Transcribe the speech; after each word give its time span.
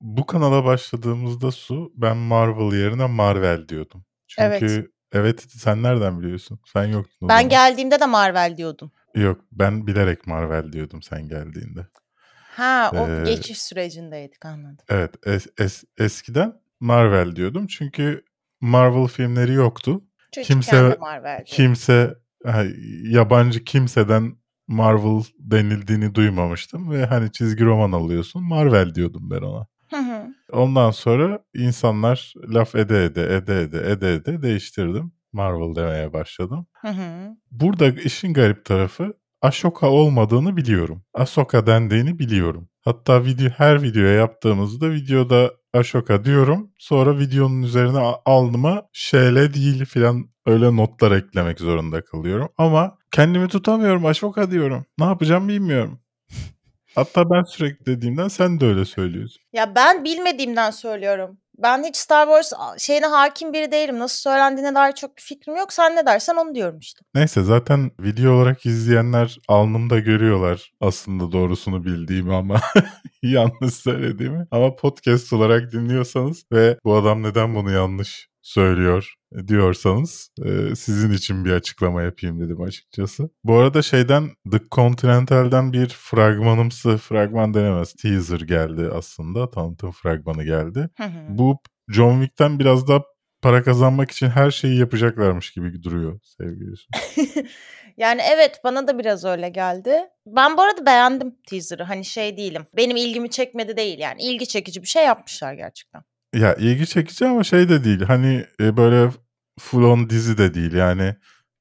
bu 0.00 0.26
kanala 0.26 0.64
başladığımızda 0.64 1.50
Su, 1.50 1.92
ben 1.94 2.16
Marvel 2.16 2.78
yerine 2.78 3.06
Marvel 3.06 3.68
diyordum. 3.68 4.04
Evet. 4.38 4.60
Çünkü 4.60 4.92
evet 5.12 5.46
sen 5.48 5.82
nereden 5.82 6.20
biliyorsun? 6.20 6.60
Sen 6.72 6.84
yoktun 6.84 7.28
Ben 7.28 7.36
zaman. 7.36 7.48
geldiğimde 7.48 8.00
de 8.00 8.06
Marvel 8.06 8.56
diyordum. 8.56 8.90
Yok 9.14 9.40
ben 9.52 9.86
bilerek 9.86 10.26
Marvel 10.26 10.72
diyordum 10.72 11.02
sen 11.02 11.28
geldiğinde. 11.28 11.86
Ha, 12.56 12.90
o 12.94 13.08
Ee, 13.08 13.22
geçiş 13.26 13.62
sürecindeydik 13.62 14.44
anladım. 14.44 14.84
evet 14.88 15.14
es- 15.26 15.54
es- 15.56 15.84
eskiden 15.98 16.52
Marvel 16.80 17.36
diyordum 17.36 17.66
çünkü 17.66 18.24
Marvel 18.60 19.06
filmleri 19.06 19.52
yoktu. 19.52 20.04
De 20.36 20.42
Kimse 20.42 20.96
Marvel 21.00 21.44
kimse 21.44 22.14
yabancı 23.02 23.64
kimseden 23.64 24.36
Marvel 24.66 25.22
denildiğini 25.38 26.14
duymamıştım 26.14 26.90
ve 26.90 27.06
hani 27.06 27.32
çizgi 27.32 27.64
roman 27.64 27.92
alıyorsun 27.92 28.42
Marvel 28.44 28.94
diyordum 28.94 29.30
ben 29.30 29.40
ona. 29.40 29.66
Ondan 30.52 30.90
sonra 30.90 31.44
insanlar 31.54 32.34
laf 32.48 32.74
ede 32.74 33.04
ede 33.04 33.36
ede 33.36 33.60
ede 33.60 33.90
ede 33.90 34.14
ede 34.14 34.42
değiştirdim. 34.42 35.12
Marvel 35.32 35.74
demeye 35.74 36.12
başladım. 36.12 36.66
Hı 36.72 36.88
hı. 36.88 37.36
Burada 37.50 37.88
işin 37.88 38.34
garip 38.34 38.64
tarafı 38.64 39.12
Ashoka 39.42 39.88
olmadığını 39.90 40.56
biliyorum. 40.56 41.02
Ahsoka 41.14 41.66
dendiğini 41.66 42.18
biliyorum. 42.18 42.68
Hatta 42.80 43.24
video 43.24 43.48
her 43.48 43.82
videoya 43.82 44.12
yaptığımızda 44.12 44.90
videoda 44.90 45.50
Ashoka 45.74 46.24
diyorum. 46.24 46.70
Sonra 46.78 47.18
videonun 47.18 47.62
üzerine 47.62 47.98
alnıma 48.24 48.82
şöyle 48.92 49.54
değil 49.54 49.84
filan 49.84 50.30
öyle 50.46 50.76
notlar 50.76 51.12
eklemek 51.12 51.60
zorunda 51.60 52.04
kalıyorum. 52.04 52.48
Ama 52.58 52.98
kendimi 53.12 53.48
tutamıyorum 53.48 54.06
Ashoka 54.06 54.50
diyorum. 54.50 54.86
Ne 54.98 55.04
yapacağım 55.04 55.48
bilmiyorum. 55.48 56.00
Hatta 56.98 57.30
ben 57.30 57.42
sürekli 57.42 57.86
dediğimden 57.86 58.28
sen 58.28 58.60
de 58.60 58.66
öyle 58.66 58.84
söylüyorsun. 58.84 59.42
Ya 59.52 59.74
ben 59.74 60.04
bilmediğimden 60.04 60.70
söylüyorum. 60.70 61.38
Ben 61.58 61.84
hiç 61.84 61.96
Star 61.96 62.26
Wars 62.26 62.52
şeyine 62.78 63.06
hakim 63.06 63.52
biri 63.52 63.72
değilim. 63.72 63.98
Nasıl 63.98 64.30
söylendiğine 64.30 64.74
dair 64.74 64.92
çok 64.92 65.16
bir 65.16 65.22
fikrim 65.22 65.56
yok. 65.56 65.72
Sen 65.72 65.96
ne 65.96 66.06
dersen 66.06 66.34
onu 66.36 66.54
diyorum 66.54 66.78
işte. 66.78 67.00
Neyse 67.14 67.42
zaten 67.42 67.90
video 68.00 68.32
olarak 68.32 68.66
izleyenler 68.66 69.38
alnımda 69.48 69.98
görüyorlar 69.98 70.72
aslında 70.80 71.32
doğrusunu 71.32 71.84
bildiğimi 71.84 72.34
ama 72.34 72.60
yanlış 73.22 73.74
söylediğimi. 73.74 74.46
Ama 74.50 74.76
podcast 74.76 75.32
olarak 75.32 75.72
dinliyorsanız 75.72 76.44
ve 76.52 76.78
bu 76.84 76.94
adam 76.94 77.22
neden 77.22 77.54
bunu 77.54 77.70
yanlış 77.70 78.28
söylüyor 78.48 79.14
diyorsanız 79.48 80.30
e, 80.44 80.74
sizin 80.74 81.12
için 81.12 81.44
bir 81.44 81.52
açıklama 81.52 82.02
yapayım 82.02 82.40
dedim 82.40 82.62
açıkçası. 82.62 83.30
Bu 83.44 83.54
arada 83.54 83.82
şeyden 83.82 84.30
The 84.52 84.58
Continental'den 84.70 85.72
bir 85.72 85.88
fragmanımsı 85.88 86.96
fragman 86.96 87.54
denemez 87.54 87.94
teaser 87.94 88.40
geldi 88.40 88.88
aslında 88.94 89.50
tanıtım 89.50 89.92
fragmanı 89.92 90.44
geldi. 90.44 90.88
Hı 90.96 91.04
hı. 91.04 91.18
Bu 91.28 91.58
John 91.88 92.20
Wick'ten 92.20 92.58
biraz 92.58 92.88
daha 92.88 93.02
para 93.42 93.62
kazanmak 93.62 94.10
için 94.10 94.28
her 94.28 94.50
şeyi 94.50 94.78
yapacaklarmış 94.78 95.50
gibi 95.50 95.82
duruyor 95.82 96.20
sevgili 96.22 96.74
yani 97.96 98.20
evet 98.34 98.60
bana 98.64 98.88
da 98.88 98.98
biraz 98.98 99.24
öyle 99.24 99.48
geldi. 99.48 100.00
Ben 100.26 100.56
bu 100.56 100.62
arada 100.62 100.86
beğendim 100.86 101.34
teaser'ı. 101.50 101.82
Hani 101.82 102.04
şey 102.04 102.36
değilim. 102.36 102.66
Benim 102.76 102.96
ilgimi 102.96 103.30
çekmedi 103.30 103.76
değil 103.76 103.98
yani. 103.98 104.22
İlgi 104.22 104.48
çekici 104.48 104.82
bir 104.82 104.88
şey 104.88 105.04
yapmışlar 105.04 105.54
gerçekten. 105.54 106.02
Ya 106.34 106.54
ilgi 106.54 106.86
çekici 106.86 107.26
ama 107.26 107.44
şey 107.44 107.68
de 107.68 107.84
değil. 107.84 108.00
Hani 108.02 108.46
e, 108.60 108.76
böyle 108.76 109.10
full 109.60 109.82
on 109.82 110.10
dizi 110.10 110.38
de 110.38 110.54
değil. 110.54 110.72
Yani 110.72 111.14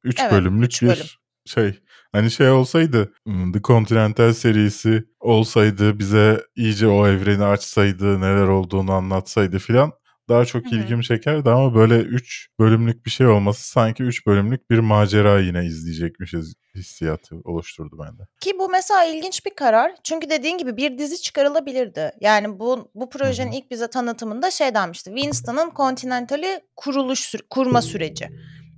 3 0.03 0.19
Evet, 0.19 0.31
bölümlük 0.31 0.65
üç 0.65 0.81
bir 0.81 0.87
bölüm. 0.87 1.05
şey. 1.45 1.79
Hani 2.11 2.31
şey 2.31 2.49
olsaydı 2.49 3.13
The 3.53 3.61
Continental 3.63 4.33
serisi 4.33 5.03
olsaydı 5.19 5.99
bize 5.99 6.41
iyice 6.55 6.87
o 6.87 7.07
evreni 7.07 7.43
açsaydı 7.43 8.21
neler 8.21 8.47
olduğunu 8.47 8.91
anlatsaydı 8.91 9.59
filan 9.59 9.91
daha 10.29 10.45
çok 10.45 10.71
ilgimi 10.71 11.03
çekerdi 11.03 11.49
ama 11.49 11.75
böyle 11.75 11.97
3 11.97 12.49
bölümlük 12.59 13.05
bir 13.05 13.11
şey 13.11 13.27
olması 13.27 13.69
sanki 13.69 14.03
3 14.03 14.27
bölümlük 14.27 14.69
bir 14.69 14.79
macera 14.79 15.39
yine 15.39 15.65
izleyecekmişiz 15.65 16.53
hissiyatı 16.75 17.35
oluşturdu 17.43 17.99
bende. 17.99 18.23
Ki 18.41 18.59
bu 18.59 18.69
mesela 18.69 19.03
ilginç 19.03 19.45
bir 19.45 19.55
karar. 19.55 19.91
Çünkü 20.03 20.29
dediğin 20.29 20.57
gibi 20.57 20.77
bir 20.77 20.97
dizi 20.97 21.21
çıkarılabilirdi. 21.21 22.11
Yani 22.21 22.59
bu 22.59 22.91
bu 22.95 23.09
projenin 23.09 23.51
ilk 23.51 23.71
bize 23.71 23.87
tanıtımında 23.87 24.51
şey 24.51 24.73
denmişti. 24.73 25.11
Winston'ın 25.15 25.71
Continental'i 25.75 26.61
kuruluş 26.75 27.35
kurma 27.49 27.81
süreci. 27.81 28.29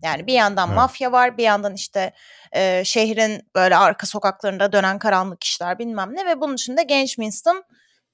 Yani 0.04 0.28
bir 0.28 0.34
yandan 0.34 0.68
Evet. 0.68 0.76
mafya 0.76 1.12
var, 1.12 1.38
bir 1.38 1.44
yandan 1.44 1.74
işte 1.74 2.14
e, 2.52 2.84
şehrin 2.86 3.42
böyle 3.56 3.76
arka 3.76 4.08
sokaklarında 4.08 4.72
dönen 4.72 5.00
karanlık 5.00 5.44
işler 5.44 5.80
bilmem 5.80 6.16
ne 6.16 6.26
ve 6.26 6.42
bunun 6.42 6.54
içinde 6.54 6.84
genç 6.84 7.10
Winston 7.10 7.64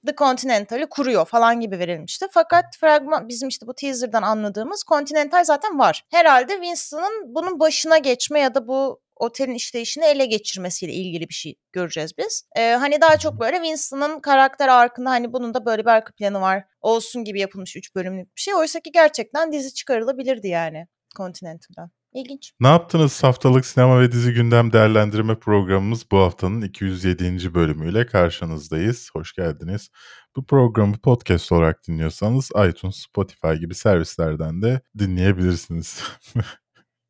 The 0.06 0.14
Continental'i 0.14 0.86
kuruyor 0.86 1.26
falan 1.26 1.60
gibi 1.60 1.78
verilmişti. 1.78 2.26
Fakat 2.30 2.64
fragman 2.80 3.28
bizim 3.28 3.48
işte 3.48 3.66
bu 3.66 3.74
teaser'dan 3.74 4.22
anladığımız 4.22 4.84
Continental 4.88 5.44
zaten 5.44 5.78
var. 5.78 6.04
Herhalde 6.10 6.52
Winston'ın 6.52 7.34
bunun 7.34 7.60
başına 7.60 7.98
geçme 7.98 8.40
ya 8.40 8.54
da 8.54 8.68
bu 8.68 9.00
otelin 9.16 9.54
işleyişini 9.54 10.04
ele 10.04 10.26
geçirmesiyle 10.26 10.92
ilgili 10.92 11.28
bir 11.28 11.34
şey 11.34 11.54
göreceğiz 11.72 12.18
biz. 12.18 12.48
Ee, 12.56 12.70
hani 12.70 13.00
daha 13.00 13.18
çok 13.18 13.40
böyle 13.40 13.56
Winston'ın 13.56 14.20
karakter 14.20 14.68
arkında 14.68 15.10
hani 15.10 15.32
bunun 15.32 15.54
da 15.54 15.66
böyle 15.66 15.82
bir 15.82 15.90
arka 15.90 16.12
planı 16.12 16.40
var 16.40 16.64
olsun 16.80 17.24
gibi 17.24 17.40
yapılmış 17.40 17.76
3 17.76 17.94
bölümlük 17.94 18.36
bir 18.36 18.40
şey. 18.40 18.54
Oysa 18.54 18.80
ki 18.80 18.92
gerçekten 18.92 19.52
dizi 19.52 19.74
çıkarılabilirdi 19.74 20.48
yani 20.48 20.86
Continental'dan. 21.16 21.90
İlginç. 22.16 22.52
Ne 22.60 22.68
yaptınız 22.68 23.22
haftalık 23.22 23.66
sinema 23.66 24.00
ve 24.00 24.12
dizi 24.12 24.32
gündem 24.32 24.72
değerlendirme 24.72 25.38
programımız 25.38 26.10
bu 26.10 26.18
haftanın 26.18 26.62
207. 26.62 27.54
bölümüyle 27.54 28.06
karşınızdayız. 28.06 29.10
Hoş 29.12 29.32
geldiniz. 29.32 29.90
Bu 30.36 30.46
programı 30.46 30.98
podcast 30.98 31.52
olarak 31.52 31.88
dinliyorsanız 31.88 32.50
iTunes, 32.68 32.96
Spotify 32.96 33.52
gibi 33.52 33.74
servislerden 33.74 34.62
de 34.62 34.80
dinleyebilirsiniz. 34.98 36.02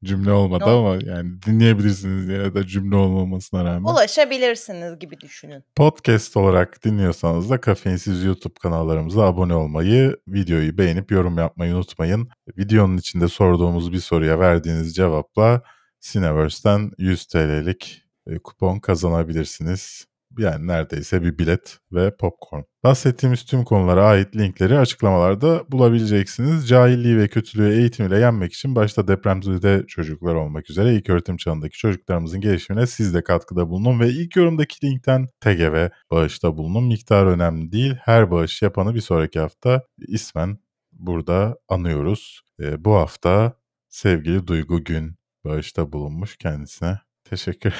cümle 0.06 0.33
olmadı 0.33 0.65
ama 0.65 0.99
yani 1.05 1.43
dinleyebilirsiniz 1.47 2.28
ya 2.28 2.55
da 2.55 2.67
cümle 2.67 2.97
olmamasına 2.97 3.65
rağmen. 3.65 3.93
Ulaşabilirsiniz 3.93 4.99
gibi 4.99 5.21
düşünün. 5.21 5.65
Podcast 5.77 6.37
olarak 6.37 6.84
dinliyorsanız 6.84 7.50
da 7.50 7.61
Kafeinsiz 7.61 8.25
YouTube 8.25 8.55
kanallarımıza 8.62 9.25
abone 9.25 9.55
olmayı, 9.55 10.17
videoyu 10.28 10.78
beğenip 10.78 11.11
yorum 11.11 11.39
yapmayı 11.39 11.75
unutmayın. 11.75 12.28
Videonun 12.59 12.97
içinde 12.97 13.28
sorduğumuz 13.28 13.93
bir 13.93 14.00
soruya 14.00 14.39
verdiğiniz 14.39 14.94
cevapla 14.94 15.62
Cineverse'den 16.00 16.91
100 16.99 17.27
TL'lik 17.27 18.03
e, 18.27 18.38
kupon 18.38 18.78
kazanabilirsiniz. 18.78 20.06
Yani 20.38 20.66
neredeyse 20.66 21.22
bir 21.22 21.38
bilet 21.38 21.78
ve 21.92 22.16
popcorn. 22.16 22.62
Bahsettiğimiz 22.84 23.44
tüm 23.44 23.64
konulara 23.64 24.04
ait 24.04 24.36
linkleri 24.36 24.78
açıklamalarda 24.78 25.64
bulabileceksiniz. 25.70 26.69
Cahilliği 26.69 27.19
ve 27.19 27.28
kötülüğü 27.28 27.72
eğitim 27.72 28.06
ile 28.06 28.19
yenmek 28.19 28.52
için 28.52 28.75
başta 28.75 29.08
depremzede 29.08 29.84
çocuklar 29.88 30.34
olmak 30.34 30.70
üzere 30.70 30.94
ilk 30.94 31.10
öğretim 31.10 31.36
çağındaki 31.36 31.78
çocuklarımızın 31.78 32.41
gelişimine 32.41 32.86
siz 32.86 33.14
de 33.14 33.25
katkıda 33.25 33.69
bulunun 33.69 34.00
ve 34.00 34.08
ilk 34.08 34.36
yorumdaki 34.36 34.86
linkten 34.86 35.28
TGV 35.41 35.88
bağışta 36.10 36.56
bulunun. 36.56 36.84
Miktar 36.84 37.26
önemli 37.26 37.72
değil. 37.72 37.94
Her 38.04 38.30
bağış 38.30 38.62
yapanı 38.62 38.94
bir 38.94 39.00
sonraki 39.00 39.41
hafta 39.41 39.82
ismen 40.08 40.58
burada 40.92 41.58
anıyoruz. 41.69 42.42
Ee, 42.60 42.84
bu 42.84 42.94
hafta 42.94 43.52
sevgili 43.88 44.46
Duygu 44.46 44.84
Gün 44.84 45.16
bağışta 45.44 45.92
bulunmuş 45.92 46.36
kendisine. 46.36 46.98
Teşekkür 47.25 47.75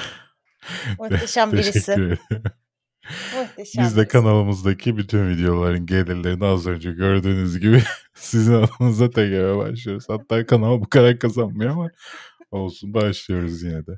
Muhteşem 0.99 1.51
birisi. 1.51 2.17
Muhteşem 3.35 3.83
Biz 3.83 3.95
de 3.95 4.01
birisi. 4.01 4.07
kanalımızdaki 4.07 4.97
bütün 4.97 5.29
videoların 5.29 5.85
gelirlerini 5.85 6.45
az 6.45 6.67
önce 6.67 6.91
gördüğünüz 6.91 7.59
gibi 7.59 7.83
sizin 8.13 8.53
adınıza 8.53 9.09
TGV 9.09 9.57
başlıyoruz. 9.57 10.05
Hatta 10.09 10.45
kanal 10.45 10.81
bu 10.81 10.89
kadar 10.89 11.19
kazanmıyor 11.19 11.71
ama 11.71 11.89
olsun 12.51 12.93
başlıyoruz 12.93 13.63
yine 13.63 13.87
de. 13.87 13.91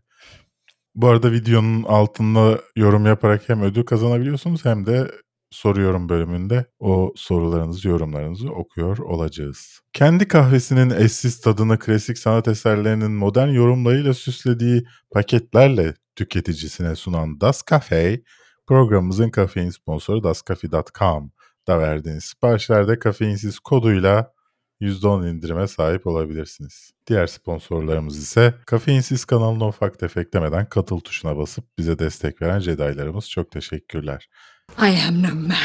Bu 0.96 1.08
arada 1.08 1.32
videonun 1.32 1.84
altında 1.84 2.62
yorum 2.76 3.06
yaparak 3.06 3.50
hem 3.50 3.62
ödül 3.62 3.84
kazanabiliyorsunuz 3.84 4.66
hem 4.66 4.86
de 4.86 5.12
soruyorum 5.52 6.10
bölümünde 6.10 6.66
o 6.80 7.14
sorularınızı, 7.16 7.88
yorumlarınızı 7.88 8.50
okuyor 8.50 8.98
olacağız. 8.98 9.82
Kendi 9.94 10.28
kahvesinin 10.28 10.90
eşsiz 10.90 11.42
tadını 11.42 11.80
klasik 11.80 12.18
sanat 12.18 12.48
eserlerinin 12.48 13.12
modern 13.12 13.50
yorumlarıyla 13.50 14.14
süslediği 14.14 14.84
paketlerle 15.12 15.94
tüketicisine 16.16 16.96
sunan 16.96 17.42
Das 17.42 17.64
Cafe, 17.70 18.22
programımızın 18.68 19.30
kafein 19.30 19.70
sponsoru 19.70 20.24
dascafe.com 20.24 21.32
da 21.68 21.80
verdiğiniz 21.80 22.24
siparişlerde 22.24 23.00
kafeinsiz 23.00 23.60
koduyla 23.60 24.34
%10 24.82 25.30
indirime 25.30 25.68
sahip 25.68 26.08
olabilirsiniz. 26.08 26.92
Diğer 27.08 27.28
sponsorlarımız 27.28 28.18
ise 28.18 28.54
Kafeinsiz 28.66 29.26
kanalına 29.26 29.68
ufak 29.68 30.00
tefek 30.00 30.34
demeden 30.34 30.70
katıl 30.70 31.00
tuşuna 31.00 31.38
basıp 31.38 31.66
bize 31.78 32.00
destek 32.00 32.42
veren 32.42 32.60
Jedi'larımız 32.60 33.30
çok 33.30 33.52
teşekkürler. 33.52 34.30
I 34.78 35.08
am 35.08 35.24
no 35.24 35.36
man. 35.36 35.56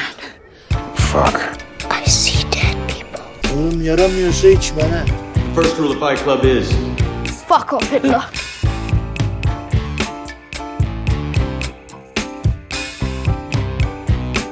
Fuck. 0.94 1.41
I 2.06 2.11
see 2.11 2.52
dead 2.52 2.88
people. 2.88 3.58
Oğlum 3.58 3.85
yaramıyorsa 3.85 4.49
içme 4.49 4.82
ha. 4.82 5.05
First 5.55 5.79
rule 5.79 5.88
of 5.88 6.08
Fight 6.08 6.25
Club 6.25 6.44
is 6.44 6.73
Fuck 7.49 7.73
off, 7.73 7.93
Hitler. 7.93 8.44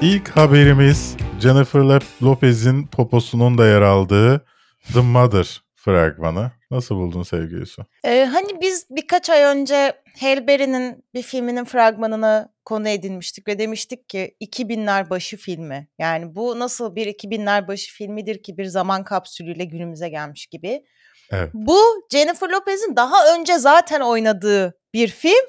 İlk 0.03 0.29
haberimiz 0.29 1.17
Jennifer 1.41 1.81
Lop- 1.81 2.23
Lopez'in 2.23 2.87
poposunun 2.87 3.59
da 3.59 3.67
yer 3.67 3.83
aldığı 3.83 4.47
The 4.95 5.01
Mother 5.01 5.63
fragmanı. 5.75 6.51
Nasıl 6.71 6.95
buldun 6.95 7.23
sevgili 7.23 7.67
Su? 7.67 7.87
Ee, 8.05 8.25
hani 8.25 8.61
biz 8.61 8.87
birkaç 8.91 9.31
ay 9.31 9.43
önce 9.43 10.03
Berry'nin 10.23 11.05
bir 11.15 11.23
filminin 11.23 11.65
fragmanını 11.65 12.49
konu 12.65 12.89
edinmiştik 12.89 13.49
ve 13.49 13.59
demiştik 13.59 14.09
ki 14.09 14.37
2000'ler 14.41 15.11
başı 15.11 15.37
filmi. 15.37 15.89
Yani 15.99 16.35
bu 16.35 16.59
nasıl 16.59 16.97
bir 16.97 17.07
2000'ler 17.07 17.69
başı 17.69 17.93
filmidir 17.93 18.43
ki 18.43 18.59
bir 18.59 18.65
zaman 18.65 19.05
kapsülüyle 19.05 19.65
günümüze 19.65 20.09
gelmiş 20.09 20.47
gibi. 20.47 20.85
Evet. 21.31 21.51
Bu 21.55 21.79
Jennifer 22.13 22.49
Lopez'in 22.49 22.97
daha 22.97 23.37
önce 23.37 23.59
zaten 23.59 24.01
oynadığı 24.01 24.79
bir 24.95 25.09
film 25.09 25.47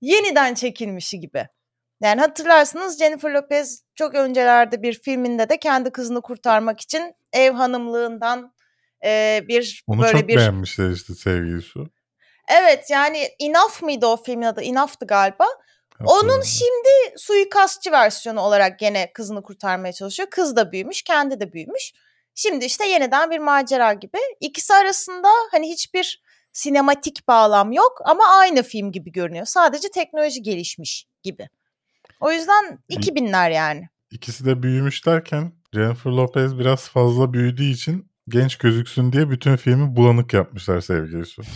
yeniden 0.00 0.54
çekilmişi 0.54 1.20
gibi. 1.20 1.48
Yani 2.00 2.20
hatırlarsınız 2.20 2.98
Jennifer 2.98 3.30
Lopez 3.30 3.82
çok 3.94 4.14
öncelerde 4.14 4.82
bir 4.82 5.00
filminde 5.02 5.48
de 5.48 5.58
kendi 5.58 5.90
kızını 5.90 6.22
kurtarmak 6.22 6.80
için 6.80 7.14
ev 7.32 7.52
hanımlığından 7.52 8.54
e, 9.04 9.40
bir 9.48 9.84
Onu 9.86 10.02
böyle 10.02 10.18
çok 10.18 10.28
bir 10.28 10.36
beğenmişler 10.36 10.90
işte 10.90 11.14
sevgili 11.14 11.62
Su. 11.62 11.86
Evet 12.48 12.90
yani 12.90 13.28
Enough 13.40 13.82
mıydı 13.82 14.06
o 14.06 14.22
filmin 14.22 14.46
adı? 14.46 14.62
Enough'tı 14.62 15.06
galiba. 15.06 15.46
Onun 16.04 16.42
şimdi 16.42 16.88
suikastçı 17.16 17.92
versiyonu 17.92 18.40
olarak 18.40 18.78
gene 18.78 19.12
kızını 19.12 19.42
kurtarmaya 19.42 19.92
çalışıyor. 19.92 20.28
Kız 20.30 20.56
da 20.56 20.72
büyümüş, 20.72 21.02
kendi 21.02 21.40
de 21.40 21.52
büyümüş. 21.52 21.92
Şimdi 22.34 22.64
işte 22.64 22.86
yeniden 22.86 23.30
bir 23.30 23.38
macera 23.38 23.92
gibi. 23.92 24.18
İkisi 24.40 24.74
arasında 24.74 25.28
hani 25.50 25.68
hiçbir 25.68 26.22
sinematik 26.52 27.28
bağlam 27.28 27.72
yok 27.72 27.98
ama 28.04 28.24
aynı 28.28 28.62
film 28.62 28.92
gibi 28.92 29.12
görünüyor. 29.12 29.46
Sadece 29.46 29.88
teknoloji 29.88 30.42
gelişmiş 30.42 31.06
gibi. 31.22 31.48
O 32.20 32.32
yüzden 32.32 32.78
2000'ler 32.90 33.52
yani. 33.52 33.88
İkisi 34.10 34.44
de 34.44 34.62
büyümüş 34.62 35.06
derken 35.06 35.52
Jennifer 35.74 36.10
Lopez 36.10 36.58
biraz 36.58 36.88
fazla 36.88 37.32
büyüdüğü 37.32 37.64
için 37.64 38.10
genç 38.28 38.56
gözüksün 38.56 39.12
diye 39.12 39.30
bütün 39.30 39.56
filmi 39.56 39.96
bulanık 39.96 40.32
yapmışlar 40.32 40.80
sevgili 40.80 41.26
Su. 41.26 41.42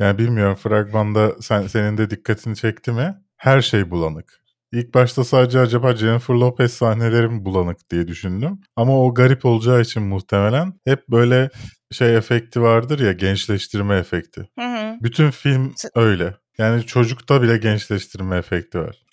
Yani 0.00 0.18
bilmiyorum 0.18 0.54
fragmanda 0.54 1.32
sen, 1.40 1.66
senin 1.66 1.98
de 1.98 2.10
dikkatini 2.10 2.56
çekti 2.56 2.92
mi? 2.92 3.14
Her 3.36 3.60
şey 3.60 3.90
bulanık. 3.90 4.40
İlk 4.72 4.94
başta 4.94 5.24
sadece 5.24 5.60
acaba 5.60 5.96
Jennifer 5.96 6.34
Lopez 6.34 6.72
sahneleri 6.72 7.28
mi 7.28 7.44
bulanık 7.44 7.90
diye 7.90 8.08
düşündüm. 8.08 8.60
Ama 8.76 9.02
o 9.04 9.14
garip 9.14 9.44
olacağı 9.44 9.80
için 9.80 10.02
muhtemelen 10.02 10.72
hep 10.84 11.08
böyle 11.08 11.50
şey 11.92 12.16
efekti 12.16 12.62
vardır 12.62 12.98
ya 12.98 13.12
gençleştirme 13.12 13.96
efekti. 13.96 14.48
Hı 14.58 14.64
hı. 14.64 14.96
Bütün 15.02 15.30
film 15.30 15.74
öyle. 15.94 16.34
Yani 16.60 16.86
çocukta 16.86 17.42
bile 17.42 17.56
gençleştirme 17.56 18.36
efekti 18.36 18.78
var. 18.78 19.06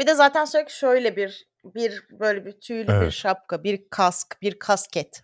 Bir 0.00 0.06
de 0.06 0.14
zaten 0.14 0.44
sürekli 0.44 0.72
şöyle 0.72 1.16
bir 1.16 1.46
bir 1.64 2.02
böyle 2.20 2.46
bir 2.46 2.52
tüylü 2.52 2.88
bir 2.88 2.92
Evet. 2.92 3.12
şapka, 3.12 3.64
bir 3.64 3.80
kask, 3.90 4.42
bir 4.42 4.58
kasket. 4.58 5.22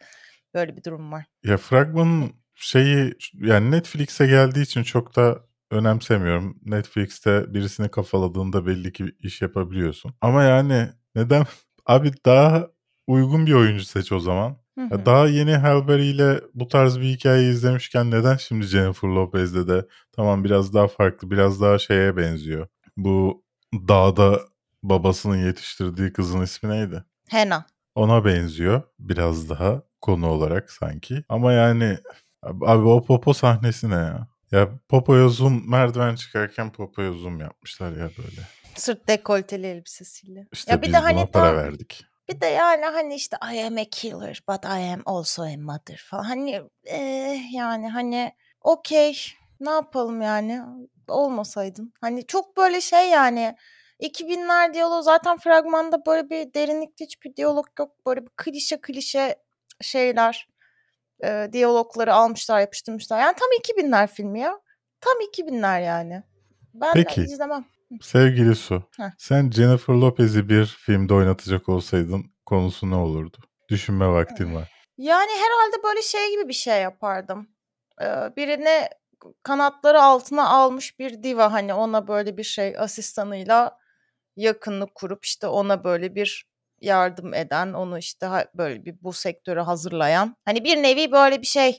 Böyle 0.55 0.77
bir 0.77 0.85
durum 0.85 1.13
var. 1.13 1.25
Ya 1.45 1.57
fragmanın 1.57 2.33
şeyi 2.55 3.15
yani 3.35 3.71
Netflix'e 3.71 4.27
geldiği 4.27 4.63
için 4.63 4.83
çok 4.83 5.17
da 5.17 5.39
önemsemiyorum. 5.71 6.59
Netflix'te 6.65 7.55
birisini 7.55 7.89
kafaladığında 7.91 8.67
belli 8.67 8.93
ki 8.93 9.13
iş 9.19 9.43
yapabiliyorsun. 9.43 10.15
Ama 10.21 10.43
yani 10.43 10.89
neden 11.15 11.47
abi 11.87 12.13
daha 12.25 12.69
uygun 13.07 13.47
bir 13.47 13.53
oyuncu 13.53 13.85
seç 13.85 14.13
o 14.13 14.21
zaman. 14.21 14.59
Hı 14.79 14.83
Ya 14.83 15.01
hı. 15.01 15.07
daha 15.07 15.27
yeni 15.27 15.57
Halle 15.57 16.07
ile 16.07 16.41
bu 16.55 16.69
tarz 16.69 17.01
bir 17.01 17.05
hikaye 17.05 17.51
izlemişken 17.51 18.11
neden 18.11 18.37
şimdi 18.37 18.67
Jennifer 18.67 19.09
Lopez'de 19.09 19.69
de 19.69 19.87
tamam 20.13 20.45
biraz 20.45 20.75
daha 20.75 20.89
farklı, 20.89 21.31
biraz 21.31 21.61
daha 21.61 21.79
şeye 21.79 22.17
benziyor. 22.17 22.67
Bu 22.97 23.45
dağda 23.75 24.41
babasının 24.83 25.47
yetiştirdiği 25.47 26.13
kızın 26.13 26.43
ismi 26.43 26.71
neydi? 26.71 27.05
Hena. 27.29 27.67
Ona 27.95 28.25
benziyor 28.25 28.83
biraz 28.99 29.51
daha 29.51 29.83
konu 30.01 30.29
olarak 30.29 30.71
sanki. 30.73 31.25
Ama 31.29 31.53
yani 31.53 31.99
abi 32.43 32.87
o 32.89 33.05
popo 33.05 33.35
sahnesi 33.35 33.91
ne 33.91 33.95
ya? 33.95 34.29
Ya 34.51 34.69
popoya 34.89 35.29
zoom 35.29 35.71
merdiven 35.71 36.15
çıkarken 36.15 36.73
popoya 36.73 37.13
zoom 37.13 37.41
yapmışlar 37.41 37.93
ya 37.93 38.11
böyle. 38.19 38.41
Sırt 38.77 39.09
dekolteli 39.09 39.67
elbisesiyle. 39.67 40.47
İşte 40.53 40.73
ya 40.73 40.83
bir 40.83 40.87
biz 40.87 40.93
de 40.93 40.99
buna 40.99 41.05
hani 41.05 41.27
para 41.31 41.47
tam- 41.49 41.57
verdik. 41.57 42.05
Bir 42.29 42.41
de 42.41 42.47
yani 42.47 42.85
hani 42.85 43.15
işte 43.15 43.37
I 43.55 43.65
am 43.65 43.77
a 43.77 43.85
killer 43.85 44.43
but 44.49 44.65
I 44.65 44.93
am 44.93 45.03
also 45.07 45.43
a 45.43 45.57
mother 45.57 46.05
falan. 46.11 46.25
Hani 46.25 46.63
eh, 46.85 47.53
yani 47.53 47.89
hani 47.89 48.33
okey 48.61 49.19
ne 49.61 49.71
yapalım 49.71 50.23
yani 50.23 50.63
olmasaydın. 51.09 51.93
Hani 52.01 52.27
çok 52.27 52.57
böyle 52.57 52.81
şey 52.81 53.11
yani 53.11 53.57
2000'ler 54.01 54.75
diyaloğu 54.75 55.03
zaten 55.03 55.39
fragmanda 55.39 56.07
böyle 56.07 56.31
bir 56.31 56.55
derinlikli 56.55 57.05
hiçbir 57.05 57.37
diyalog 57.37 57.67
yok. 57.79 58.07
Böyle 58.07 58.23
bir 58.23 58.31
klişe 58.37 58.81
klişe 58.81 59.37
şeyler 59.81 60.49
e, 61.25 61.49
diyalogları 61.53 62.15
almışlar 62.15 62.61
yapıştırmışlar. 62.61 63.21
Yani 63.21 63.37
tam 63.37 63.49
2000'ler 63.49 64.07
filmi 64.07 64.41
ya. 64.41 64.61
Tam 65.01 65.21
2000'ler 65.21 65.83
yani. 65.83 66.23
Ben 66.75 66.93
Peki. 66.95 67.21
izlemem. 67.23 67.65
Sevgili 68.01 68.57
Su, 68.57 68.83
Heh. 68.97 69.11
sen 69.19 69.51
Jennifer 69.51 69.95
Lopez'i 69.95 70.49
bir 70.49 70.67
filmde 70.67 71.15
oynatacak 71.15 71.69
olsaydın 71.69 72.25
konusu 72.47 72.91
ne 72.91 72.95
olurdu? 72.95 73.37
Düşünme 73.69 74.09
vaktin 74.09 74.55
var. 74.55 74.73
Yani 74.99 75.31
herhalde 75.31 75.83
böyle 75.85 76.03
şey 76.03 76.31
gibi 76.31 76.49
bir 76.49 76.53
şey 76.55 76.83
yapardım. 76.83 77.49
Ee, 78.03 78.07
birini 78.37 78.89
kanatları 79.43 80.03
altına 80.03 80.49
almış 80.49 80.99
bir 80.99 81.23
diva 81.23 81.53
hani 81.53 81.75
ona 81.75 82.09
böyle 82.09 82.37
bir 82.37 82.45
şey 82.45 82.79
asistanıyla 82.79 83.79
yakınlık 84.37 84.95
kurup 84.95 85.25
işte 85.25 85.47
ona 85.47 85.85
böyle 85.85 86.15
bir 86.15 86.49
yardım 86.81 87.35
eden, 87.35 87.73
onu 87.73 87.99
işte 87.99 88.29
böyle 88.55 88.85
bir 88.85 88.95
bu 89.03 89.13
sektörü 89.13 89.61
hazırlayan. 89.61 90.37
Hani 90.45 90.65
bir 90.65 90.83
nevi 90.83 91.13
böyle 91.13 91.41
bir 91.43 91.47
şey. 91.47 91.79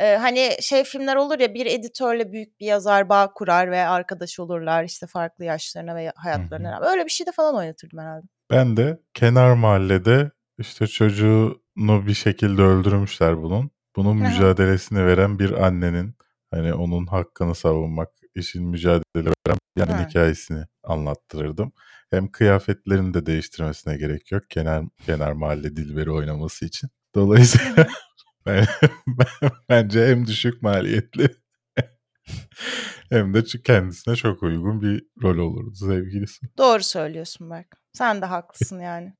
Ee, 0.00 0.16
hani 0.16 0.50
şey 0.60 0.84
filmler 0.84 1.16
olur 1.16 1.38
ya 1.38 1.54
bir 1.54 1.66
editörle 1.66 2.32
büyük 2.32 2.60
bir 2.60 2.66
yazar 2.66 3.08
bağ 3.08 3.32
kurar 3.32 3.70
ve 3.70 3.86
arkadaş 3.86 4.40
olurlar 4.40 4.84
işte 4.84 5.06
farklı 5.06 5.44
yaşlarına 5.44 5.96
ve 5.96 6.12
hayatlarına. 6.16 6.72
rağmen. 6.72 6.90
Öyle 6.90 7.04
bir 7.04 7.10
şey 7.10 7.26
de 7.26 7.32
falan 7.32 7.56
oynatırdım 7.56 7.98
herhalde. 7.98 8.26
Ben 8.50 8.76
de 8.76 9.00
kenar 9.14 9.54
mahallede 9.54 10.30
işte 10.58 10.86
çocuğunu 10.86 12.06
bir 12.06 12.14
şekilde 12.14 12.62
öldürmüşler 12.62 13.42
bunun. 13.42 13.70
Bunun 13.96 14.20
Aha. 14.20 14.28
mücadelesini 14.28 15.06
veren 15.06 15.38
bir 15.38 15.66
annenin 15.66 16.14
hani 16.50 16.74
onun 16.74 17.06
hakkını 17.06 17.54
savunmak 17.54 18.08
için 18.34 18.62
mücadele 18.68 19.02
veren 19.46 19.58
bir 19.76 19.82
annenin 19.82 20.66
anlattırırdım. 20.84 21.72
Hem 22.10 22.28
kıyafetlerini 22.28 23.14
de 23.14 23.26
değiştirmesine 23.26 23.96
gerek 23.96 24.32
yok. 24.32 24.50
Kenar, 24.50 24.84
kenar 25.06 25.32
mahalle 25.32 25.76
dilberi 25.76 26.10
oynaması 26.10 26.64
için. 26.64 26.90
Dolayısıyla 27.14 27.86
bence 29.68 30.06
hem 30.06 30.26
düşük 30.26 30.62
maliyetli 30.62 31.28
hem 33.10 33.34
de 33.34 33.44
kendisine 33.64 34.16
çok 34.16 34.42
uygun 34.42 34.82
bir 34.82 35.04
rol 35.22 35.38
olurdu 35.38 35.74
sevgilisi. 35.74 36.46
Doğru 36.58 36.82
söylüyorsun 36.82 37.50
Berk. 37.50 37.66
Sen 37.92 38.22
de 38.22 38.26
haklısın 38.26 38.80
yani. 38.80 39.12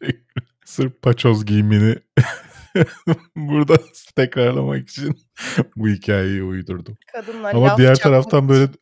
Sırf 0.64 1.02
paçoz 1.02 1.44
giyimini 1.44 1.96
burada 3.36 3.76
tekrarlamak 4.16 4.88
için 4.88 5.16
bu 5.76 5.88
hikayeyi 5.88 6.42
uydurdum. 6.42 6.96
Kadınlar 7.12 7.54
Ama 7.54 7.78
diğer 7.78 7.94
taraftan 7.96 8.38
için. 8.38 8.48
böyle 8.48 8.72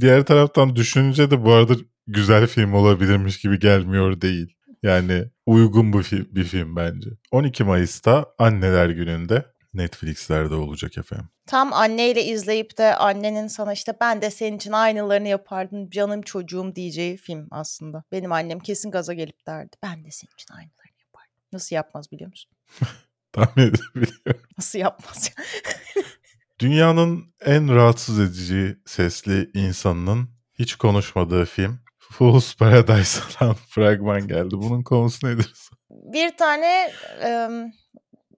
diğer 0.00 0.24
taraftan 0.24 0.76
düşününce 0.76 1.30
de 1.30 1.44
bu 1.44 1.52
arada 1.52 1.74
güzel 2.06 2.46
film 2.46 2.74
olabilirmiş 2.74 3.40
gibi 3.40 3.58
gelmiyor 3.58 4.20
değil. 4.20 4.57
Yani 4.82 5.24
uygun 5.46 5.92
bu 5.92 6.00
fi- 6.00 6.34
bir 6.34 6.44
film 6.44 6.76
bence. 6.76 7.10
12 7.32 7.64
Mayıs'ta 7.64 8.26
Anneler 8.38 8.90
Günü'nde 8.90 9.44
Netflix'lerde 9.74 10.54
olacak 10.54 10.98
efendim. 10.98 11.28
Tam 11.46 11.72
anneyle 11.72 12.24
izleyip 12.24 12.78
de 12.78 12.94
annenin 12.94 13.46
sana 13.48 13.72
işte 13.72 13.92
ben 14.00 14.22
de 14.22 14.30
senin 14.30 14.56
için 14.56 14.72
aynılarını 14.72 15.28
yapardım 15.28 15.90
canım 15.90 16.22
çocuğum 16.22 16.72
diyeceği 16.76 17.16
film 17.16 17.48
aslında. 17.50 18.04
Benim 18.12 18.32
annem 18.32 18.60
kesin 18.60 18.90
gaza 18.90 19.14
gelip 19.14 19.46
derdi. 19.46 19.76
Ben 19.82 20.04
de 20.04 20.10
senin 20.10 20.32
için 20.32 20.54
aynılarını 20.54 20.98
yapardım. 21.00 21.34
Nasıl 21.52 21.76
yapmaz 21.76 22.12
biliyor 22.12 22.30
musun? 22.30 22.50
Tahmin 23.32 23.64
edebiliyorum. 23.64 24.42
Nasıl 24.58 24.78
yapmaz? 24.78 25.30
Dünyanın 26.58 27.34
en 27.40 27.74
rahatsız 27.74 28.20
edici 28.20 28.76
sesli 28.86 29.50
insanının 29.54 30.28
hiç 30.54 30.74
konuşmadığı 30.74 31.44
film 31.44 31.78
Fool's 32.10 32.56
Paradise'dan 32.56 33.54
fragman 33.68 34.28
geldi. 34.28 34.54
Bunun 34.54 34.82
konusu 34.82 35.26
nedir? 35.26 35.54
bir 35.90 36.36
tane 36.36 36.90
em, 37.20 37.72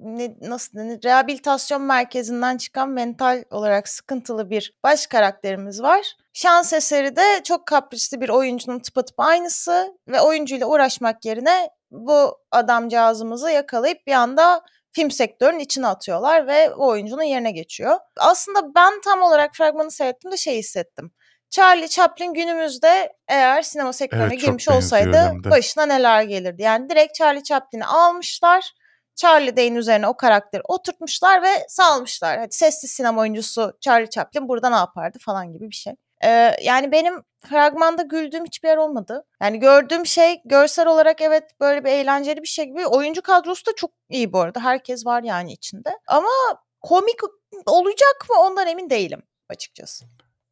ne, 0.01 0.37
nasıl 0.41 0.79
denir? 0.79 1.03
Rehabilitasyon 1.05 1.83
merkezinden 1.83 2.57
çıkan 2.57 2.89
mental 2.89 3.45
olarak 3.51 3.89
sıkıntılı 3.89 4.51
bir 4.51 4.79
baş 4.85 5.07
karakterimiz 5.07 5.83
var. 5.83 6.17
Şans 6.33 6.73
eseri 6.73 7.17
de 7.17 7.43
çok 7.45 7.67
kaprisli 7.67 8.21
bir 8.21 8.29
oyuncunun 8.29 8.79
tıpatıp 8.79 9.21
aynısı 9.21 9.97
ve 10.09 10.21
oyuncuyla 10.21 10.67
uğraşmak 10.67 11.25
yerine 11.25 11.71
bu 11.91 12.39
adamcağızımızı 12.51 13.51
yakalayıp 13.51 14.07
bir 14.07 14.13
anda 14.13 14.63
film 14.93 15.11
sektörünün 15.11 15.59
içine 15.59 15.87
atıyorlar 15.87 16.47
ve 16.47 16.75
o 16.75 16.89
oyuncunun 16.89 17.23
yerine 17.23 17.51
geçiyor. 17.51 17.97
Aslında 18.17 18.75
ben 18.75 19.01
tam 19.05 19.23
olarak 19.23 19.55
fragmanı 19.55 19.91
seyrettiğimde 19.91 20.37
şey 20.37 20.59
hissettim. 20.59 21.13
Charlie 21.51 21.89
Chaplin 21.89 22.35
günümüzde 22.35 23.13
eğer 23.29 23.63
sinema 23.63 23.93
sektörüne 23.93 24.25
Evet, 24.25 24.41
girmiş 24.41 24.69
olsaydı 24.69 25.33
başına 25.51 25.87
neler 25.87 26.23
gelirdi. 26.23 26.63
Yani 26.63 26.89
direkt 26.89 27.15
Charlie 27.15 27.43
Chaplin'i 27.43 27.85
almışlar. 27.85 28.73
Charlie 29.17 29.57
Day'in 29.57 29.75
üzerine 29.77 30.09
o 30.09 30.17
karakteri 30.17 30.63
oturtmuşlar 30.69 31.43
ve 31.43 31.49
salmışlar. 31.69 32.39
Hadi 32.39 32.55
sessiz 32.55 32.91
sinema 32.91 33.21
oyuncusu 33.21 33.73
Charlie 33.81 34.11
Chaplin 34.11 34.49
burada 34.49 34.71
ne 34.71 34.77
yapardı 34.77 35.19
falan 35.21 35.53
gibi 35.53 35.71
bir 35.71 35.75
şey. 35.75 35.93
Ee, 36.25 36.57
yani 36.63 36.93
benim 36.93 37.23
fragmanda 37.49 38.03
güldüğüm 38.03 38.45
hiçbir 38.45 38.69
yer 38.69 38.77
olmadı. 38.77 39.25
Yani 39.43 39.59
gördüğüm 39.59 40.07
şey 40.07 40.41
görsel 40.45 40.87
olarak 40.87 41.23
evet 41.23 41.45
böyle 41.61 41.85
bir 41.85 41.91
eğlenceli 41.91 42.43
bir 42.43 42.49
şey 42.49 42.65
gibi. 42.65 42.87
Oyuncu 42.87 43.23
kadrosu 43.23 43.67
da 43.67 43.71
çok 43.77 43.91
iyi 44.09 44.33
bu 44.33 44.41
arada. 44.41 44.61
Herkes 44.61 45.07
var 45.07 45.23
yani 45.23 45.53
içinde. 45.53 45.99
Ama 46.07 46.29
komik 46.81 47.19
olacak 47.67 48.27
mı 48.31 48.37
ondan 48.41 48.67
emin 48.67 48.91
değilim 48.91 49.23
açıkçası. 49.49 50.05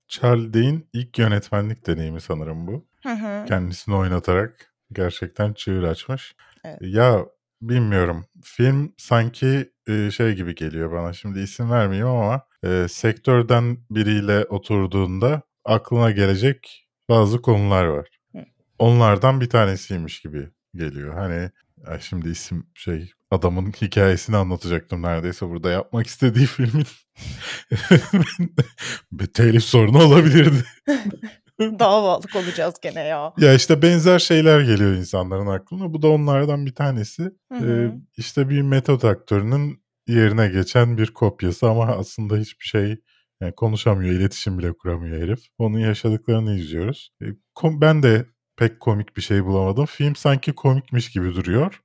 Charlie 0.09 0.55
Day'in 0.55 0.89
ilk 0.93 1.19
yönetmenlik 1.19 1.87
deneyimi 1.87 2.21
sanırım 2.21 2.67
bu. 2.67 2.87
Hı 3.03 3.09
hı. 3.13 3.45
Kendisini 3.45 3.95
oynatarak 3.95 4.75
gerçekten 4.93 5.53
çığır 5.53 5.83
açmış. 5.83 6.37
Evet. 6.65 6.79
Ya 6.81 7.27
bilmiyorum. 7.63 8.25
Film 8.43 8.95
sanki 8.97 9.73
e, 9.89 10.11
şey 10.11 10.35
gibi 10.35 10.55
geliyor 10.55 10.93
bana. 10.93 11.13
Şimdi 11.13 11.41
isim 11.41 11.71
vermeyeyim 11.71 12.09
ama 12.09 12.43
e, 12.65 12.87
sektörden 12.89 13.79
biriyle 13.91 14.45
oturduğunda 14.45 15.43
aklına 15.65 16.11
gelecek 16.11 16.89
bazı 17.09 17.43
konular 17.43 17.85
var. 17.85 18.09
Hı. 18.33 18.45
Onlardan 18.79 19.41
bir 19.41 19.51
tanesiymiş 19.51 20.21
gibi 20.21 20.49
geliyor. 20.75 21.15
Hani 21.15 21.51
şimdi 22.01 22.29
isim 22.29 22.67
şey 22.75 23.13
adamın 23.31 23.73
hikayesini 23.73 24.37
anlatacaktım 24.37 25.03
neredeyse 25.03 25.49
burada 25.49 25.71
yapmak 25.71 26.07
istediği 26.07 26.47
filmin 26.47 26.87
bir 29.13 29.27
telif 29.27 29.65
sorunu 29.65 30.03
olabilirdi. 30.03 30.65
Davalık 31.61 32.37
olacağız 32.37 32.75
gene 32.83 33.01
ya. 33.01 33.33
Ya 33.39 33.55
işte 33.55 33.83
benzer 33.83 34.19
şeyler 34.19 34.61
geliyor 34.61 34.93
insanların 34.93 35.47
aklına. 35.47 35.93
Bu 35.93 36.03
da 36.03 36.09
onlardan 36.09 36.67
bir 36.67 36.75
tanesi. 36.75 37.23
Hı 37.53 37.67
Ee, 37.67 37.91
işte 38.17 38.49
bir 38.49 38.63
metot 38.63 39.05
aktörünün 39.05 39.83
yerine 40.09 40.49
geçen 40.49 40.99
bir 40.99 41.07
kopyası 41.07 41.69
ama 41.69 41.87
aslında 41.87 42.37
hiçbir 42.37 42.65
şey 42.65 42.97
yani 43.41 43.53
konuşamıyor, 43.55 44.15
iletişim 44.15 44.59
bile 44.59 44.73
kuramıyor 44.73 45.23
herif. 45.23 45.41
Onun 45.59 45.79
yaşadıklarını 45.79 46.57
izliyoruz. 46.57 47.11
Ee, 47.23 47.27
ben 47.65 48.03
de 48.03 48.27
pek 48.57 48.81
komik 48.81 49.17
bir 49.17 49.23
şey 49.23 49.45
bulamadım. 49.45 49.87
Film 49.87 50.17
sanki 50.17 50.53
komikmiş 50.53 51.11
gibi 51.11 51.35
duruyor 51.35 51.81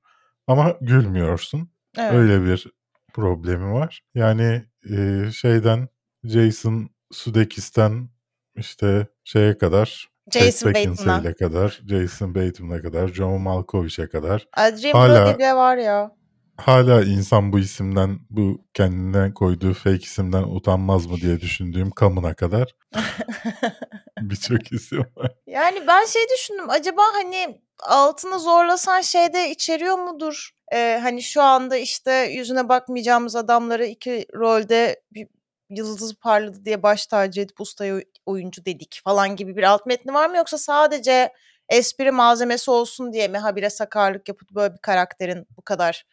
ama 0.46 0.76
gülmüyorsun. 0.80 1.70
Evet. 1.98 2.12
Öyle 2.12 2.44
bir 2.44 2.66
problemi 3.12 3.72
var. 3.72 4.00
Yani 4.14 4.62
e, 4.90 5.24
şeyden 5.32 5.88
Jason 6.24 6.90
Sudeikis'ten 7.12 8.08
işte 8.56 9.06
şeye 9.24 9.58
kadar 9.58 10.08
Jason 10.32 10.74
Bateman'a. 10.74 11.34
Kadar, 11.34 11.80
Jason 11.88 12.34
Bateman'a 12.34 12.82
kadar, 12.82 13.08
John 13.08 13.40
Malkovich'e 13.40 14.08
kadar 14.08 14.48
Adrien 14.52 14.92
Hala- 14.92 15.26
Brody 15.26 15.38
bile 15.38 15.54
var 15.54 15.76
ya. 15.76 16.16
hala 16.56 17.02
insan 17.04 17.52
bu 17.52 17.58
isimden, 17.58 18.18
bu 18.30 18.64
kendine 18.74 19.34
koyduğu 19.34 19.74
fake 19.74 19.96
isimden 19.96 20.42
utanmaz 20.42 21.06
mı 21.06 21.16
diye 21.16 21.40
düşündüğüm 21.40 21.90
Kamına 21.90 22.34
kadar 22.34 22.74
birçok 24.20 24.72
isim 24.72 25.04
var. 25.16 25.32
Yani 25.46 25.82
ben 25.88 26.04
şey 26.04 26.22
düşündüm 26.36 26.70
acaba 26.70 27.02
hani 27.12 27.60
altını 27.82 28.38
zorlasan 28.40 29.00
şeyde 29.00 29.50
içeriyor 29.50 29.98
mudur? 29.98 30.50
Ee, 30.72 30.98
hani 31.02 31.22
şu 31.22 31.42
anda 31.42 31.76
işte 31.76 32.12
yüzüne 32.12 32.68
bakmayacağımız 32.68 33.36
adamları 33.36 33.86
iki 33.86 34.26
rolde 34.34 35.02
bir 35.12 35.28
yıldız 35.70 36.14
parladı 36.14 36.64
diye 36.64 36.82
baş 36.82 37.06
tacı 37.06 37.40
edip 37.40 37.60
ustaya 37.60 37.94
oy- 37.94 38.04
oyuncu 38.26 38.64
dedik 38.64 39.00
falan 39.04 39.36
gibi 39.36 39.56
bir 39.56 39.62
alt 39.62 39.86
metni 39.86 40.14
var 40.14 40.30
mı? 40.30 40.36
Yoksa 40.36 40.58
sadece 40.58 41.32
espri 41.68 42.10
malzemesi 42.12 42.70
olsun 42.70 43.12
diye 43.12 43.28
mi 43.28 43.38
habire 43.38 43.70
sakarlık 43.70 44.28
yapıp 44.28 44.50
böyle 44.50 44.74
bir 44.74 44.78
karakterin 44.80 45.46
bu 45.56 45.62
kadar 45.62 46.04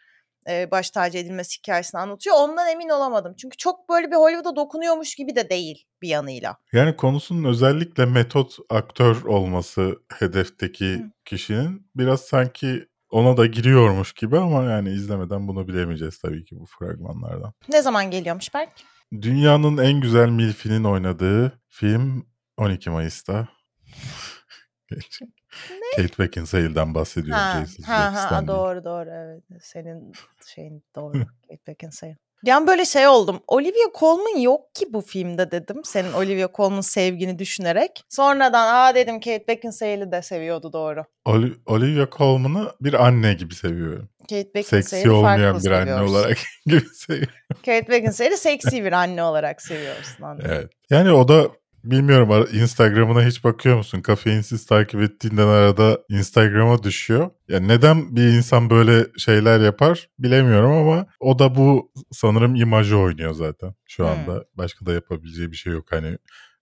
e, 0.50 0.72
baş 0.72 0.90
tacı 0.92 1.18
edilmesi 1.18 1.58
hikayesini 1.58 2.02
anlatıyor? 2.02 2.36
Ondan 2.40 2.68
emin 2.68 2.90
olamadım. 2.90 3.34
Çünkü 3.38 3.58
çok 3.58 3.90
böyle 3.90 4.12
bir 4.12 4.16
Hollywood'a 4.16 4.56
dokunuyormuş 4.56 5.16
gibi 5.16 5.36
de 5.36 5.50
değil 5.50 5.86
bir 6.02 6.08
yanıyla. 6.08 6.58
Yani 6.74 6.96
konusunun 6.96 7.44
özellikle 7.44 8.06
metot 8.06 8.58
aktör 8.70 9.24
olması 9.24 10.00
hedefteki 10.14 10.94
Hı. 10.94 11.12
kişinin 11.26 11.88
biraz 11.96 12.22
sanki 12.22 12.88
ona 13.10 13.38
da 13.38 13.46
giriyormuş 13.46 14.14
gibi 14.14 14.38
ama 14.38 14.64
yani 14.64 14.90
izlemeden 14.90 15.48
bunu 15.48 15.68
bilemeyeceğiz 15.68 16.18
tabii 16.20 16.46
ki 16.46 16.60
bu 16.60 16.66
fragmanlardan. 16.66 17.54
Ne 17.70 17.82
zaman 17.82 18.12
geliyormuş 18.12 18.54
Berk? 18.54 18.70
Dünyanın 19.22 19.78
en 19.78 20.02
güzel 20.02 20.30
milfinin 20.30 20.84
oynadığı 20.84 21.60
film 21.70 22.26
12 22.58 22.90
Mayıs'ta. 22.90 23.48
Kate 25.96 26.18
Beckinsale'den 26.24 26.96
bahsediyorum. 26.96 27.44
Ha, 27.44 27.60
Jason 27.66 27.84
ha, 27.84 28.32
ha, 28.32 28.48
doğru 28.48 28.84
doğru 28.86 29.10
evet. 29.10 29.44
Senin 29.64 30.12
şeyin 30.56 30.84
doğru. 30.96 31.14
Kate 31.50 31.62
Beckinsale. 31.68 32.18
Yani 32.44 32.68
böyle 32.68 32.86
şey 32.86 33.08
oldum. 33.08 33.40
Olivia 33.48 33.92
Colman 34.00 34.40
yok 34.40 34.76
ki 34.76 34.86
bu 34.94 35.02
filmde 35.02 35.52
dedim. 35.52 35.82
Senin 35.86 36.14
Olivia 36.14 36.50
Colman 36.54 36.82
sevgini 36.82 37.40
düşünerek. 37.40 38.04
Sonradan 38.10 38.68
aa 38.76 38.96
dedim 38.96 39.20
Kate 39.20 39.48
Beckinsale'i 39.48 40.12
de 40.12 40.22
seviyordu 40.22 40.74
doğru. 40.74 41.04
Oli- 41.26 41.56
Olivia 41.66 42.08
Colman'ı 42.18 42.72
bir 42.82 43.06
anne 43.06 43.34
gibi 43.34 43.56
seviyorum. 43.56 44.10
Kate 44.22 44.54
Beckinsale'i 44.56 44.84
Seksi 44.84 45.10
olmayan 45.10 45.60
bir 45.64 45.72
anne 45.72 45.86
seviyoruz. 45.86 46.12
olarak 46.12 46.38
gibi 46.66 46.86
seviyorum. 46.94 47.34
Kate 47.66 47.88
Beckinsale'i 47.88 48.38
seksi 48.38 48.84
bir 48.84 48.92
anne 48.92 49.24
olarak 49.24 49.62
seviyorsun 49.62 50.24
anladım. 50.24 50.52
Evet. 50.52 50.72
Yani 50.90 51.12
o 51.12 51.28
da 51.28 51.48
bilmiyorum 51.84 52.48
Instagram'ına 52.54 53.26
hiç 53.26 53.44
bakıyor 53.44 53.78
musun? 53.78 54.02
Kafeinsiz 54.02 54.66
takip 54.66 55.02
ettiğinden 55.02 55.48
arada 55.48 56.00
Instagram'a 56.10 56.84
düşüyor. 56.84 57.30
Ya 57.48 57.60
neden 57.60 58.16
bir 58.16 58.24
insan 58.24 58.70
böyle 58.70 59.08
şeyler 59.18 59.60
yapar 59.60 60.10
bilemiyorum 60.20 60.72
ama 60.72 61.08
o 61.20 61.40
da 61.40 61.56
bu 61.56 61.92
sanırım 62.12 62.56
imajı 62.56 62.98
oynuyor 62.98 63.34
zaten 63.34 63.74
şu 63.88 64.04
Hmm. 64.04 64.12
anda. 64.12 64.46
Başka 64.58 64.86
da 64.86 64.94
yapabileceği 64.94 65.52
bir 65.52 65.58
şey 65.58 65.74
yok 65.74 65.92
hani 65.92 66.18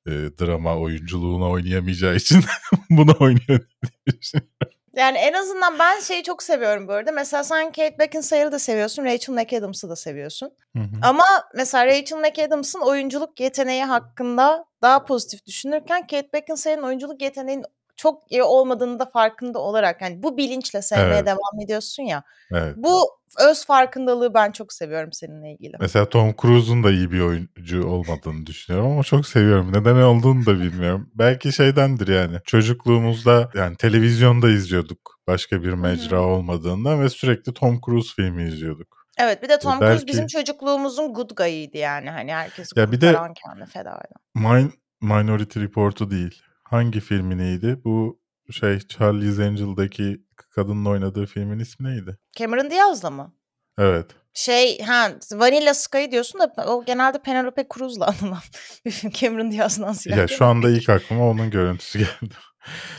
e, 0.07 0.11
drama 0.11 0.77
oyunculuğuna 0.77 1.49
oynayamayacağı 1.49 2.15
için 2.15 2.43
bunu 2.89 3.15
oynuyor 3.19 3.47
diye 3.49 4.19
düşünüyorum. 4.21 4.78
Yani 4.99 5.17
en 5.17 5.33
azından 5.33 5.79
ben 5.79 5.99
şeyi 5.99 6.23
çok 6.23 6.43
seviyorum 6.43 6.87
bu 6.87 6.93
arada. 6.93 7.11
Mesela 7.11 7.43
sen 7.43 7.65
Kate 7.65 7.99
Beckinsale'ı 7.99 8.51
da 8.51 8.59
seviyorsun, 8.59 9.05
Rachel 9.05 9.33
McAdams'ı 9.33 9.89
da 9.89 9.95
seviyorsun. 9.95 10.51
Hı 10.75 10.83
hı. 10.83 10.87
Ama 11.01 11.25
mesela 11.55 11.85
Rachel 11.85 12.17
McAdams'ın 12.17 12.81
oyunculuk 12.81 13.39
yeteneği 13.39 13.83
hakkında 13.83 14.65
daha 14.81 15.05
pozitif 15.05 15.45
düşünürken 15.45 16.01
Kate 16.01 16.33
Beckinsale'in 16.33 16.83
oyunculuk 16.83 17.21
yeteneğinin 17.21 17.65
çok 17.99 18.31
iyi 18.31 18.43
olmadığını 18.43 18.99
da 18.99 19.05
farkında 19.05 19.59
olarak 19.59 20.01
yani 20.01 20.23
bu 20.23 20.37
bilinçle 20.37 20.81
sevmeye 20.81 21.15
Evet. 21.15 21.25
devam 21.25 21.61
ediyorsun 21.63 22.03
ya. 22.03 22.23
Evet. 22.51 22.73
Bu 22.77 23.09
öz 23.39 23.65
farkındalığı 23.65 24.33
ben 24.33 24.51
çok 24.51 24.73
seviyorum 24.73 25.13
seninle 25.13 25.51
ilgili. 25.53 25.73
Mesela 25.79 26.09
Tom 26.09 26.33
Cruise'un 26.41 26.83
da 26.83 26.91
iyi 26.91 27.11
bir 27.11 27.19
oyuncu 27.19 27.87
olmadığını 27.87 28.45
düşünüyorum 28.45 28.91
ama 28.91 29.03
çok 29.03 29.27
seviyorum. 29.27 29.73
Neden 29.73 29.95
olduğunu 29.95 30.45
da 30.45 30.59
bilmiyorum. 30.59 31.09
Belki 31.15 31.53
şeydendir 31.53 32.07
yani. 32.07 32.37
Çocukluğumuzda 32.45 33.49
yani 33.55 33.75
televizyonda 33.77 34.49
izliyorduk. 34.49 35.19
Başka 35.27 35.63
bir 35.63 35.73
mecra 35.73 36.21
olmadığından 36.21 37.01
ve 37.01 37.09
sürekli 37.09 37.53
Tom 37.53 37.81
Cruise 37.85 38.13
filmi 38.15 38.43
izliyorduk. 38.43 39.05
Evet 39.17 39.43
bir 39.43 39.49
de 39.49 39.59
Tom 39.59 39.79
Cruise 39.79 40.07
bizim 40.07 40.27
çocukluğumuzun 40.27 41.13
good 41.13 41.29
guy'ıydı 41.35 41.77
yani. 41.77 42.09
Hani 42.09 42.33
herkesi 42.33 42.79
Ya 42.79 42.91
bir 42.91 43.01
de- 43.01 43.13
kendine 43.45 43.65
feda 43.65 43.91
eden. 43.91 44.43
Min- 44.43 44.71
Minority 45.01 45.59
Report'u 45.59 46.11
değil. 46.11 46.41
Hangi 46.69 46.99
filmi 46.99 47.37
neydi? 47.37 47.81
Bu 47.83 48.19
şey 48.51 48.79
Charlie's 48.79 49.39
Angel'daki 49.39 50.17
kadının 50.55 50.85
oynadığı 50.85 51.25
filmin 51.25 51.59
ismi 51.59 51.89
neydi? 51.89 52.17
Cameron 52.37 52.69
Diaz'la 52.71 53.09
mı? 53.09 53.35
Evet. 53.79 54.05
Şey 54.33 54.81
ha 54.81 55.11
Vanilla 55.33 55.73
Sky 55.73 56.05
diyorsun 56.11 56.39
da 56.39 56.53
o 56.67 56.85
genelde 56.85 57.21
Penelope 57.21 57.65
Cruz'la 57.73 58.07
anılan 58.21 58.39
bir 58.85 58.91
film. 58.91 59.11
Cameron 59.11 59.51
Diaz'dan 59.51 59.93
ziyade. 59.93 60.21
Ya 60.21 60.27
şu 60.27 60.45
anda 60.45 60.69
ilk 60.69 60.89
aklıma 60.89 61.29
onun 61.29 61.49
görüntüsü 61.51 61.99
geldi. 62.21 62.35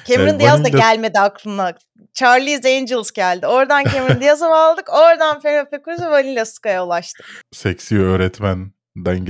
Cameron 0.07 0.35
e, 0.35 0.41
Diaz 0.41 0.65
da 0.65 0.69
Vanilla- 0.69 0.77
gelmedi 0.79 1.19
aklına. 1.21 1.75
Charlie's 2.15 2.65
Angels 2.65 3.11
geldi. 3.11 3.47
Oradan 3.47 3.85
Cameron 3.85 4.21
Diaz'ı 4.21 4.47
aldık. 4.47 4.89
Oradan 4.95 5.41
Penelope 5.41 5.81
Cruz 5.85 6.01
ve 6.01 6.11
Vanilla 6.11 6.45
Sky'a 6.45 6.87
ulaştık. 6.87 7.27
Seksi 7.53 7.99
öğretmenden 7.99 9.25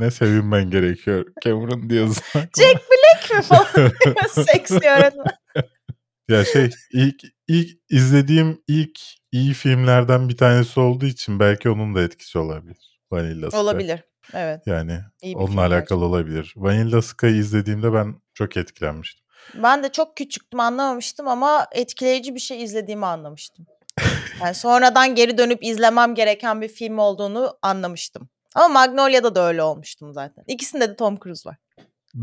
gelmediğine 0.00 0.10
sevinmen 0.10 0.70
gerekiyor. 0.70 1.26
Cameron 1.44 1.82
aklıma. 1.82 2.14
Jack 2.34 2.80
Black 2.90 3.34
mi 3.34 3.42
falan? 3.42 3.92
Seksi 4.46 4.74
öğretmen. 4.74 5.24
Ya 6.28 6.44
şey 6.44 6.70
ilk 6.92 7.22
ilk 7.48 7.78
izlediğim 7.90 8.62
ilk 8.68 9.00
iyi 9.32 9.54
filmlerden 9.54 10.28
bir 10.28 10.36
tanesi 10.36 10.80
olduğu 10.80 11.06
için 11.06 11.40
belki 11.40 11.70
onun 11.70 11.94
da 11.94 12.02
etkisi 12.02 12.38
olabilir. 12.38 13.00
Vanilla 13.10 13.50
Sky. 13.50 13.60
Olabilir. 13.60 14.00
Evet. 14.34 14.62
Yani 14.66 15.00
iyi 15.22 15.36
onunla 15.36 15.60
alakalı 15.60 15.78
gerçekten. 15.78 15.96
olabilir. 15.96 16.54
Vanilla 16.56 17.02
Sky'ı 17.02 17.30
izlediğimde 17.30 17.92
ben 17.92 18.14
çok 18.34 18.56
etkilenmiştim. 18.56 19.26
Ben 19.54 19.82
de 19.82 19.92
çok 19.92 20.16
küçüktüm 20.16 20.60
anlamamıştım 20.60 21.28
ama 21.28 21.66
etkileyici 21.72 22.34
bir 22.34 22.40
şey 22.40 22.62
izlediğimi 22.62 23.06
anlamıştım. 23.06 23.66
Yani 24.40 24.54
sonradan 24.54 25.14
geri 25.14 25.38
dönüp 25.38 25.64
izlemem 25.64 26.14
gereken 26.14 26.60
bir 26.60 26.68
film 26.68 26.98
olduğunu 26.98 27.58
anlamıştım. 27.62 28.28
Ama 28.54 28.68
Magnolia'da 28.68 29.34
da 29.34 29.48
öyle 29.48 29.62
olmuştum 29.62 30.12
zaten. 30.12 30.44
İkisinde 30.46 30.88
de 30.88 30.96
Tom 30.96 31.18
Cruise 31.18 31.48
var. 31.50 31.56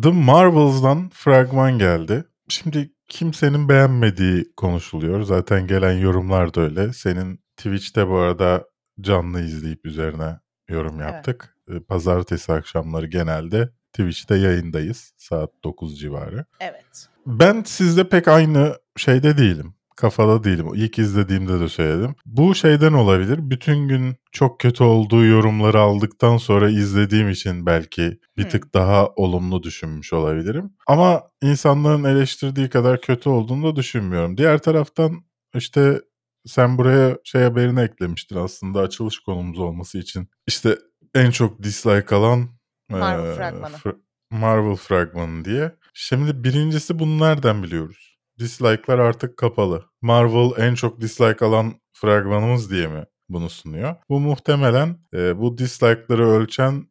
The 0.03 0.09
Marvels'dan 0.11 1.09
fragman 1.09 1.77
geldi. 1.79 2.23
Şimdi 2.49 2.91
kimsenin 3.07 3.69
beğenmediği 3.69 4.45
konuşuluyor. 4.57 5.23
Zaten 5.23 5.67
gelen 5.67 5.91
yorumlar 5.93 6.53
da 6.53 6.61
öyle. 6.61 6.93
Senin 6.93 7.39
Twitch'te 7.57 8.07
bu 8.07 8.17
arada 8.17 8.65
canlı 9.01 9.41
izleyip 9.41 9.85
üzerine 9.85 10.39
yorum 10.69 11.01
Evet. 11.01 11.13
yaptık. 11.13 11.55
Ee, 11.69 11.79
Pazartesi 11.79 12.53
akşamları 12.53 13.05
genelde 13.05 13.69
Twitch'te 13.93 14.35
yayındayız. 14.35 15.13
Saat 15.17 15.49
9 15.63 15.99
civarı. 15.99 16.45
Evet. 16.59 17.07
Ben 17.25 17.63
sizde 17.63 18.09
pek 18.09 18.27
aynı 18.27 18.75
şeyde 18.97 19.37
değilim. 19.37 19.73
Kafada 19.97 20.43
değilim. 20.43 20.67
İlk 20.75 20.99
izlediğimde 20.99 21.59
de 21.59 21.69
söyledim. 21.69 22.15
Bu 22.25 22.55
şeyden 22.55 22.93
olabilir. 22.93 23.39
Bütün 23.41 23.87
gün 23.87 24.15
çok 24.31 24.59
kötü 24.59 24.83
olduğu 24.83 25.25
yorumları 25.25 25.79
aldıktan 25.79 26.37
sonra 26.37 26.69
izlediğim 26.69 27.29
için 27.29 27.65
belki 27.65 28.19
bir 28.37 28.43
Hmm. 28.43 28.49
tık 28.49 28.73
daha 28.73 29.07
olumlu 29.07 29.63
düşünmüş 29.63 30.13
olabilirim. 30.13 30.73
Ama 30.87 31.23
insanların 31.41 32.03
eleştirdiği 32.03 32.69
kadar 32.69 33.01
kötü 33.01 33.29
olduğunu 33.29 33.63
da 33.71 33.75
düşünmüyorum. 33.75 34.37
Diğer 34.37 34.57
taraftan 34.57 35.11
işte 35.55 36.01
sen 36.45 36.77
buraya 36.77 37.17
şey 37.23 37.41
haberini 37.43 37.81
eklemiştin 37.81 38.35
aslında 38.35 38.79
açılış 38.79 39.19
konumuz 39.19 39.59
olması 39.59 39.97
için. 39.97 40.27
İşte 40.47 40.77
en 41.15 41.31
çok 41.31 41.63
dislike 41.63 42.15
alan 42.15 42.49
Marvel 42.89 43.25
eee, 43.29 43.35
fragmanı. 43.35 43.73
fra- 43.75 43.97
Marvel 44.31 44.75
fragmanı 44.75 45.45
diye. 45.45 45.75
Şimdi 45.93 46.43
birincisi 46.43 46.99
bunu 46.99 47.19
nereden 47.19 47.63
biliyoruz? 47.63 48.16
Dislike'lar 48.39 48.99
artık 48.99 49.37
kapalı. 49.37 49.85
Marvel 50.01 50.51
en 50.57 50.75
çok 50.75 51.01
dislike 51.01 51.45
alan 51.45 51.73
fragmanımız 51.93 52.71
diye 52.71 52.87
mi 52.87 53.05
bunu 53.29 53.49
sunuyor? 53.49 53.95
Bu 54.09 54.19
muhtemelen 54.19 54.97
e, 55.13 55.37
bu 55.39 55.57
dislike'ları 55.57 56.27
ölçen 56.29 56.87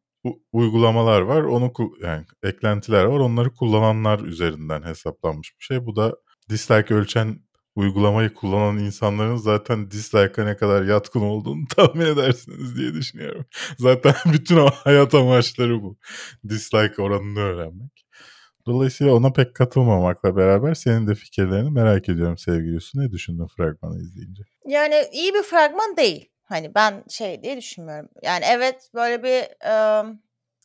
uygulamalar 0.53 1.21
var. 1.21 1.43
Onu 1.43 1.73
yani 2.03 2.25
eklentiler 2.43 3.05
var. 3.05 3.19
Onları 3.19 3.55
kullananlar 3.55 4.21
üzerinden 4.21 4.83
hesaplanmış 4.83 5.55
bir 5.61 5.65
şey. 5.65 5.87
Bu 5.87 5.97
da 5.97 6.17
dislike 6.50 6.95
ölçen 6.95 7.47
uygulamayı 7.75 8.35
kullanan 8.35 8.79
insanların 8.79 9.37
zaten 9.37 9.91
dislike'a 9.91 10.45
ne 10.45 10.57
kadar 10.57 10.83
yatkın 10.83 11.21
olduğunu 11.21 11.67
tahmin 11.76 12.07
edersiniz 12.07 12.76
diye 12.76 12.95
düşünüyorum. 12.95 13.45
Zaten 13.79 14.15
bütün 14.33 14.57
hayat 14.57 15.15
amaçları 15.15 15.83
bu. 15.83 15.99
Dislike 16.49 17.03
oranını 17.03 17.38
öğrenmek. 17.38 18.05
Dolayısıyla 18.66 19.14
ona 19.14 19.32
pek 19.32 19.54
katılmamakla 19.54 20.37
beraber 20.37 20.75
senin 20.75 21.06
de 21.06 21.14
fikirlerini 21.14 21.70
merak 21.70 22.08
ediyorum 22.08 22.38
sevgili 22.38 22.75
Yusuf. 22.75 22.94
Ne 22.94 23.11
düşündün 23.11 23.46
fragmanı 23.46 24.00
izleyince? 24.00 24.42
Yani 24.66 25.08
iyi 25.12 25.35
bir 25.35 25.42
fragman 25.42 25.96
değil. 25.96 26.30
Hani 26.44 26.75
ben 26.75 27.04
şey 27.08 27.42
diye 27.42 27.56
düşünmüyorum. 27.56 28.08
Yani 28.23 28.44
evet 28.49 28.90
böyle 28.94 29.23
bir 29.23 29.66
e, 29.66 30.04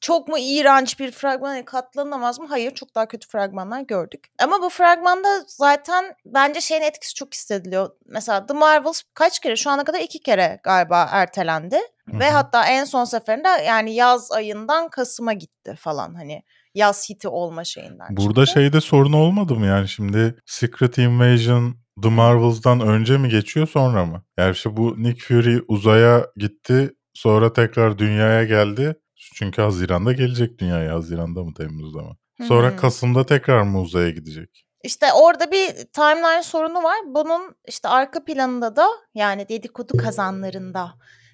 çok 0.02 0.28
mu 0.28 0.40
iğrenç 0.40 1.00
bir 1.00 1.12
fragman 1.12 1.50
hani 1.50 1.66
katlanamaz 1.66 2.40
mı? 2.40 2.48
Hayır 2.50 2.72
çok 2.76 2.96
daha 2.96 3.08
kötü 3.08 3.28
fragmanlar 3.28 3.82
gördük. 3.82 4.28
Ama 4.44 4.62
bu 4.62 4.70
fragmanda 4.70 5.44
zaten 5.48 6.16
bence 6.26 6.62
şeyin 6.62 6.82
etkisi 6.82 7.16
çok 7.16 7.34
hissediliyor. 7.34 7.90
Mesela 8.06 8.46
The 8.46 8.54
Marvels 8.54 9.02
kaç 9.14 9.40
kere 9.40 9.56
şu 9.56 9.70
ana 9.70 9.84
kadar 9.84 10.00
iki 10.00 10.20
kere 10.20 10.60
galiba 10.64 11.10
ertelendi. 11.12 11.80
Hı 12.12 12.20
Ve 12.20 12.30
hatta 12.30 12.66
en 12.66 12.86
son 12.86 13.06
seferinde 13.06 13.48
yani 13.48 13.94
yaz 13.94 14.32
ayından 14.32 14.90
Kasım'a 14.90 15.34
gitti 15.34 15.76
falan 15.80 16.16
hani 16.16 16.44
yaz 16.76 17.10
hiti 17.10 17.28
olma 17.28 17.64
şeyinden 17.64 18.08
Burada 18.10 18.46
çıktı. 18.46 18.60
şeyde 18.62 18.82
sorun 18.82 19.14
olmadı 19.14 19.56
mı 19.56 19.66
yani 19.66 19.88
şimdi 19.88 20.36
Secret 20.46 20.98
Invasion 20.98 21.76
The 22.04 22.10
Marvels'dan 22.10 22.80
önce 22.80 23.18
mi 23.18 23.30
geçiyor 23.30 23.68
sonra 23.68 24.06
mı? 24.06 24.24
Yani 24.38 24.52
işte 24.52 24.78
bu 24.78 25.04
Nick 25.04 25.24
Fury 25.26 25.60
uzaya 25.68 26.26
gitti 26.38 26.94
sonra 27.14 27.54
tekrar 27.54 27.98
dünyaya 27.98 28.44
geldi. 28.44 28.96
Çünkü 29.36 29.62
Haziran'da 29.62 30.14
gelecek 30.14 30.60
dünyaya. 30.60 30.96
Haziran'da 30.96 31.44
mı 31.44 31.54
Temmuz'da 31.54 32.02
mı? 32.02 32.16
Sonra 32.48 32.68
Hı 32.68 32.72
hı. 32.72 32.78
Kasım'da 32.78 33.26
tekrar 33.26 33.62
mı 33.62 33.82
uzaya 33.82 34.10
gidecek? 34.10 34.66
İşte 34.84 35.06
orada 35.14 35.52
bir 35.52 35.68
timeline 35.94 36.44
sorunu 36.44 36.84
var. 36.84 36.98
Bunun 37.06 37.56
işte 37.68 37.90
arka 37.90 38.24
planında 38.24 38.76
da 38.76 38.88
yani 39.16 39.50
dedikodu 39.50 39.98
kazanlarında 39.98 40.92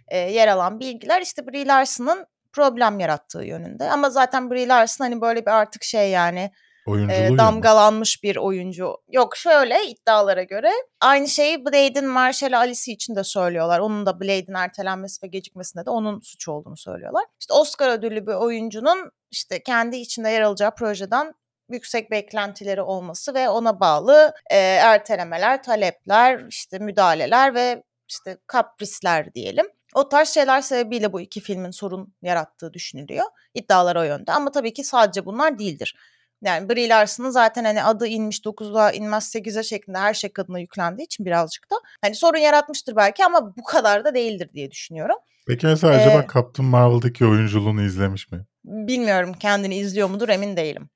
e, 0.07 0.17
yer 0.17 0.47
alan 0.47 0.79
bilgiler 0.79 1.21
işte 1.21 1.47
Brie 1.47 1.65
Larson'ın 1.67 2.25
problem 2.57 2.99
yarattığı 2.99 3.43
yönünde. 3.43 3.91
Ama 3.91 4.09
zaten 4.09 4.51
Brie 4.51 4.67
Larson 4.67 5.05
hani 5.05 5.21
böyle 5.21 5.41
bir 5.41 5.51
artık 5.51 5.83
şey 5.83 6.09
yani 6.09 6.51
Oyunculuğu 6.87 7.35
e, 7.35 7.37
damgalanmış 7.37 8.23
bir 8.23 8.35
oyuncu. 8.35 8.97
Yok 9.07 9.37
şöyle 9.37 9.85
iddialara 9.87 10.43
göre 10.43 10.71
aynı 11.01 11.27
şeyi 11.27 11.65
Blade'in 11.65 12.07
Marshall 12.07 12.53
Alice 12.53 12.91
için 12.91 13.15
de 13.15 13.23
söylüyorlar. 13.23 13.79
Onun 13.79 14.05
da 14.05 14.19
Blade'in 14.19 14.53
ertelenmesi 14.53 15.23
ve 15.23 15.27
gecikmesinde 15.27 15.85
de 15.85 15.89
onun 15.89 16.19
suçu 16.19 16.51
olduğunu 16.51 16.77
söylüyorlar. 16.77 17.23
İşte 17.39 17.53
Oscar 17.53 17.89
ödüllü 17.89 18.27
bir 18.27 18.33
oyuncunun 18.33 19.11
işte 19.31 19.63
kendi 19.63 19.97
içinde 19.97 20.29
yer 20.29 20.41
alacağı 20.41 20.75
projeden 20.75 21.33
yüksek 21.69 22.11
beklentileri 22.11 22.81
olması 22.81 23.33
ve 23.33 23.49
ona 23.49 23.79
bağlı 23.79 24.33
e, 24.51 24.57
ertelemeler, 24.57 25.63
talepler, 25.63 26.45
işte 26.49 26.79
müdahaleler 26.79 27.55
ve 27.55 27.83
işte 28.09 28.37
kaprisler 28.47 29.33
diyelim. 29.33 29.65
O 29.97 30.09
tarz 30.09 30.29
şeyler 30.29 30.61
sebebiyle 30.61 31.13
bu 31.13 31.21
iki 31.21 31.41
filmin 31.41 31.71
sorun 31.71 32.13
yarattığı 32.21 32.73
düşünülüyor. 32.73 33.25
İddialar 33.53 33.95
o 33.95 34.03
yönde 34.03 34.31
ama 34.31 34.51
tabii 34.51 34.73
ki 34.73 34.83
sadece 34.83 35.25
bunlar 35.25 35.59
değildir. 35.59 35.95
Yani 36.41 36.69
Brie 36.69 36.89
Larson'ın 36.89 37.29
zaten 37.29 37.63
hani 37.63 37.83
adı 37.83 38.07
inmiş 38.07 38.39
9'a 38.39 38.91
inmez 38.91 39.35
8'e 39.35 39.63
şeklinde 39.63 39.97
her 39.97 40.13
şey 40.13 40.33
kadına 40.33 40.59
yüklendiği 40.59 41.05
için 41.05 41.25
birazcık 41.25 41.71
da 41.71 41.75
hani 42.01 42.15
sorun 42.15 42.37
yaratmıştır 42.37 42.95
belki 42.95 43.25
ama 43.25 43.55
bu 43.57 43.63
kadar 43.63 44.05
da 44.05 44.13
değildir 44.13 44.49
diye 44.53 44.71
düşünüyorum. 44.71 45.15
Peki 45.47 45.67
mesela 45.67 45.93
acaba 45.93 46.23
Ee, 46.23 46.27
Captain 46.33 46.69
Marvel'daki 46.69 47.25
oyunculuğunu 47.25 47.81
izlemiş 47.81 48.31
mi? 48.31 48.45
Bilmiyorum 48.65 49.33
kendini 49.33 49.75
izliyor 49.75 50.09
mudur 50.09 50.29
emin 50.29 50.57
değilim. 50.57 50.89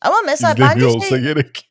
Ama 0.00 0.16
mesela 0.26 0.52
İzlemiyor 0.52 0.74
bence 0.74 0.86
olsa 0.86 1.08
şey, 1.08 1.20
gerek. 1.20 1.70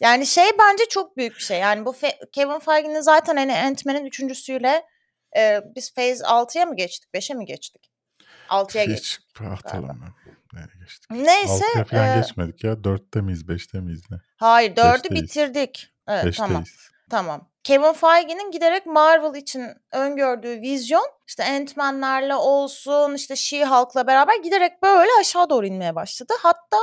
yani 0.00 0.26
şey 0.26 0.50
bence 0.58 0.84
çok 0.90 1.16
büyük 1.16 1.34
bir 1.34 1.42
şey. 1.42 1.58
Yani 1.58 1.84
bu 1.84 1.90
Fe- 1.90 2.30
Kevin 2.32 2.58
Feige'nin 2.58 3.00
zaten 3.00 3.36
hani 3.36 3.52
Ant-Man'in 3.56 4.04
üçüncüsüyle 4.04 4.82
e, 5.36 5.60
biz 5.76 5.94
Phase 5.94 6.24
6'ya 6.24 6.66
mı 6.66 6.76
geçtik? 6.76 7.10
5'e 7.14 7.34
mi 7.34 7.44
geçtik? 7.44 7.90
6'ya 8.48 8.84
geçtik. 8.84 9.20
Hiç 9.34 9.46
hatırlamıyorum. 9.46 10.14
Nereye 10.52 10.78
geçtik? 10.80 11.10
Neyse. 11.10 11.64
Altıya 11.64 11.84
falan 11.84 12.18
e, 12.18 12.20
geçmedik 12.20 12.64
ya. 12.64 12.84
Dörtte 12.84 13.20
miyiz? 13.20 13.48
Beşte 13.48 13.80
miyiz 13.80 14.02
ne? 14.10 14.16
hayır 14.36 14.74
4'ü 14.76 14.94
Beşteyiz. 14.94 15.22
bitirdik. 15.22 15.92
Evet 16.08 16.36
tamam. 16.36 16.60
Beşteyiz. 16.60 16.90
Tamam. 17.10 17.50
Kevin 17.64 17.92
Feige'nin 17.92 18.50
giderek 18.50 18.86
Marvel 18.86 19.40
için 19.40 19.68
öngördüğü 19.92 20.60
vizyon 20.60 21.10
işte 21.26 21.44
Ant-Man'lerle 21.44 22.34
olsun 22.34 23.14
işte 23.14 23.36
She-Hulk'la 23.36 24.06
beraber 24.06 24.36
giderek 24.42 24.82
böyle 24.82 25.10
aşağı 25.20 25.50
doğru 25.50 25.66
inmeye 25.66 25.94
başladı. 25.94 26.32
Hatta 26.42 26.78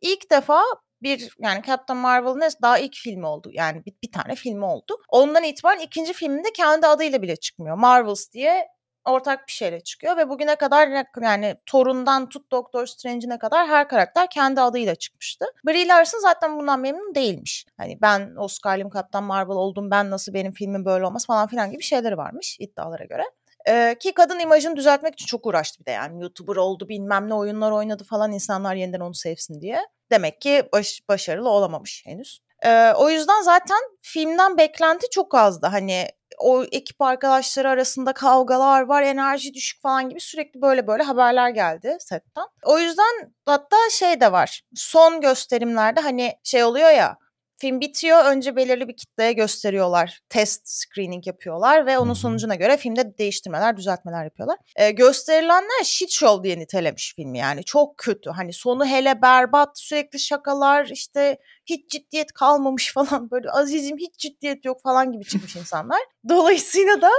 ilk 0.00 0.30
defa 0.30 0.62
bir 1.02 1.30
yani 1.38 1.62
Captain 1.66 1.98
Marvel'ın 1.98 2.42
daha 2.62 2.78
ilk 2.78 2.94
filmi 2.94 3.26
oldu. 3.26 3.50
Yani 3.52 3.84
bir, 3.86 3.94
bir 4.02 4.12
tane 4.12 4.34
filmi 4.34 4.64
oldu. 4.64 4.96
Ondan 5.08 5.44
itibaren 5.44 5.80
ikinci 5.80 6.12
filminde 6.12 6.48
kendi 6.56 6.86
adıyla 6.86 7.22
bile 7.22 7.36
çıkmıyor. 7.36 7.76
Marvels 7.76 8.32
diye 8.32 8.68
ortak 9.04 9.46
bir 9.48 9.52
şeyle 9.52 9.80
çıkıyor 9.80 10.16
ve 10.16 10.28
bugüne 10.28 10.56
kadar 10.56 10.90
ne- 10.90 11.06
yani 11.22 11.56
Thor'undan 11.66 12.28
tut 12.28 12.52
Doctor 12.52 12.86
Strange'ine 12.86 13.38
kadar 13.38 13.68
her 13.68 13.88
karakter 13.88 14.30
kendi 14.30 14.60
adıyla 14.60 14.94
çıkmıştı. 14.94 15.44
Brie 15.66 15.88
Larson 15.88 16.18
zaten 16.18 16.58
bundan 16.58 16.80
memnun 16.80 17.14
değilmiş. 17.14 17.66
Hani 17.76 17.98
ben 18.02 18.36
Oscar'lıyım 18.36 18.90
Kaptan 18.90 19.24
Marvel 19.24 19.56
oldum 19.56 19.90
ben 19.90 20.10
nasıl 20.10 20.34
benim 20.34 20.52
filmim 20.52 20.84
böyle 20.84 21.06
olmaz 21.06 21.26
falan 21.26 21.46
filan 21.48 21.70
gibi 21.70 21.82
şeyleri 21.82 22.16
varmış 22.16 22.56
iddialara 22.60 23.04
göre. 23.04 23.22
Ee, 23.68 23.96
ki 24.00 24.14
kadın 24.14 24.38
imajını 24.38 24.76
düzeltmek 24.76 25.14
için 25.14 25.26
çok 25.26 25.46
uğraştı 25.46 25.80
bir 25.80 25.86
de 25.86 25.90
yani 25.90 26.22
YouTuber 26.22 26.56
oldu 26.56 26.88
bilmem 26.88 27.28
ne 27.28 27.34
oyunlar 27.34 27.70
oynadı 27.70 28.04
falan 28.04 28.32
insanlar 28.32 28.74
yeniden 28.74 29.00
onu 29.00 29.14
sevsin 29.14 29.60
diye. 29.60 29.80
Demek 30.10 30.40
ki 30.40 30.68
baş- 30.72 31.02
başarılı 31.08 31.48
olamamış 31.48 32.02
henüz. 32.06 32.40
Ee, 32.64 32.92
o 32.92 33.10
yüzden 33.10 33.42
zaten 33.42 33.78
filmden 34.00 34.58
beklenti 34.58 35.10
çok 35.10 35.34
azdı. 35.34 35.66
Hani 35.66 36.08
o 36.38 36.64
ekip 36.72 37.02
arkadaşları 37.02 37.68
arasında 37.68 38.12
kavgalar 38.12 38.82
var, 38.82 39.02
enerji 39.02 39.54
düşük 39.54 39.82
falan 39.82 40.08
gibi 40.08 40.20
sürekli 40.20 40.62
böyle 40.62 40.86
böyle 40.86 41.02
haberler 41.02 41.50
geldi 41.50 41.96
setten. 42.00 42.46
O 42.64 42.78
yüzden 42.78 43.32
hatta 43.46 43.76
şey 43.90 44.20
de 44.20 44.32
var. 44.32 44.62
Son 44.74 45.20
gösterimlerde 45.20 46.00
hani 46.00 46.32
şey 46.44 46.64
oluyor 46.64 46.90
ya 46.90 47.16
film 47.62 47.80
bitiyor 47.80 48.24
önce 48.24 48.56
belirli 48.56 48.88
bir 48.88 48.96
kitleye 48.96 49.32
gösteriyorlar. 49.32 50.20
Test 50.28 50.68
screening 50.68 51.26
yapıyorlar 51.26 51.86
ve 51.86 51.98
onun 51.98 52.14
sonucuna 52.14 52.54
göre 52.54 52.76
filmde 52.76 53.18
değiştirmeler, 53.18 53.76
düzeltmeler 53.76 54.24
yapıyorlar. 54.24 54.58
Ee, 54.76 54.90
gösterilenler 54.90 55.84
shit 55.84 56.10
show 56.10 56.44
diye 56.44 56.58
nitelemiş 56.58 57.14
filmi 57.16 57.38
yani. 57.38 57.64
Çok 57.64 57.98
kötü. 57.98 58.30
Hani 58.30 58.52
sonu 58.52 58.86
hele 58.86 59.22
berbat, 59.22 59.78
sürekli 59.78 60.18
şakalar, 60.18 60.86
işte 60.86 61.38
hiç 61.66 61.90
ciddiyet 61.90 62.32
kalmamış 62.32 62.92
falan 62.94 63.30
böyle 63.30 63.50
azizim 63.50 63.98
hiç 63.98 64.18
ciddiyet 64.18 64.64
yok 64.64 64.82
falan 64.82 65.12
gibi 65.12 65.24
çıkmış 65.24 65.56
insanlar. 65.56 66.00
Dolayısıyla 66.28 67.02
da 67.02 67.10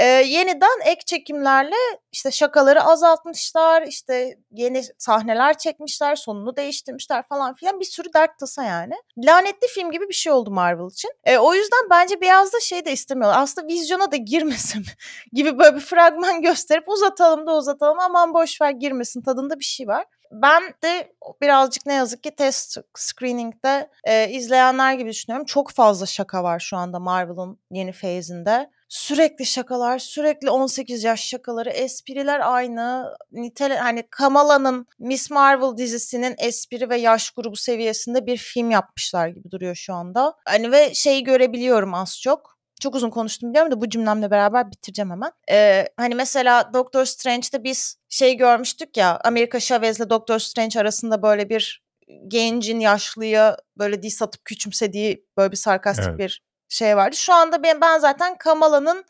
e, 0.00 0.04
yeniden 0.04 0.80
ek 0.84 1.00
çekimlerle 1.06 1.76
işte 2.12 2.30
şakaları 2.30 2.82
azaltmışlar, 2.82 3.82
işte 3.82 4.38
yeni 4.50 4.82
sahneler 4.98 5.58
çekmişler, 5.58 6.16
sonunu 6.16 6.56
değiştirmişler 6.56 7.24
falan 7.28 7.54
filan 7.54 7.80
bir 7.80 7.84
sürü 7.84 8.12
dert 8.14 8.38
tasa 8.38 8.64
yani. 8.64 8.94
Lanetli 9.18 9.68
film 9.68 9.90
gibi 9.90 10.08
bir 10.08 10.14
şey 10.14 10.32
oldu 10.32 10.50
Marvel 10.50 10.90
için. 10.90 11.10
E, 11.24 11.38
o 11.38 11.54
yüzden 11.54 11.90
bence 11.90 12.20
biraz 12.20 12.52
da 12.52 12.60
şey 12.60 12.84
de 12.84 12.92
istemiyorlar. 12.92 13.42
Aslında 13.42 13.66
vizyona 13.66 14.12
da 14.12 14.16
girmesin 14.16 14.84
gibi 15.32 15.58
böyle 15.58 15.76
bir 15.76 15.80
fragman 15.80 16.42
gösterip 16.42 16.88
uzatalım 16.88 17.46
da 17.46 17.56
uzatalım 17.56 18.00
aman 18.00 18.34
boş 18.34 18.60
ver 18.60 18.70
girmesin 18.70 19.22
tadında 19.22 19.58
bir 19.58 19.64
şey 19.64 19.88
var. 19.88 20.04
Ben 20.32 20.62
de 20.84 21.12
birazcık 21.42 21.86
ne 21.86 21.94
yazık 21.94 22.22
ki 22.22 22.30
test 22.30 22.76
screening'de 22.94 23.90
e, 24.04 24.30
izleyenler 24.30 24.94
gibi 24.94 25.10
düşünüyorum. 25.10 25.46
Çok 25.46 25.70
fazla 25.70 26.06
şaka 26.06 26.42
var 26.42 26.60
şu 26.60 26.76
anda 26.76 26.98
Marvel'ın 26.98 27.58
yeni 27.70 27.92
phase'inde. 27.92 28.70
Sürekli 28.88 29.46
şakalar, 29.46 29.98
sürekli 29.98 30.50
18 30.50 31.04
yaş 31.04 31.24
şakaları, 31.24 31.70
espriler 31.70 32.40
aynı. 32.52 33.16
Nitele, 33.32 33.78
hani 33.78 34.02
Kamala'nın 34.10 34.86
Miss 34.98 35.30
Marvel 35.30 35.76
dizisinin 35.76 36.34
espri 36.38 36.90
ve 36.90 36.96
yaş 36.96 37.30
grubu 37.30 37.56
seviyesinde 37.56 38.26
bir 38.26 38.36
film 38.36 38.70
yapmışlar 38.70 39.28
gibi 39.28 39.50
duruyor 39.50 39.74
şu 39.74 39.94
anda. 39.94 40.34
Hani 40.44 40.72
ve 40.72 40.94
şeyi 40.94 41.24
görebiliyorum 41.24 41.94
az 41.94 42.20
çok. 42.20 42.53
Çok 42.80 42.94
uzun 42.94 43.10
konuştum 43.10 43.50
biliyorum 43.50 43.72
da 43.72 43.80
bu 43.80 43.88
cümlemle 43.88 44.30
beraber 44.30 44.70
bitireceğim 44.70 45.10
hemen. 45.10 45.32
Ee, 45.50 45.88
hani 45.96 46.14
mesela 46.14 46.70
Doctor 46.74 47.04
Strange'de 47.04 47.64
biz 47.64 47.96
şey 48.08 48.36
görmüştük 48.36 48.96
ya 48.96 49.20
Amerika 49.24 49.60
Chavez'le 49.60 50.10
Doctor 50.10 50.38
Strange 50.38 50.80
arasında 50.80 51.22
böyle 51.22 51.48
bir 51.48 51.84
gencin 52.28 52.80
yaşlıya 52.80 53.56
böyle 53.78 54.02
diss 54.02 54.22
atıp 54.22 54.44
küçümsediği 54.44 55.26
böyle 55.36 55.52
bir 55.52 55.56
sarkastik 55.56 56.08
Evet. 56.08 56.18
bir 56.18 56.42
şey 56.68 56.96
vardı. 56.96 57.16
Şu 57.16 57.34
anda 57.34 57.62
ben, 57.62 57.80
ben 57.80 57.98
zaten 57.98 58.38
Kamala'nın 58.38 59.04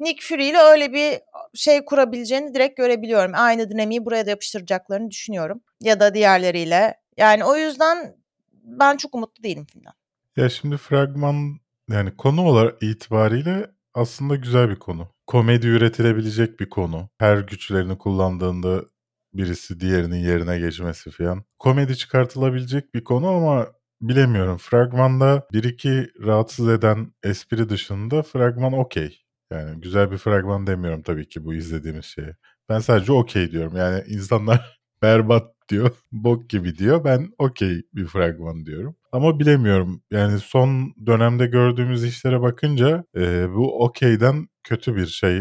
Nick 0.00 0.26
Fury 0.26 0.48
ile 0.48 0.58
öyle 0.58 0.92
bir 0.92 1.20
şey 1.54 1.84
kurabileceğini 1.84 2.54
direkt 2.54 2.76
görebiliyorum. 2.76 3.32
Aynı 3.34 3.70
dinamiği 3.70 4.04
buraya 4.04 4.26
da 4.26 4.30
yapıştıracaklarını 4.30 5.10
düşünüyorum. 5.10 5.60
Ya 5.80 6.00
da 6.00 6.14
diğerleriyle. 6.14 7.00
Yani 7.16 7.44
o 7.44 7.56
yüzden 7.56 8.16
ben 8.52 8.96
çok 8.96 9.14
umutlu 9.14 9.42
değilim 9.42 9.66
filmden. 9.72 9.92
Ya 10.36 10.48
şimdi 10.48 10.76
fragman 10.76 11.60
yani 11.88 12.16
konu 12.16 12.42
olarak 12.42 12.82
itibariyle 12.82 13.70
aslında 13.94 14.36
güzel 14.36 14.70
bir 14.70 14.76
konu. 14.76 15.08
Komedi 15.26 15.66
üretilebilecek 15.66 16.60
bir 16.60 16.70
konu. 16.70 17.08
Her 17.18 17.38
güçlerini 17.38 17.98
kullandığında 17.98 18.84
birisi 19.34 19.80
diğerinin 19.80 20.16
yerine 20.16 20.58
geçmesi 20.58 21.10
falan. 21.10 21.44
Komedi 21.58 21.96
çıkartılabilecek 21.96 22.94
bir 22.94 23.04
konu 23.04 23.28
ama 23.28 23.66
bilemiyorum. 24.00 24.58
Fragmanda 24.58 25.46
bir 25.52 25.64
iki 25.64 26.10
rahatsız 26.26 26.68
eden 26.68 27.12
espri 27.22 27.68
dışında 27.68 28.22
fragman 28.22 28.72
okey. 28.72 29.22
Yani 29.52 29.80
güzel 29.80 30.10
bir 30.10 30.18
fragman 30.18 30.66
demiyorum 30.66 31.02
tabii 31.02 31.28
ki 31.28 31.44
bu 31.44 31.54
izlediğimiz 31.54 32.04
şeye. 32.04 32.36
Ben 32.68 32.78
sadece 32.78 33.12
okey 33.12 33.50
diyorum. 33.50 33.76
Yani 33.76 34.04
insanlar 34.08 34.80
berbat 35.02 35.54
diyor, 35.68 35.90
bok 36.12 36.50
gibi 36.50 36.78
diyor. 36.78 37.04
Ben 37.04 37.32
okey 37.38 37.82
bir 37.94 38.06
fragman 38.06 38.66
diyorum. 38.66 38.96
Ama 39.12 39.40
bilemiyorum. 39.40 40.02
Yani 40.10 40.38
son 40.40 40.94
dönemde 41.06 41.46
gördüğümüz 41.46 42.04
işlere 42.04 42.42
bakınca 42.42 43.04
e, 43.16 43.54
bu 43.54 43.84
okeyden 43.84 44.48
kötü 44.64 44.96
bir 44.96 45.06
şey 45.06 45.40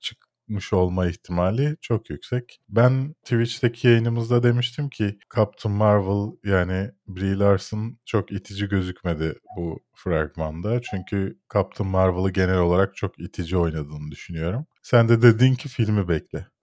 çıkmış 0.00 0.72
olma 0.72 1.06
ihtimali 1.06 1.76
çok 1.80 2.10
yüksek. 2.10 2.60
Ben 2.68 3.14
Twitch'teki 3.24 3.88
yayınımızda 3.88 4.42
demiştim 4.42 4.88
ki 4.88 5.18
Captain 5.36 5.74
Marvel 5.74 6.32
yani 6.44 6.90
Brie 7.08 7.38
Larson 7.38 7.98
çok 8.04 8.32
itici 8.32 8.68
gözükmedi 8.68 9.34
bu 9.56 9.80
fragmanda. 9.94 10.80
Çünkü 10.80 11.38
Captain 11.54 11.90
Marvel'ı 11.90 12.30
genel 12.30 12.58
olarak 12.58 12.96
çok 12.96 13.20
itici 13.20 13.56
oynadığını 13.56 14.10
düşünüyorum. 14.10 14.66
Sen 14.82 15.08
de 15.08 15.22
dedin 15.22 15.54
ki 15.54 15.68
filmi 15.68 16.08
bekle. 16.08 16.46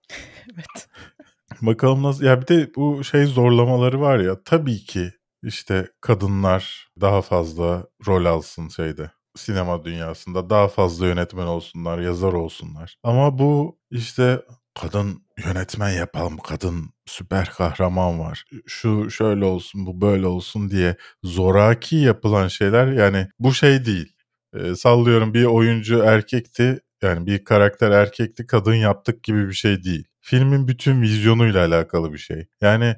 Evet. 0.54 0.88
Bakalım 1.62 2.02
nasıl 2.02 2.24
ya 2.24 2.42
bir 2.42 2.46
de 2.46 2.70
bu 2.76 3.04
şey 3.04 3.24
zorlamaları 3.24 4.00
var 4.00 4.18
ya 4.18 4.42
tabii 4.44 4.78
ki 4.78 5.12
işte 5.44 5.88
kadınlar 6.00 6.88
daha 7.00 7.22
fazla 7.22 7.86
rol 8.06 8.24
alsın 8.24 8.68
şeyde 8.68 9.10
sinema 9.36 9.84
dünyasında 9.84 10.50
daha 10.50 10.68
fazla 10.68 11.06
yönetmen 11.06 11.46
olsunlar, 11.46 11.98
yazar 11.98 12.32
olsunlar. 12.32 12.96
Ama 13.02 13.38
bu 13.38 13.78
işte 13.90 14.42
kadın 14.80 15.24
yönetmen 15.46 15.90
yapalım, 15.90 16.38
kadın 16.38 16.90
süper 17.06 17.50
kahraman 17.50 18.20
var. 18.20 18.44
Şu 18.66 19.10
şöyle 19.10 19.44
olsun, 19.44 19.86
bu 19.86 20.00
böyle 20.00 20.26
olsun 20.26 20.70
diye 20.70 20.96
zoraki 21.22 21.96
yapılan 21.96 22.48
şeyler 22.48 22.86
yani 22.92 23.28
bu 23.38 23.54
şey 23.54 23.84
değil. 23.86 24.12
Ee, 24.54 24.74
sallıyorum 24.74 25.34
bir 25.34 25.44
oyuncu 25.44 25.98
erkekti 25.98 26.80
yani 27.02 27.26
bir 27.26 27.44
karakter 27.44 27.90
erkekti 27.90 28.46
kadın 28.46 28.74
yaptık 28.74 29.22
gibi 29.22 29.48
bir 29.48 29.52
şey 29.54 29.84
değil. 29.84 30.04
Filmin 30.26 30.68
bütün 30.68 31.02
vizyonuyla 31.02 31.66
alakalı 31.66 32.12
bir 32.12 32.18
şey. 32.18 32.46
Yani 32.60 32.96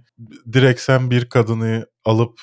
direkt 0.52 0.80
sen 0.80 1.10
bir 1.10 1.28
kadını 1.28 1.86
alıp 2.04 2.40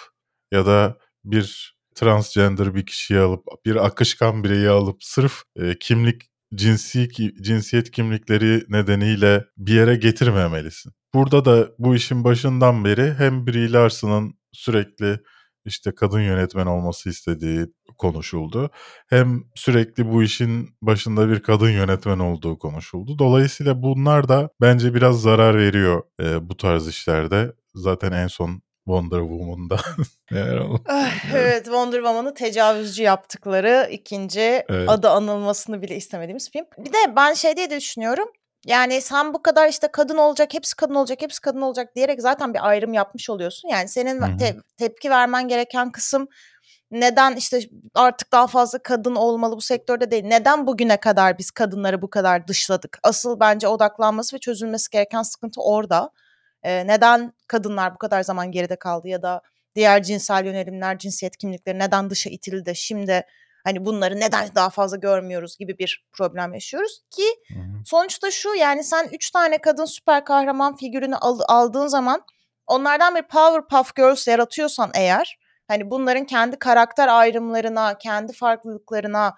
ya 0.51 0.65
da 0.65 0.97
bir 1.23 1.77
transgender 1.95 2.75
bir 2.75 2.85
kişiyi 2.85 3.19
alıp 3.19 3.43
bir 3.65 3.85
akışkan 3.85 4.43
bireyi 4.43 4.69
alıp 4.69 5.03
sırf 5.03 5.43
e, 5.55 5.79
kimlik 5.79 6.21
cinsi 6.55 7.09
cinsiyet 7.41 7.91
kimlikleri 7.91 8.63
nedeniyle 8.69 9.45
bir 9.57 9.73
yere 9.73 9.95
getirmemelisin. 9.95 10.91
Burada 11.13 11.45
da 11.45 11.69
bu 11.79 11.95
işin 11.95 12.23
başından 12.23 12.85
beri 12.85 13.13
hem 13.13 13.47
Brie 13.47 13.71
Larson'ın 13.71 14.33
sürekli 14.51 15.19
işte 15.65 15.95
kadın 15.95 16.21
yönetmen 16.21 16.65
olması 16.65 17.09
istediği 17.09 17.67
konuşuldu. 17.97 18.69
Hem 19.09 19.43
sürekli 19.55 20.11
bu 20.11 20.23
işin 20.23 20.69
başında 20.81 21.29
bir 21.29 21.39
kadın 21.39 21.69
yönetmen 21.69 22.19
olduğu 22.19 22.59
konuşuldu. 22.59 23.19
Dolayısıyla 23.19 23.83
bunlar 23.83 24.27
da 24.27 24.49
bence 24.61 24.93
biraz 24.93 25.21
zarar 25.21 25.57
veriyor 25.57 26.03
e, 26.21 26.49
bu 26.49 26.57
tarz 26.57 26.87
işlerde. 26.87 27.53
Zaten 27.75 28.11
en 28.11 28.27
son 28.27 28.61
Wonder 28.85 29.19
Woman'da? 29.19 29.77
Ah, 30.87 31.11
evet 31.33 31.63
Wonder 31.65 31.97
Woman'ı 31.97 32.33
tecavüzcü 32.33 33.03
yaptıkları 33.03 33.89
ikinci 33.91 34.39
Evet. 34.41 34.89
adı 34.89 35.09
anılmasını 35.09 35.81
bile 35.81 35.95
istemediğimiz 35.95 36.51
film. 36.51 36.65
Bir 36.77 36.93
de 36.93 37.15
ben 37.15 37.33
şey 37.33 37.57
diye 37.57 37.69
de 37.69 37.77
düşünüyorum. 37.77 38.27
Yani 38.65 39.01
sen 39.01 39.33
bu 39.33 39.41
kadar 39.41 39.69
işte 39.69 39.87
kadın 39.93 40.17
olacak, 40.17 40.53
hepsi 40.53 40.75
kadın 40.75 40.95
olacak, 40.95 41.21
hepsi 41.21 41.41
kadın 41.41 41.61
olacak 41.61 41.95
diyerek 41.95 42.21
zaten 42.21 42.53
bir 42.53 42.67
ayrım 42.69 42.93
yapmış 42.93 43.29
oluyorsun. 43.29 43.69
Yani 43.69 43.87
senin 43.87 44.37
te- 44.37 44.57
tepki 44.77 45.09
vermen 45.09 45.47
gereken 45.47 45.91
kısım 45.91 46.27
neden 46.93 47.35
işte 47.35 47.59
artık 47.95 48.31
daha 48.31 48.47
fazla 48.47 48.79
kadın 48.79 49.15
olmalı 49.15 49.55
bu 49.55 49.61
sektörde 49.61 50.11
değil. 50.11 50.23
Neden 50.25 50.67
bugüne 50.67 50.97
kadar 50.97 51.37
biz 51.37 51.51
kadınları 51.51 52.01
bu 52.01 52.09
kadar 52.09 52.47
dışladık? 52.47 52.99
Asıl 53.03 53.39
bence 53.39 53.67
odaklanması 53.67 54.35
ve 54.35 54.39
çözülmesi 54.39 54.89
gereken 54.91 55.21
sıkıntı 55.21 55.61
orada. 55.61 56.09
Ee, 56.63 56.87
neden 56.87 57.33
kadınlar 57.47 57.93
bu 57.93 57.97
kadar 57.97 58.23
zaman 58.23 58.51
geride 58.51 58.75
kaldı 58.75 59.07
ya 59.07 59.21
da 59.21 59.41
diğer 59.75 60.03
cinsel 60.03 60.45
yönelimler, 60.45 60.97
cinsiyet 60.97 61.37
kimlikleri 61.37 61.79
neden 61.79 62.09
dışa 62.09 62.29
itildi? 62.29 62.75
Şimdi 62.75 63.21
hani 63.63 63.85
bunları 63.85 64.19
neden 64.19 64.49
daha 64.55 64.69
fazla 64.69 64.97
görmüyoruz 64.97 65.57
gibi 65.57 65.77
bir 65.77 66.05
problem 66.11 66.53
yaşıyoruz 66.53 67.01
ki 67.09 67.23
sonuçta 67.85 68.31
şu 68.31 68.55
yani 68.55 68.83
sen 68.83 69.09
üç 69.11 69.31
tane 69.31 69.57
kadın 69.57 69.85
süper 69.85 70.25
kahraman 70.25 70.75
figürünü 70.75 71.15
al- 71.15 71.39
aldığın 71.47 71.87
zaman 71.87 72.21
onlardan 72.67 73.15
bir 73.15 73.23
Powerpuff 73.23 73.95
Girls 73.95 74.27
yaratıyorsan 74.27 74.91
eğer 74.95 75.39
hani 75.67 75.91
bunların 75.91 76.25
kendi 76.25 76.59
karakter 76.59 77.07
ayrımlarına, 77.07 77.97
kendi 77.97 78.33
farklılıklarına 78.33 79.35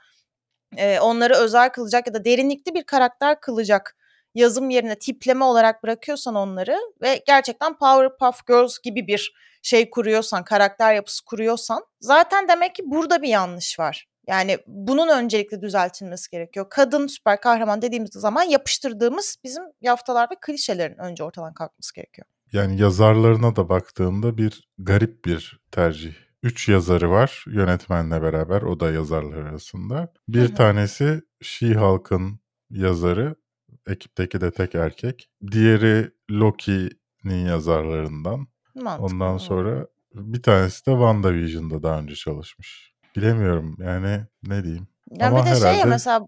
e, 0.78 1.00
onları 1.00 1.36
özel 1.36 1.70
kılacak 1.70 2.08
ya 2.08 2.14
da 2.14 2.26
derinlikli 2.26 2.74
bir 2.74 2.84
karakter 2.84 3.40
kılacak 3.40 3.98
yazım 4.36 4.70
yerine 4.70 5.00
tipleme 5.00 5.46
olarak 5.46 5.84
bırakıyorsan 5.84 6.36
onları 6.36 6.78
ve 7.02 7.24
gerçekten 7.28 7.78
Powerpuff 7.78 8.48
Girls 8.48 8.80
gibi 8.84 9.08
bir 9.08 9.34
şey 9.64 9.90
kuruyorsan, 9.90 10.44
karakter 10.44 10.94
yapısı 10.96 11.26
kuruyorsan 11.26 11.86
zaten 12.02 12.48
demek 12.48 12.76
ki 12.76 12.84
burada 12.86 13.22
bir 13.22 13.28
yanlış 13.28 13.80
var. 13.80 14.08
Yani 14.28 14.58
bunun 14.68 15.08
öncelikle 15.08 15.62
düzeltilmesi 15.62 16.32
gerekiyor. 16.32 16.66
Kadın 16.70 17.08
süper 17.08 17.42
kahraman 17.42 17.82
dediğimiz 17.82 18.10
zaman 18.14 18.44
yapıştırdığımız 18.44 19.38
bizim 19.44 19.64
yaftalar 19.82 20.32
ve 20.32 20.36
klişelerin 20.42 20.98
önce 20.98 21.24
ortadan 21.24 21.54
kalkması 21.54 21.96
gerekiyor. 21.96 22.28
Yani 22.54 22.82
yazarlarına 22.82 23.56
da 23.56 23.70
baktığında 23.70 24.38
bir 24.38 24.70
garip 24.78 25.26
bir 25.26 25.60
tercih. 25.72 26.14
Üç 26.44 26.70
yazarı 26.70 27.12
var 27.12 27.44
yönetmenle 27.48 28.22
beraber 28.22 28.62
o 28.62 28.80
da 28.80 28.92
yazarlar 28.92 29.38
arasında. 29.38 30.14
Bir 30.28 30.42
Hı 30.42 30.46
hı. 30.46 30.54
tanesi 30.56 31.22
She-Hulk'ın 31.42 32.40
yazarı, 32.70 33.36
ekipteki 33.88 34.42
de 34.42 34.52
tek 34.52 34.76
erkek. 34.76 35.30
Diğeri 35.52 36.12
Loki'nin 36.32 37.46
yazarlarından. 37.46 38.48
Mantıklı. 38.76 39.06
Ondan 39.06 39.38
sonra 39.38 39.88
bir 40.14 40.42
tanesi 40.44 40.86
de 40.86 40.92
WandaVision'da 40.92 41.84
daha 41.84 42.00
önce 42.00 42.16
çalışmış. 42.16 42.94
Bilemiyorum 43.16 43.76
yani 43.80 44.26
ne 44.44 44.64
diyeyim. 44.64 44.88
Ya 45.12 45.28
Ama 45.28 45.46
bir 45.46 45.52
de 45.52 45.56
şey 45.56 45.84
mesela 45.86 46.28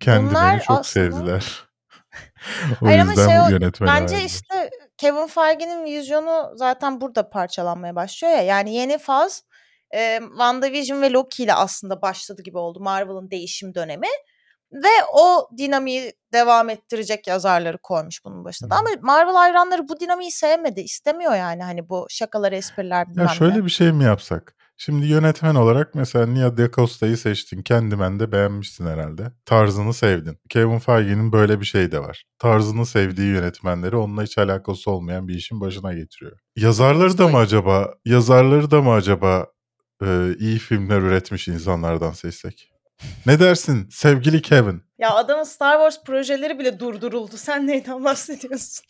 kendilerini 0.00 0.30
bunlar 0.30 0.60
çok 0.60 0.78
aslında- 0.78 0.84
sevdiler. 0.84 1.64
o 2.82 2.86
Hayır 2.86 2.98
ama 2.98 3.10
yüzden 3.10 3.28
şey 3.28 3.40
o- 3.40 3.50
yönetmeni 3.50 3.88
bence 3.90 4.14
verdiler. 4.14 4.26
işte 4.26 4.70
Kevin 4.98 5.26
Feige'nin 5.26 5.84
vizyonu 5.84 6.52
zaten 6.54 7.00
burada 7.00 7.30
parçalanmaya 7.30 7.94
başlıyor 7.94 8.34
ya. 8.34 8.42
Yani 8.42 8.74
yeni 8.74 8.98
faz 8.98 9.42
e, 9.94 10.18
WandaVision 10.18 11.02
ve 11.02 11.12
Loki 11.12 11.42
ile 11.42 11.54
aslında 11.54 12.02
başladı 12.02 12.42
gibi 12.42 12.58
oldu 12.58 12.80
Marvel'ın 12.80 13.30
değişim 13.30 13.74
dönemi. 13.74 14.08
Ve 14.72 15.04
o 15.12 15.48
dinamiği 15.58 16.12
devam 16.32 16.70
ettirecek 16.70 17.26
yazarları 17.26 17.78
koymuş 17.78 18.24
bunun 18.24 18.44
başına. 18.44 18.70
da. 18.70 18.76
Ama 18.76 18.88
Marvel 19.00 19.34
hayranları 19.34 19.88
bu 19.88 20.00
dinamiği 20.00 20.30
sevmedi. 20.30 20.80
istemiyor 20.80 21.34
yani 21.34 21.62
hani 21.62 21.88
bu 21.88 22.06
şakalar, 22.08 22.52
espriler 22.52 23.08
bilmem 23.08 23.26
Ya 23.26 23.34
şöyle 23.34 23.58
ne. 23.58 23.64
bir 23.64 23.70
şey 23.70 23.92
mi 23.92 24.04
yapsak? 24.04 24.54
Şimdi 24.80 25.06
yönetmen 25.06 25.54
olarak 25.54 25.94
mesela 25.94 26.26
Nia 26.26 26.56
Da 26.56 26.70
Costa'yı 26.70 27.16
seçtin. 27.16 27.62
Kendimen 27.62 28.20
de 28.20 28.32
beğenmişsin 28.32 28.86
herhalde. 28.86 29.32
Tarzını 29.44 29.94
sevdin. 29.94 30.38
Kevin 30.48 30.78
Feige'nin 30.78 31.32
böyle 31.32 31.60
bir 31.60 31.64
şey 31.64 31.92
de 31.92 31.98
var. 31.98 32.24
Tarzını 32.38 32.86
sevdiği 32.86 33.28
yönetmenleri 33.28 33.96
onunla 33.96 34.22
hiç 34.22 34.38
alakası 34.38 34.90
olmayan 34.90 35.28
bir 35.28 35.34
işin 35.34 35.60
başına 35.60 35.94
getiriyor. 35.94 36.38
Yazarları 36.56 37.18
da 37.18 37.28
mı 37.28 37.36
acaba, 37.36 37.94
yazarları 38.04 38.70
da 38.70 38.82
mı 38.82 38.92
acaba 38.92 39.46
e, 40.02 40.34
iyi 40.38 40.58
filmler 40.58 40.98
üretmiş 40.98 41.48
insanlardan 41.48 42.12
seçsek? 42.12 42.72
Ne 43.26 43.40
dersin 43.40 43.88
sevgili 43.90 44.42
Kevin? 44.42 44.82
Ya 44.98 45.14
adamın 45.14 45.44
Star 45.44 45.74
Wars 45.74 46.04
projeleri 46.04 46.58
bile 46.58 46.80
durduruldu. 46.80 47.32
Sen 47.36 47.66
neyden 47.66 48.04
bahsediyorsun? 48.04 48.86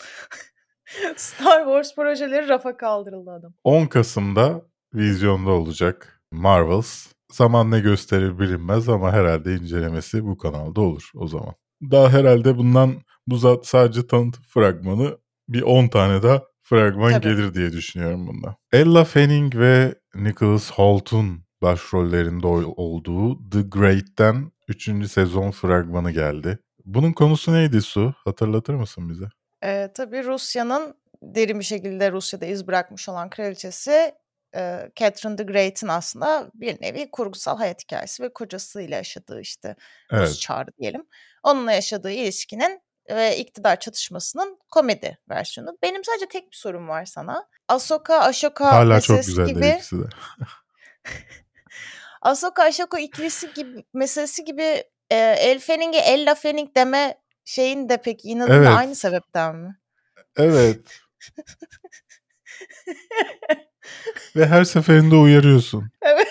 Star 1.17 1.65
Wars 1.65 1.95
projeleri 1.95 2.49
rafa 2.49 2.77
kaldırıldı 2.77 3.31
adam. 3.31 3.55
10 3.65 3.87
Kasım'da 3.87 4.63
vizyonda 4.95 5.51
olacak 5.51 6.21
Marvels. 6.33 7.07
Zaman 7.33 7.71
ne 7.71 7.81
gösterir 7.81 8.39
bilinmez 8.39 8.89
ama 8.89 9.13
herhalde 9.13 9.55
incelemesi 9.55 10.25
bu 10.25 10.39
kanalda 10.39 10.81
olur 10.81 11.11
o 11.15 11.29
zaman. 11.29 11.55
Daha 11.91 12.11
herhalde 12.13 12.57
bundan 12.59 12.95
bu 13.27 13.37
zat 13.37 13.67
sadece 13.67 14.07
tanıtım 14.07 14.43
fragmanı 14.49 15.19
bir 15.49 15.63
10 15.63 15.89
tane 15.89 16.23
daha 16.23 16.43
fragman 16.63 17.13
Tabii. 17.13 17.23
gelir 17.23 17.55
diye 17.55 17.73
düşünüyorum 17.73 18.27
bunda. 18.27 18.57
Ella 18.73 19.05
Fanning 19.05 19.57
ve 19.57 19.95
Nicholas 20.15 20.71
Holt'un 20.73 21.45
başrollerinde 21.63 22.47
ol- 22.47 22.73
olduğu 22.77 23.51
The 23.51 23.61
Great'ten 23.63 24.53
3. 24.69 25.09
sezon 25.09 25.51
fragmanı 25.51 26.11
geldi. 26.11 26.59
Bunun 26.85 27.13
konusu 27.13 27.53
neydi 27.53 27.83
Su? 27.83 28.15
Hatırlatır 28.25 28.75
mısın 28.75 29.09
bize? 29.09 29.25
Ee, 29.65 29.89
tabii 29.97 30.25
Rusya'nın 30.25 30.95
derin 31.23 31.59
bir 31.59 31.65
şekilde 31.65 32.13
Rusya'da 32.13 32.47
iz 32.47 32.67
bırakmış 32.67 33.09
olan 33.09 33.31
kraliçesi 33.31 34.13
e, 34.55 34.91
Catherine 34.97 35.37
the 35.37 35.43
Great'in 35.45 35.89
aslında 35.89 36.51
bir 36.55 36.83
nevi 36.83 37.11
kurgusal 37.11 37.59
hayat 37.59 37.83
hikayesi 37.83 38.23
ve 38.23 38.33
kocasıyla 38.33 38.97
yaşadığı 38.97 39.41
işte 39.41 39.77
Evet. 40.13 40.41
çarı 40.41 40.71
diyelim. 40.79 41.07
Onunla 41.43 41.73
yaşadığı 41.73 42.11
ilişkinin 42.11 42.83
ve 43.11 43.37
iktidar 43.37 43.81
çatışmasının 43.81 44.59
komedi 44.71 45.19
versiyonu. 45.31 45.79
Benim 45.83 46.05
sadece 46.05 46.27
tek 46.27 46.53
bir 46.53 46.57
sorum 46.57 46.89
var 46.89 47.05
sana. 47.05 47.49
Ahsoka 47.69 48.19
Ashoka 48.19 48.73
Hala 48.73 49.01
çok 49.01 49.17
güzeller 49.17 49.47
gibi 49.47 49.69
ikisi 49.69 49.99
de. 49.99 50.03
Ahsoka 52.23 52.63
Ashoka 52.63 52.99
ikilisi 52.99 53.53
gibi 53.55 53.85
meselesi 53.95 54.45
gibi 54.45 54.63
e, 55.11 55.17
El 55.17 55.59
Fenning'e 55.59 55.99
Ella 55.99 56.35
Fanning 56.35 56.77
deme 56.77 57.21
şeyin 57.45 57.89
de 57.89 58.03
peki 58.03 58.29
inadın 58.29 58.53
Evet. 58.53 58.69
aynı 58.69 58.95
sebepten 58.95 59.57
mi? 59.57 59.79
Evet. 60.37 60.81
Ve 64.37 64.47
her 64.47 64.65
seferinde 64.65 65.15
uyarıyorsun. 65.15 65.91
Evet. 66.03 66.29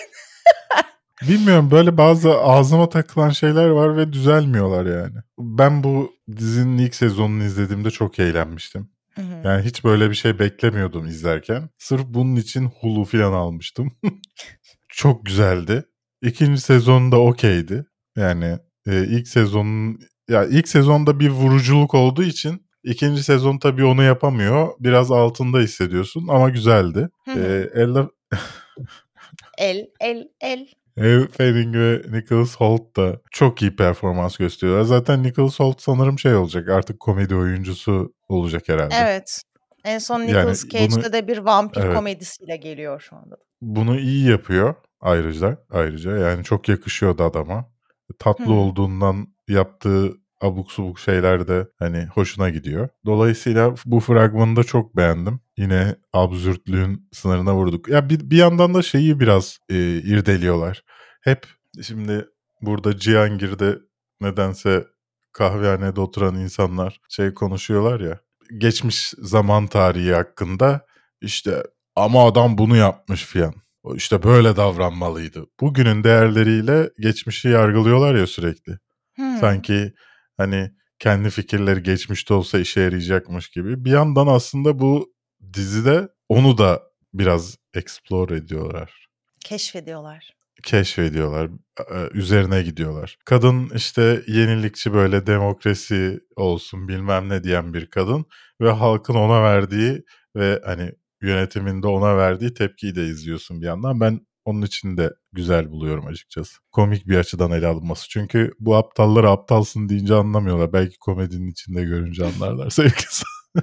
Bilmiyorum 1.22 1.70
böyle 1.70 1.96
bazı 1.96 2.38
ağzıma 2.38 2.88
takılan 2.88 3.30
şeyler 3.30 3.68
var 3.68 3.96
ve 3.96 4.12
düzelmiyorlar 4.12 4.86
yani. 4.86 5.16
Ben 5.38 5.84
bu 5.84 6.12
dizinin 6.36 6.78
ilk 6.78 6.94
sezonunu 6.94 7.44
izlediğimde 7.44 7.90
çok 7.90 8.18
eğlenmiştim. 8.18 8.90
Hı 9.14 9.22
hı. 9.22 9.48
Yani 9.48 9.64
hiç 9.64 9.84
böyle 9.84 10.10
bir 10.10 10.14
şey 10.14 10.38
beklemiyordum 10.38 11.06
izlerken. 11.06 11.68
Sırf 11.78 12.02
bunun 12.06 12.36
için 12.36 12.64
Hulu 12.80 13.04
falan 13.04 13.32
almıştım. 13.32 13.92
çok 14.88 15.26
güzeldi. 15.26 15.84
İkinci 16.22 16.60
sezon 16.60 17.12
da 17.12 17.20
okeydi. 17.20 17.86
Yani 18.16 18.58
e, 18.86 19.04
ilk 19.06 19.28
sezonun 19.28 19.98
ya 20.28 20.44
ilk 20.44 20.68
sezonda 20.68 21.20
bir 21.20 21.28
vuruculuk 21.28 21.94
olduğu 21.94 22.24
için 22.24 22.67
ikinci 22.90 23.22
sezon 23.22 23.58
tabii 23.58 23.84
onu 23.84 24.02
yapamıyor. 24.02 24.68
Biraz 24.80 25.10
altında 25.10 25.58
hissediyorsun 25.58 26.28
ama 26.28 26.48
güzeldi. 26.50 27.08
Hı 27.24 27.30
hı. 27.32 27.38
E, 27.40 27.80
Ella 27.82 28.08
El, 29.58 29.86
el, 30.00 30.28
el. 30.40 30.66
Elle 30.96 31.28
Fanning 31.28 31.74
ve 31.76 32.02
Nicholas 32.10 32.56
Holt 32.56 32.96
da 32.96 33.20
çok 33.30 33.62
iyi 33.62 33.76
performans 33.76 34.36
gösteriyorlar. 34.36 34.84
Zaten 34.84 35.22
Nicholas 35.22 35.60
Holt 35.60 35.80
sanırım 35.82 36.18
şey 36.18 36.34
olacak 36.34 36.68
artık 36.68 37.00
komedi 37.00 37.34
oyuncusu 37.34 38.12
olacak 38.28 38.68
herhalde. 38.68 38.94
Evet. 38.98 39.42
En 39.84 39.98
son 39.98 40.20
Yani 40.20 40.26
Nicolas 40.38 40.68
Cage'de 40.68 40.90
bunu- 40.96 41.12
de 41.12 41.28
bir 41.28 41.38
vampir 41.38 41.80
Evet. 41.80 41.94
komedisiyle 41.96 42.56
geliyor 42.56 43.00
şu 43.00 43.16
anda. 43.16 43.36
Bunu 43.60 43.98
iyi 43.98 44.28
yapıyor 44.30 44.74
ayrıca. 45.00 45.58
Ayrıca 45.70 46.16
yani 46.16 46.44
çok 46.44 46.68
yakışıyor 46.68 47.18
da 47.18 47.24
adama. 47.24 47.70
Tatlı 48.18 48.44
Hı. 48.46 48.52
olduğundan 48.52 49.26
yaptığı 49.48 50.12
abuk 50.40 50.72
subuk 50.72 50.98
şeyler 50.98 51.48
de 51.48 51.68
hani 51.78 52.06
hoşuna 52.14 52.50
gidiyor. 52.50 52.88
Dolayısıyla 53.06 53.74
bu 53.84 54.00
fragmanı 54.00 54.56
da 54.56 54.64
çok 54.64 54.96
beğendim. 54.96 55.40
Yine 55.56 55.96
absürtlüğün 56.12 57.08
sınırına 57.12 57.54
vurduk. 57.54 57.88
Ya 57.88 58.10
bir, 58.10 58.30
bir 58.30 58.36
yandan 58.36 58.74
da 58.74 58.82
şeyi 58.82 59.20
biraz 59.20 59.58
e, 59.68 59.76
irdeliyorlar. 59.96 60.82
Hep 61.20 61.46
şimdi 61.82 62.26
burada 62.60 62.98
Cihangir'de 62.98 63.78
nedense 64.20 64.86
kahvehanede 65.32 66.00
oturan 66.00 66.34
insanlar 66.34 67.00
şey 67.08 67.34
konuşuyorlar 67.34 68.00
ya. 68.00 68.20
Geçmiş 68.58 69.14
zaman 69.18 69.66
tarihi 69.66 70.14
hakkında 70.14 70.86
işte 71.20 71.62
ama 71.96 72.26
adam 72.26 72.58
bunu 72.58 72.76
yapmış 72.76 73.24
filan. 73.24 73.54
İşte 73.94 74.22
böyle 74.22 74.56
davranmalıydı. 74.56 75.46
Bugünün 75.60 76.04
değerleriyle 76.04 76.90
geçmişi 76.98 77.48
yargılıyorlar 77.48 78.14
ya 78.14 78.26
sürekli. 78.26 78.72
Hı. 79.16 79.38
Sanki 79.40 79.92
hani 80.38 80.70
kendi 80.98 81.30
fikirleri 81.30 81.82
geçmişte 81.82 82.34
olsa 82.34 82.58
işe 82.58 82.80
yarayacakmış 82.80 83.48
gibi. 83.48 83.84
Bir 83.84 83.90
yandan 83.90 84.26
aslında 84.26 84.78
bu 84.78 85.14
dizide 85.52 86.08
onu 86.28 86.58
da 86.58 86.82
biraz 87.14 87.56
explore 87.74 88.36
ediyorlar. 88.36 89.06
Keşfediyorlar. 89.44 90.30
Keşfediyorlar. 90.64 91.50
e, 91.90 92.08
Üzerine 92.12 92.62
gidiyorlar. 92.62 93.16
Kadın 93.24 93.70
işte 93.74 94.22
yenilikçi 94.26 94.92
böyle 94.92 95.26
demokrasi 95.26 96.20
olsun 96.36 96.88
bilmem 96.88 97.28
ne 97.28 97.44
diyen 97.44 97.74
bir 97.74 97.86
kadın 97.86 98.26
ve 98.60 98.70
halkın 98.70 99.14
ona 99.14 99.42
verdiği 99.42 100.04
ve 100.36 100.60
hani 100.64 100.92
yönetiminde 101.22 101.86
ona 101.86 102.16
verdiği 102.16 102.54
tepkiyi 102.54 102.94
de 102.94 103.04
izliyorsun 103.06 103.60
bir 103.60 103.66
yandan. 103.66 104.00
Ben 104.00 104.20
onun 104.48 104.62
için 104.62 104.96
de 104.96 105.10
güzel 105.32 105.70
buluyorum 105.70 106.06
açıkçası. 106.06 106.58
Komik 106.72 107.06
bir 107.06 107.18
açıdan 107.18 107.50
ele 107.50 107.66
alınması. 107.66 108.08
Çünkü 108.08 108.52
bu 108.60 108.76
aptallar 108.76 109.24
aptalsın 109.24 109.88
deyince 109.88 110.14
anlamıyorlar. 110.14 110.72
Belki 110.72 110.98
komedinin 110.98 111.50
içinde 111.50 111.82
görünce 111.82 112.24
anlarlar 112.24 112.70
sevgisi. 112.70 113.24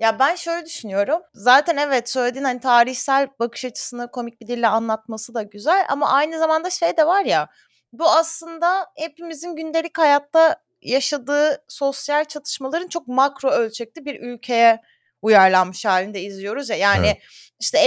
Ya 0.00 0.18
ben 0.18 0.34
şöyle 0.34 0.66
düşünüyorum. 0.66 1.20
Zaten 1.34 1.76
evet 1.76 2.10
söylediğin 2.10 2.44
hani 2.44 2.60
tarihsel 2.60 3.28
bakış 3.40 3.64
açısını 3.64 4.10
komik 4.10 4.40
bir 4.40 4.46
dille 4.46 4.68
anlatması 4.68 5.34
da 5.34 5.42
güzel 5.42 5.86
ama 5.88 6.12
aynı 6.12 6.38
zamanda 6.38 6.70
şey 6.70 6.96
de 6.96 7.06
var 7.06 7.24
ya 7.24 7.48
bu 7.92 8.10
aslında 8.10 8.86
hepimizin 8.96 9.56
gündelik 9.56 9.98
hayatta 9.98 10.56
yaşadığı 10.82 11.64
sosyal 11.68 12.24
çatışmaların 12.24 12.88
çok 12.88 13.08
makro 13.08 13.50
ölçekli 13.50 14.04
bir 14.04 14.20
ülkeye 14.20 14.80
uyarlanmış 15.22 15.84
halinde 15.84 16.20
izliyoruz 16.20 16.70
ya. 16.70 16.76
Yani 16.76 17.06
Evet. 17.06 17.22
işte 17.60 17.78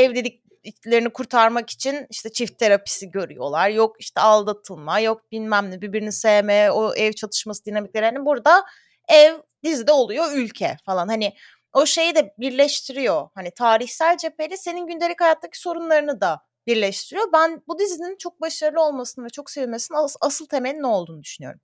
evliliklerini 0.64 1.10
kurtarmak 1.10 1.70
için 1.70 2.08
işte 2.10 2.32
çift 2.32 2.60
terapisi 2.60 3.12
görüyorlar. 3.12 3.70
Yok 3.70 3.96
işte 4.00 4.22
aldatılma, 4.22 5.00
yok 5.00 5.32
bilmem 5.32 5.72
ne 5.72 5.82
birbirini 5.82 6.12
sevme, 6.12 6.72
o 6.72 6.94
ev 6.96 7.14
çatışması 7.14 7.66
dinamikleri. 7.66 8.06
Hani 8.06 8.26
burada 8.26 8.64
ev 9.10 9.34
dizide 9.64 9.92
oluyor 9.92 10.32
ülke 10.34 10.78
falan. 10.86 11.08
Hani 11.08 11.34
o 11.74 11.86
şeyi 11.86 12.16
de 12.16 12.34
birleştiriyor. 12.40 13.30
Hani 13.36 13.52
tarihsel 13.52 14.18
cepheyle 14.18 14.58
senin 14.58 14.88
gündelik 14.88 15.22
hayattaki 15.22 15.60
sorunlarını 15.60 16.22
da 16.22 16.42
birleştiriyor. 16.68 17.28
Ben 17.34 17.62
bu 17.68 17.80
dizinin 17.80 18.18
çok 18.18 18.42
başarılı 18.42 18.82
olmasını 18.82 19.26
ve 19.26 19.30
çok 19.30 19.50
sevilmesinin 19.52 19.98
as- 19.98 20.16
asıl 20.22 20.46
temelinin 20.46 20.84
ne 20.84 20.88
olduğunu 20.88 21.24
düşünüyorum. 21.24 21.60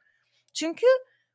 Çünkü 0.54 0.88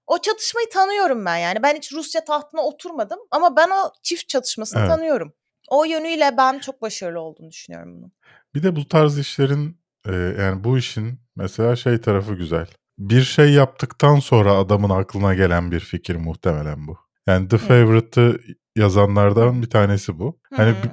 o 0.06 0.18
çatışmayı 0.18 0.68
tanıyorum 0.70 1.24
ben 1.24 1.36
yani. 1.36 1.62
Ben 1.62 1.76
hiç 1.76 1.92
Rusya 1.92 2.24
tahtına 2.24 2.60
oturmadım 2.62 3.18
ama 3.30 3.56
ben 3.56 3.70
o 3.70 3.92
çift 4.02 4.28
çatışmasını 4.28 4.80
Evet. 4.80 4.90
tanıyorum. 4.90 5.34
O 5.70 5.84
yönüyle 5.84 6.30
ben 6.38 6.58
çok 6.58 6.82
başarılı 6.82 7.20
olduğunu 7.20 7.50
düşünüyorum 7.50 7.96
bunun. 7.96 8.12
Bir 8.54 8.62
de 8.62 8.76
bu 8.76 8.88
tarz 8.88 9.18
işlerin 9.18 9.80
e, 10.08 10.12
yani 10.14 10.64
bu 10.64 10.78
işin 10.78 11.20
mesela 11.36 11.76
şey 11.76 12.00
tarafı 12.00 12.34
güzel. 12.34 12.66
Bir 12.98 13.22
şey 13.22 13.52
yaptıktan 13.52 14.16
sonra 14.16 14.52
adamın 14.52 14.90
aklına 14.90 15.34
gelen 15.34 15.70
bir 15.70 15.80
fikir 15.80 16.16
muhtemelen 16.16 16.86
bu. 16.86 16.98
Yani 17.26 17.48
The. 17.48 17.58
Favorite'ı 17.58 18.40
yazanlardan 18.76 19.62
bir 19.62 19.70
tanesi 19.70 20.18
bu. 20.18 20.40
Hı 20.48 20.56
Hani 20.56 20.74
bir, 20.82 20.90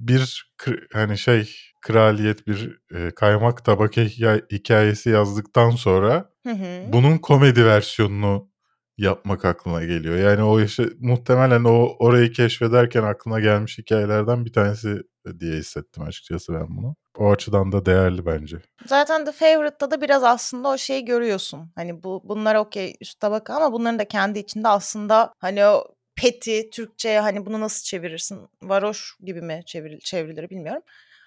bir 0.00 0.52
hani 0.92 1.18
şey 1.18 1.56
kraliyet 1.80 2.46
bir 2.46 2.78
e, 2.94 3.10
kaymak 3.10 3.64
tabak 3.64 3.96
hikaye- 3.96 4.44
hikayesi 4.52 5.10
yazdıktan 5.10 5.70
sonra 5.70 6.30
Hı 6.46 6.52
hı. 6.52 6.92
bunun 6.92 7.18
komedi 7.18 7.64
versiyonunu 7.66 8.49
yapmak 8.98 9.44
aklına 9.44 9.84
geliyor. 9.84 10.16
Yani 10.16 10.42
o 10.42 10.58
yaşı, 10.58 10.96
muhtemelen 11.00 11.64
o 11.64 11.96
orayı 11.98 12.32
keşfederken 12.32 13.02
aklına 13.02 13.40
gelmiş 13.40 13.78
hikayelerden 13.78 14.44
bir 14.44 14.52
tanesi 14.52 15.02
diye 15.40 15.56
hissettim 15.56 16.02
açıkçası 16.02 16.52
ben 16.52 16.76
bunu. 16.76 16.96
O 17.18 17.30
açıdan 17.30 17.72
da 17.72 17.86
değerli 17.86 18.26
bence. 18.26 18.56
Zaten 18.86 19.24
The 19.24 19.32
Favorite'da 19.32 19.90
da 19.90 20.00
biraz 20.00 20.24
aslında 20.24 20.68
o 20.68 20.78
şeyi 20.78 21.04
görüyorsun. 21.04 21.72
Hani 21.74 22.02
bu 22.02 22.22
bunlar 22.24 22.54
okey 22.54 22.96
üst 23.00 23.20
tabaka 23.20 23.54
ama 23.54 23.72
bunların 23.72 23.98
da 23.98 24.08
kendi 24.08 24.38
içinde 24.38 24.68
aslında 24.68 25.32
hani 25.38 25.64
o 25.66 25.84
peti 26.16 26.70
Türkçe'ye 26.70 27.20
hani 27.20 27.46
bunu 27.46 27.60
nasıl 27.60 27.84
çevirirsin? 27.84 28.48
Varoş 28.62 29.16
gibi 29.20 29.42
mi 29.42 29.62
çevir, 29.66 30.00
çevrilir 30.00 30.50
bilmiyorum. 30.50 30.82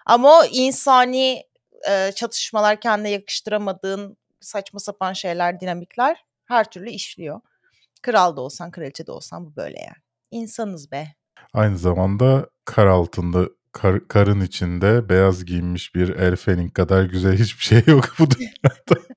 Ama 0.05 0.39
o 0.39 0.45
insani 0.51 1.43
e, 1.89 2.11
çatışmalar 2.15 2.79
kendine 2.79 3.09
yakıştıramadığın 3.09 4.17
saçma 4.39 4.79
sapan 4.79 5.13
şeyler, 5.13 5.59
dinamikler 5.59 6.25
her 6.45 6.69
türlü 6.69 6.89
işliyor. 6.89 7.41
Kral 8.03 8.35
da 8.35 8.41
olsan, 8.41 8.71
kraliçe 8.71 9.07
de 9.07 9.11
olsan 9.11 9.45
bu 9.45 9.55
böyle 9.55 9.79
yani. 9.79 10.03
İnsanız 10.31 10.91
be. 10.91 11.07
Aynı 11.53 11.77
zamanda 11.77 12.49
kar 12.65 12.87
altında 12.87 13.49
kar- 13.71 14.07
karın 14.07 14.41
içinde 14.41 15.09
beyaz 15.09 15.45
giyinmiş 15.45 15.95
bir 15.95 16.09
Elfenin 16.09 16.69
kadar 16.69 17.03
güzel 17.03 17.37
hiçbir 17.37 17.63
şey 17.63 17.83
yok 17.87 18.15
bu 18.19 18.31
dünyada. 18.31 19.01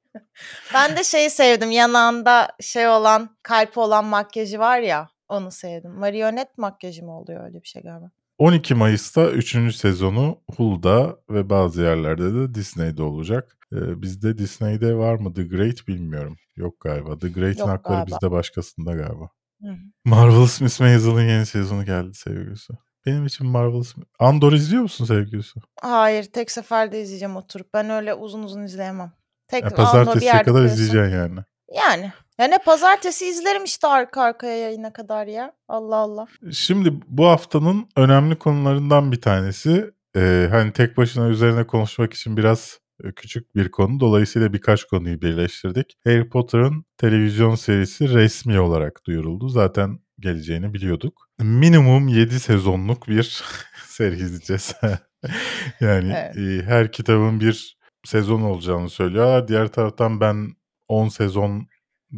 Ben 0.75 0.96
de 0.96 1.05
şeyi 1.05 1.31
sevdim. 1.31 1.70
Yanağında 1.70 2.49
şey 2.61 2.88
olan, 2.88 3.37
kalp 3.42 3.79
olan 3.79 4.05
makyajı 4.05 4.59
var 4.59 4.79
ya. 4.79 5.09
Onu 5.29 5.51
sevdim. 5.51 5.90
Marionet 5.90 6.59
makyajı 6.59 7.05
mı 7.05 7.18
oluyor 7.18 7.44
öyle 7.44 7.62
bir 7.62 7.68
şey 7.68 7.83
galiba. 7.83 8.11
12 8.38 8.75
Mayıs'ta 8.75 9.31
3. 9.31 9.77
sezonu 9.77 10.40
Hulu'da 10.57 11.16
ve 11.31 11.51
bazı 11.51 11.83
yerlerde 11.83 12.35
de 12.35 12.55
Disney'de 12.55 13.03
olacak. 13.03 13.57
Ee, 13.72 14.02
bizde 14.02 14.38
Disney'de 14.38 14.94
var 14.94 15.14
mı 15.14 15.35
The 15.35 15.42
Great 15.42 15.88
bilmiyorum. 15.88 16.37
Yok 16.57 16.81
galiba. 16.81 17.18
The 17.18 17.29
Great'in 17.29 17.61
Yok 17.61 17.68
hakları 17.68 17.94
galiba. 17.96 18.07
bizde 18.07 18.31
başkasında 18.31 18.92
galiba. 18.92 19.29
Hı. 19.62 19.68
Marvelous 20.05 20.61
Miss 20.61 20.81
Maisel'ın 20.81 21.29
yeni 21.29 21.46
sezonu 21.46 21.85
geldi 21.85 22.14
sevgilisi. 22.14 22.72
Benim 23.07 23.26
için 23.26 23.46
Marvelous... 23.46 23.94
Andor 24.18 24.52
izliyor 24.52 24.83
musun 24.83 25.05
sevgilisi? 25.05 25.61
Hayır, 25.81 26.24
tek 26.24 26.50
seferde 26.50 27.02
izleyeceğim 27.02 27.37
oturup. 27.37 27.74
Ben 27.74 27.90
öyle 27.90 28.14
uzun 28.14 28.42
uzun 28.42 28.62
izleyemem. 28.62 29.12
Tek 29.48 29.62
Ya, 29.62 29.66
anda 29.68 29.76
bir 29.79 29.85
pazartesiye 29.85 30.33
kadar 30.33 30.44
koyuyorsun. 30.44 30.74
izleyeceksin 30.83 31.16
yani. 31.18 31.40
Yani. 31.74 32.12
Ya 32.38 32.46
ne 32.46 32.59
pazartesi 32.59 33.26
izlerim 33.29 33.64
işte 33.64 33.87
arka 33.88 34.22
arkaya 34.22 34.57
yayına 34.59 34.92
kadar 34.92 35.26
ya. 35.26 35.52
Allah 35.68 35.96
Allah. 35.96 36.26
Şimdi 36.52 36.92
bu 37.09 37.26
haftanın 37.26 37.88
önemli 37.96 38.38
konularından 38.38 39.12
bir 39.12 39.20
tanesi 39.20 39.90
e, 40.16 40.48
hani 40.50 40.72
tek 40.72 40.96
başına 40.96 41.29
üzerine 41.29 41.66
konuşmak 41.66 42.14
için 42.14 42.37
biraz 42.37 42.79
küçük 43.16 43.54
bir 43.54 43.70
konu. 43.70 44.00
Dolayısıyla 44.00 44.52
birkaç 44.52 44.85
konuyu 44.85 45.22
birleştirdik. 45.22 45.94
Harry 46.04 46.28
Potter'ın 46.28 46.85
televizyon 46.98 47.54
serisi 47.54 48.14
resmi 48.14 48.61
olarak 48.61 49.00
duyuruldu. 49.06 49.48
Zaten 49.48 49.98
geleceğini 50.20 50.74
biliyorduk. 50.74 51.28
Minimum 51.38 52.09
7 52.09 52.40
sezonluk 52.40 53.09
bir 53.09 53.42
seri 53.87 54.14
izleyeceğiz. 54.14 54.74
yani 55.80 56.14
Evet. 56.16 56.37
e, 56.37 56.66
her 56.66 56.92
kitabın 56.92 57.40
bir 57.40 57.78
sezon 58.04 58.40
olacağını 58.42 58.90
söylüyorlar. 58.90 59.48
Diğer 59.48 59.68
taraftan 59.68 60.20
ben 60.20 60.56
10 60.88 61.09
sezon 61.09 61.68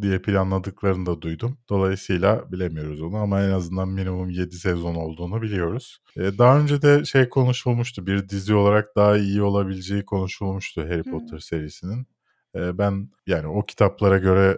diye 0.01 0.21
planladıklarını 0.21 1.05
da 1.05 1.21
duydum. 1.21 1.57
Dolayısıyla 1.69 2.51
bilemiyoruz 2.51 3.01
onu 3.01 3.17
ama 3.17 3.41
en 3.43 3.49
azından 3.51 3.89
minimum 3.89 4.29
7 4.29 4.55
sezon 4.55 4.95
olduğunu 4.95 5.41
biliyoruz. 5.41 5.99
Ee, 6.17 6.37
daha 6.37 6.59
önce 6.59 6.81
de 6.81 7.05
şey 7.05 7.29
konuşulmuştu. 7.29 8.07
Bir 8.07 8.29
dizi 8.29 8.55
olarak 8.55 8.95
daha 8.95 9.17
iyi 9.17 9.41
olabileceği 9.41 10.05
konuşulmuştu 10.05 10.81
Harry 10.81 11.05
Hı. 11.05 11.11
Potter 11.11 11.39
serisinin. 11.39 12.07
Ee, 12.55 12.77
ben 12.77 13.09
yani 13.27 13.47
o 13.47 13.65
kitaplara 13.65 14.17
göre 14.17 14.57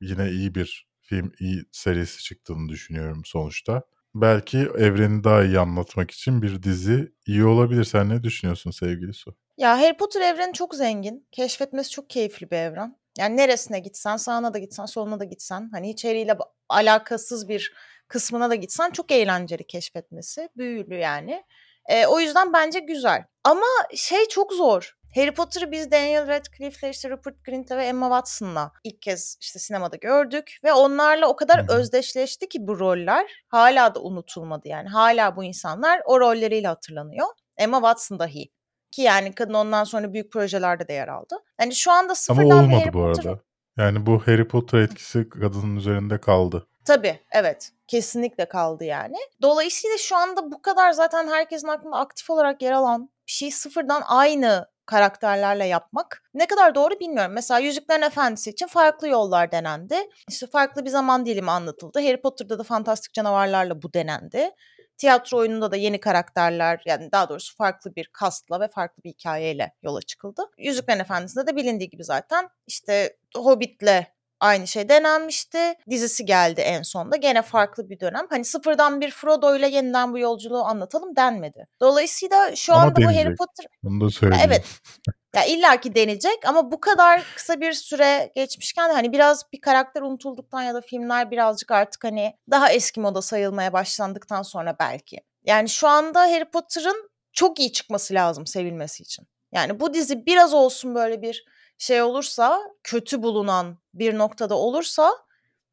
yine 0.00 0.30
iyi 0.30 0.54
bir 0.54 0.86
film, 1.02 1.32
iyi 1.40 1.64
serisi 1.72 2.22
çıktığını 2.22 2.68
düşünüyorum 2.68 3.22
sonuçta. 3.24 3.82
Belki 4.14 4.58
evreni 4.58 5.24
daha 5.24 5.44
iyi 5.44 5.58
anlatmak 5.58 6.10
için 6.10 6.42
bir 6.42 6.62
dizi 6.62 7.12
iyi 7.26 7.44
olabilir. 7.44 7.84
Sen 7.84 8.08
ne 8.08 8.22
düşünüyorsun 8.22 8.70
sevgili 8.70 9.14
Su? 9.14 9.36
Ya 9.58 9.78
Harry 9.78 9.96
Potter 9.96 10.20
evreni 10.20 10.52
çok 10.52 10.74
zengin. 10.74 11.26
Keşfetmesi 11.32 11.90
çok 11.90 12.10
keyifli 12.10 12.50
bir 12.50 12.56
evren. 12.56 12.96
Yani 13.18 13.36
neresine 13.36 13.78
gitsen, 13.78 14.16
sağına 14.16 14.54
da 14.54 14.58
gitsen, 14.58 14.86
soluna 14.86 15.20
da 15.20 15.24
gitsen, 15.24 15.68
hani 15.72 15.90
içeriğiyle 15.90 16.38
alakasız 16.68 17.48
bir 17.48 17.72
kısmına 18.08 18.50
da 18.50 18.54
gitsen 18.54 18.90
çok 18.90 19.12
eğlenceli 19.12 19.66
keşfetmesi. 19.66 20.48
Büyülü 20.56 20.96
yani. 20.96 21.44
Ee, 21.88 22.06
o 22.06 22.20
yüzden 22.20 22.52
bence 22.52 22.78
güzel. 22.80 23.24
Ama 23.44 23.66
şey 23.94 24.28
çok 24.28 24.52
zor. 24.52 24.96
Harry 25.14 25.34
Potter'ı 25.34 25.72
biz 25.72 25.90
Daniel 25.90 26.28
Radcliffe'le 26.28 26.90
işte 26.90 27.10
Rupert 27.10 27.44
Grint'le 27.44 27.70
ve 27.70 27.84
Emma 27.84 28.06
Watson'la 28.06 28.72
ilk 28.84 29.02
kez 29.02 29.36
işte 29.40 29.58
sinemada 29.58 29.96
gördük 29.96 30.58
ve 30.64 30.72
onlarla 30.72 31.28
o 31.28 31.36
kadar 31.36 31.70
özdeşleşti 31.70 32.48
ki 32.48 32.66
bu 32.66 32.78
roller 32.78 33.44
hala 33.48 33.94
da 33.94 34.00
unutulmadı 34.00 34.68
yani. 34.68 34.88
Hala 34.88 35.36
bu 35.36 35.44
insanlar 35.44 36.02
o 36.04 36.20
rolleriyle 36.20 36.68
hatırlanıyor. 36.68 37.26
Emma 37.56 37.76
Watson 37.76 38.18
dahi. 38.18 38.50
Ki 38.90 39.02
yani 39.02 39.34
kadın 39.34 39.54
ondan 39.54 39.84
sonra 39.84 40.12
büyük 40.12 40.32
projelerde 40.32 40.88
de 40.88 40.92
yer 40.92 41.08
aldı. 41.08 41.36
Yani 41.60 41.74
şu 41.74 41.92
anda 41.92 42.04
Ama 42.04 42.14
sıfırdan 42.14 42.70
bir 42.70 42.74
olmadı 42.74 42.90
bu 42.92 43.02
Potter... 43.02 43.24
arada. 43.24 43.40
Yani 43.78 44.06
bu 44.06 44.26
Harry 44.26 44.48
Potter 44.48 44.78
etkisi 44.78 45.28
kadının 45.28 45.76
üzerinde 45.76 46.20
kaldı. 46.20 46.66
Tabii 46.84 47.20
evet 47.32 47.72
kesinlikle 47.88 48.48
kaldı 48.48 48.84
yani. 48.84 49.16
Dolayısıyla 49.42 49.96
şu 49.98 50.16
anda 50.16 50.52
bu 50.52 50.62
kadar 50.62 50.92
zaten 50.92 51.28
herkesin 51.28 51.68
aklında 51.68 51.96
aktif 51.96 52.30
olarak 52.30 52.62
yer 52.62 52.72
alan 52.72 53.10
bir 53.26 53.32
şeyi 53.32 53.52
sıfırdan 53.52 54.02
aynı 54.06 54.66
karakterlerle 54.86 55.64
yapmak 55.64 56.22
ne 56.34 56.46
kadar 56.46 56.74
doğru 56.74 57.00
bilmiyorum. 57.00 57.32
Mesela 57.32 57.60
Yüzüklerin 57.60 58.02
Efendisi 58.02 58.50
için 58.50 58.66
farklı 58.66 59.08
yollar 59.08 59.52
denendi. 59.52 59.96
İşte 60.28 60.46
farklı 60.46 60.84
bir 60.84 60.90
zaman 60.90 61.26
dilimi 61.26 61.50
anlatıldı. 61.50 61.98
Harry 61.98 62.20
Potter'da 62.20 62.58
da 62.58 62.62
fantastik 62.62 63.14
canavarlarla 63.14 63.82
bu 63.82 63.92
denendi. 63.92 64.50
Tiyatro 64.96 65.38
oyununda 65.38 65.70
da 65.70 65.76
yeni 65.76 66.00
karakterler 66.00 66.82
yani 66.86 67.12
daha 67.12 67.28
doğrusu 67.28 67.56
farklı 67.56 67.96
bir 67.96 68.10
kastla 68.12 68.60
ve 68.60 68.68
farklı 68.68 69.04
bir 69.04 69.10
hikayeyle 69.10 69.72
yola 69.82 70.02
çıkıldı. 70.02 70.42
Yüzüklerin 70.58 71.00
Efendisi'nde 71.00 71.46
de 71.46 71.56
bilindiği 71.56 71.90
gibi 71.90 72.04
zaten 72.04 72.48
işte 72.66 73.16
Hobbit'le 73.36 74.06
aynı 74.40 74.66
şey 74.66 74.88
denenmişti. 74.88 75.58
Dizisi 75.90 76.24
geldi 76.24 76.60
en 76.60 76.82
sonda. 76.82 77.16
Gene 77.16 77.42
farklı 77.42 77.90
bir 77.90 78.00
dönem. 78.00 78.26
Hani 78.30 78.44
sıfırdan 78.44 79.00
bir 79.00 79.10
Frodo 79.10 79.56
ile 79.56 79.68
yeniden 79.68 80.12
bu 80.12 80.18
yolculuğu 80.18 80.64
anlatalım 80.64 81.16
denmedi. 81.16 81.66
Dolayısıyla 81.80 82.56
şu 82.56 82.74
Ama 82.74 82.82
anda 82.82 82.96
bu 82.96 83.06
Harry. 83.06 83.34
Potter 83.34 83.66
Bunu 83.82 84.06
da 84.06 84.10
söyleyeyim. 84.10 84.44
evet. 84.46 84.64
Ya 85.36 85.44
illaki 85.44 85.94
deneyecek 85.94 86.38
ama 86.46 86.72
bu 86.72 86.80
kadar 86.80 87.22
kısa 87.36 87.60
bir 87.60 87.72
süre 87.72 88.32
geçmişken 88.36 88.90
de 88.90 88.92
hani 88.92 89.12
biraz 89.12 89.52
bir 89.52 89.60
karakter 89.60 90.02
unutulduktan 90.02 90.62
ya 90.62 90.74
da 90.74 90.80
filmler 90.80 91.30
birazcık 91.30 91.70
artık 91.70 92.04
hani 92.04 92.36
daha 92.50 92.72
eski 92.72 93.00
moda 93.00 93.22
sayılmaya 93.22 93.72
başlandıktan 93.72 94.42
sonra 94.42 94.76
belki. 94.80 95.20
Yani 95.44 95.68
şu 95.68 95.88
anda 95.88 96.20
Harry 96.20 96.50
Potter'ın 96.50 97.10
çok 97.32 97.60
iyi 97.60 97.72
çıkması 97.72 98.14
lazım 98.14 98.46
sevilmesi 98.46 99.02
için. 99.02 99.26
Yani 99.52 99.80
bu 99.80 99.94
dizi 99.94 100.26
biraz 100.26 100.54
olsun 100.54 100.94
böyle 100.94 101.22
bir 101.22 101.44
şey 101.78 102.02
olursa, 102.02 102.60
kötü 102.82 103.22
bulunan 103.22 103.78
bir 103.94 104.18
noktada 104.18 104.54
olursa 104.54 105.12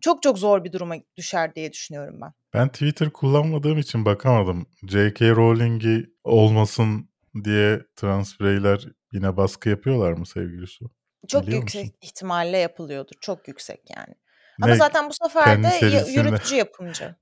çok 0.01 0.23
çok 0.23 0.37
zor 0.37 0.63
bir 0.63 0.71
duruma 0.71 0.95
düşer 1.17 1.55
diye 1.55 1.71
düşünüyorum 1.71 2.21
ben. 2.21 2.31
Ben 2.53 2.69
Twitter 2.69 3.09
kullanmadığım 3.09 3.77
için 3.77 4.05
bakamadım. 4.05 4.65
J.K. 4.89 5.29
Rowling'i 5.29 6.05
olmasın 6.23 7.09
diye 7.43 7.81
trans 7.95 8.39
bireyler 8.39 8.87
yine 9.13 9.37
baskı 9.37 9.69
yapıyorlar 9.69 10.11
mı 10.13 10.25
sevgili 10.25 10.67
Su? 10.67 10.89
Çok 11.27 11.41
Biliyor 11.47 11.61
yüksek 11.61 11.83
musun? 11.85 11.97
ihtimalle 12.01 12.57
yapılıyordur. 12.57 13.15
Çok 13.21 13.47
yüksek 13.47 13.81
yani. 13.97 14.15
Ama 14.61 14.71
Ne, 14.71 14.75
zaten 14.77 15.09
bu 15.09 15.13
sefer 15.13 15.63
de 15.63 15.67
serisinde- 15.67 16.11
yürütücü 16.19 16.55
yapımcı. 16.55 17.15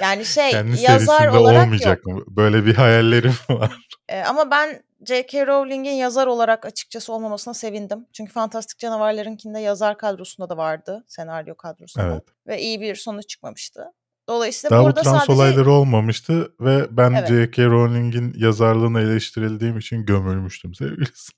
Yani 0.00 0.24
şey 0.24 0.50
kendi 0.50 0.80
yazar 0.80 1.28
olarak 1.28 1.54
yok. 1.54 1.64
olmayacak 1.64 2.06
mı? 2.06 2.22
Böyle 2.28 2.66
bir 2.66 2.74
hayallerim 2.74 3.34
var. 3.50 3.76
Ee, 4.08 4.20
ama 4.22 4.50
ben 4.50 4.82
J.K. 5.06 5.46
Rowling'in 5.46 5.92
yazar 5.92 6.26
olarak 6.26 6.66
açıkçası 6.66 7.12
olmamasına 7.12 7.54
sevindim. 7.54 8.06
Çünkü 8.12 8.32
Fantastik 8.32 8.78
Canavarlarınkinde 8.78 9.58
yazar 9.58 9.98
kadrosunda 9.98 10.48
da 10.48 10.56
vardı. 10.56 11.04
Senaryo 11.08 11.54
kadrosunda. 11.54 12.06
Evet. 12.12 12.22
Ve 12.46 12.60
iyi 12.60 12.80
bir 12.80 12.94
sonuç 12.94 13.28
çıkmamıştı. 13.28 13.84
Dolayısıyla 14.28 14.76
Daha 14.76 14.82
bu 14.82 14.86
burada 14.86 15.02
trans 15.02 15.16
sadece 15.16 15.32
olayları 15.32 15.70
olmamıştı 15.70 16.54
ve 16.60 16.86
ben 16.90 17.12
Evet. 17.12 17.28
J.K. 17.28 17.64
Rowling'in 17.64 18.34
yazarlığını 18.36 19.00
eleştirildiğim 19.00 19.78
için 19.78 20.06
gömülmüştüm 20.06 20.74
sevgilisi. 20.74 21.32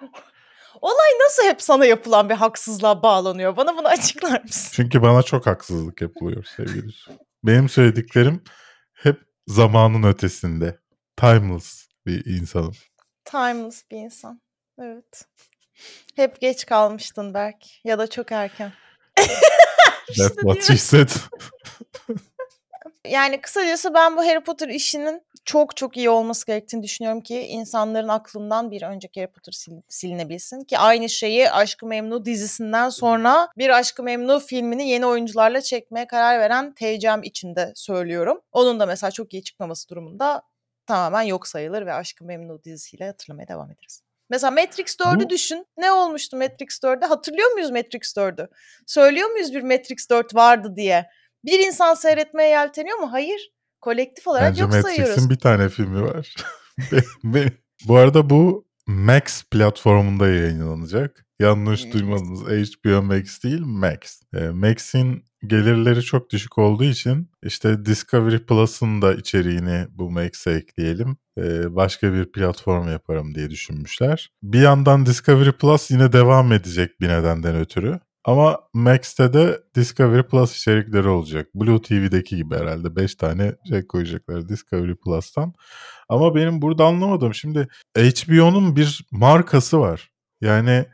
olay 0.80 1.10
nasıl 1.24 1.44
hep 1.44 1.62
sana 1.62 1.84
yapılan 1.84 2.28
bir 2.28 2.34
haksızlığa 2.34 3.02
bağlanıyor? 3.02 3.56
Bana 3.56 3.76
bunu 3.76 3.88
açıklar 3.88 4.42
mısın? 4.42 4.70
Çünkü 4.72 5.02
bana 5.02 5.22
çok 5.22 5.46
haksızlık 5.46 6.00
yapılıyor 6.00 6.44
sevgilisi. 6.56 7.10
Benim 7.44 7.68
söylediklerim 7.68 8.44
hep 8.92 9.20
zamanın 9.46 10.02
ötesinde. 10.02 10.78
Timeless 11.16 11.88
bir 12.06 12.24
insanım. 12.24 12.74
Timeless 13.24 13.90
bir 13.90 13.96
insan. 13.96 14.40
Evet. 14.78 15.24
Hep 16.16 16.40
geç 16.40 16.66
kalmıştın 16.66 17.34
Berk. 17.34 17.84
Ya 17.84 17.98
da 17.98 18.06
çok 18.06 18.32
erken. 18.32 18.72
That's 20.18 20.34
what 20.34 20.62
she 20.62 20.76
said. 20.76 21.08
Yani 23.10 23.40
kısacası 23.40 23.94
ben 23.94 24.16
bu 24.16 24.20
Harry 24.26 24.40
Potter 24.40 24.68
işinin 24.68 25.22
çok 25.44 25.76
çok 25.76 25.96
iyi 25.96 26.10
olması 26.10 26.46
gerektiğini 26.46 26.82
düşünüyorum 26.82 27.20
ki 27.20 27.40
insanların 27.40 28.08
aklından 28.08 28.70
bir 28.70 28.82
önceki 28.82 29.20
Harry 29.20 29.32
Potter 29.32 29.52
sil- 29.60 29.82
silinebilsin 29.88 30.64
ki 30.64 30.78
aynı 30.78 31.08
şeyi 31.08 31.50
Aşk-ı 31.50 31.86
Memnu 31.86 32.24
dizisinden 32.24 32.88
sonra 32.88 33.48
bir 33.58 33.68
Aşk-ı 33.78 34.02
Memnu 34.02 34.40
filmini 34.40 34.88
yeni 34.88 35.06
oyuncularla 35.06 35.60
çekmeye 35.60 36.06
karar 36.06 36.40
veren 36.40 36.74
TCM 36.74 37.22
içinde 37.22 37.72
söylüyorum. 37.74 38.40
Onun 38.52 38.80
da 38.80 38.86
mesela 38.86 39.10
çok 39.10 39.34
iyi 39.34 39.42
çıkmaması 39.44 39.88
durumunda 39.88 40.42
tamamen 40.86 41.22
yok 41.22 41.48
sayılır 41.48 41.86
ve 41.86 41.92
Aşk-ı 41.92 42.24
Memnu 42.24 42.64
dizisiyle 42.64 43.06
hatırlamaya 43.06 43.48
devam 43.48 43.70
ederiz. 43.70 44.02
Mesela 44.30 44.50
Matrix 44.50 44.96
4'ü 44.96 45.24
Bu- 45.24 45.30
düşün. 45.30 45.66
Ne 45.76 45.92
olmuştu 45.92 46.36
Matrix 46.36 46.78
4'de? 46.82 47.06
Hatırlıyor 47.06 47.50
muyuz 47.50 47.70
Matrix 47.70 48.16
4'ü? 48.16 48.48
Söylüyor 48.86 49.30
muyuz 49.30 49.54
bir 49.54 49.62
Matrix 49.62 50.10
4 50.10 50.34
vardı 50.34 50.76
diye? 50.76 51.06
Bir 51.44 51.66
insan 51.66 51.94
seyretmeye 51.94 52.48
yelteniyor 52.48 52.98
mu? 52.98 53.12
Hayır. 53.12 53.50
Kolektif 53.80 54.26
olarak 54.26 54.50
Bence 54.50 54.62
yok 54.62 54.72
sayıyoruz. 54.72 54.98
Matrix'in 55.08 55.30
bir 55.30 55.36
tane 55.38 55.68
filmi 55.68 56.02
var. 56.02 56.34
Be- 56.92 57.02
be- 57.24 57.52
bu 57.88 57.96
arada 57.96 58.30
bu 58.30 58.66
Max 58.86 59.42
platformunda 59.50 60.28
yayınlanacak. 60.28 61.26
Yanlış 61.40 61.92
duymadınız. 61.92 62.40
HBO 62.40 63.02
Max 63.02 63.42
değil 63.42 63.60
Max. 63.60 64.22
E, 64.34 64.48
Max'in 64.48 65.24
gelirleri 65.46 66.02
çok 66.02 66.30
düşük 66.30 66.58
olduğu 66.58 66.84
için 66.84 67.30
işte 67.42 67.84
Discovery 67.86 68.38
Plus'ın 68.38 69.02
da 69.02 69.14
içeriğini 69.14 69.86
bu 69.90 70.10
Max'e 70.10 70.50
ekleyelim. 70.50 71.16
E, 71.38 71.74
başka 71.76 72.12
bir 72.12 72.32
platform 72.32 72.88
yaparım 72.88 73.34
diye 73.34 73.50
düşünmüşler. 73.50 74.30
Bir 74.42 74.60
yandan 74.60 75.06
Discovery 75.06 75.52
Plus 75.52 75.90
yine 75.90 76.12
devam 76.12 76.52
edecek 76.52 77.00
bir 77.00 77.08
nedenden 77.08 77.56
ötürü. 77.56 78.00
Ama 78.24 78.60
Max'te 78.74 79.32
de 79.32 79.60
Discovery 79.74 80.22
Plus 80.22 80.56
içerikleri 80.56 81.08
olacak. 81.08 81.48
Blue 81.54 81.82
TV'deki 81.82 82.36
gibi 82.36 82.54
herhalde 82.56 82.96
5 82.96 83.14
tane 83.14 83.54
şey 83.68 83.86
koyacaklar 83.86 84.48
Discovery 84.48 84.94
Plus'tan. 84.94 85.54
Ama 86.08 86.34
benim 86.34 86.62
burada 86.62 86.84
anlamadığım 86.84 87.34
şimdi 87.34 87.68
HBO'nun 87.98 88.76
bir 88.76 89.06
markası 89.10 89.80
var. 89.80 90.10
Yani 90.40 90.84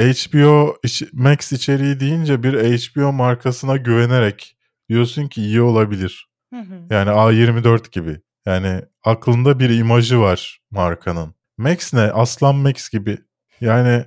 HBO 0.00 0.76
Max 1.12 1.52
içeriği 1.52 2.00
deyince 2.00 2.42
bir 2.42 2.54
HBO 2.54 3.12
markasına 3.12 3.76
güvenerek 3.76 4.56
diyorsun 4.88 5.28
ki 5.28 5.42
iyi 5.42 5.62
olabilir. 5.62 6.28
Hı 6.54 6.60
hı. 6.60 6.74
Yani 6.90 7.10
A24 7.10 7.90
gibi. 7.90 8.20
Yani 8.46 8.82
aklında 9.04 9.58
bir 9.58 9.70
imajı 9.70 10.20
var 10.20 10.60
markanın. 10.70 11.34
Max 11.58 11.94
ne? 11.94 12.00
Aslan 12.00 12.56
Max 12.56 12.88
gibi. 12.88 13.18
Yani 13.60 14.04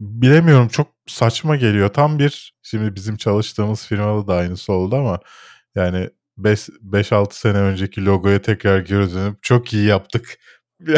bilemiyorum 0.00 0.68
çok 0.68 0.99
saçma 1.06 1.56
geliyor. 1.56 1.88
Tam 1.88 2.18
bir 2.18 2.54
şimdi 2.62 2.94
bizim 2.94 3.16
çalıştığımız 3.16 3.86
firmada 3.86 4.26
da 4.26 4.34
aynısı 4.34 4.72
oldu 4.72 4.96
ama 4.96 5.20
yani 5.74 6.10
5-6 6.38 7.34
sene 7.34 7.58
önceki 7.58 8.04
logoya 8.04 8.42
tekrar 8.42 8.80
geri 8.80 9.34
çok 9.42 9.72
iyi 9.72 9.86
yaptık 9.86 10.38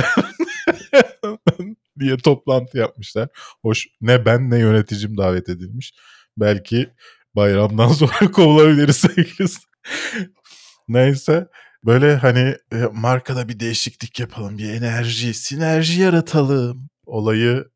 diye 2.00 2.16
toplantı 2.16 2.78
yapmışlar. 2.78 3.28
Hoş 3.62 3.86
ne 4.00 4.24
ben 4.24 4.50
ne 4.50 4.58
yöneticim 4.58 5.16
davet 5.16 5.48
edilmiş. 5.48 5.94
Belki 6.36 6.90
bayramdan 7.36 7.88
sonra 7.92 8.30
kovulabiliriz. 8.32 9.04
Neyse 10.88 11.48
böyle 11.84 12.16
hani 12.16 12.56
e, 12.72 12.76
markada 12.92 13.48
bir 13.48 13.60
değişiklik 13.60 14.20
yapalım, 14.20 14.58
bir 14.58 14.68
enerji, 14.68 15.34
sinerji 15.34 16.00
yaratalım 16.00 16.88
olayı 17.06 17.71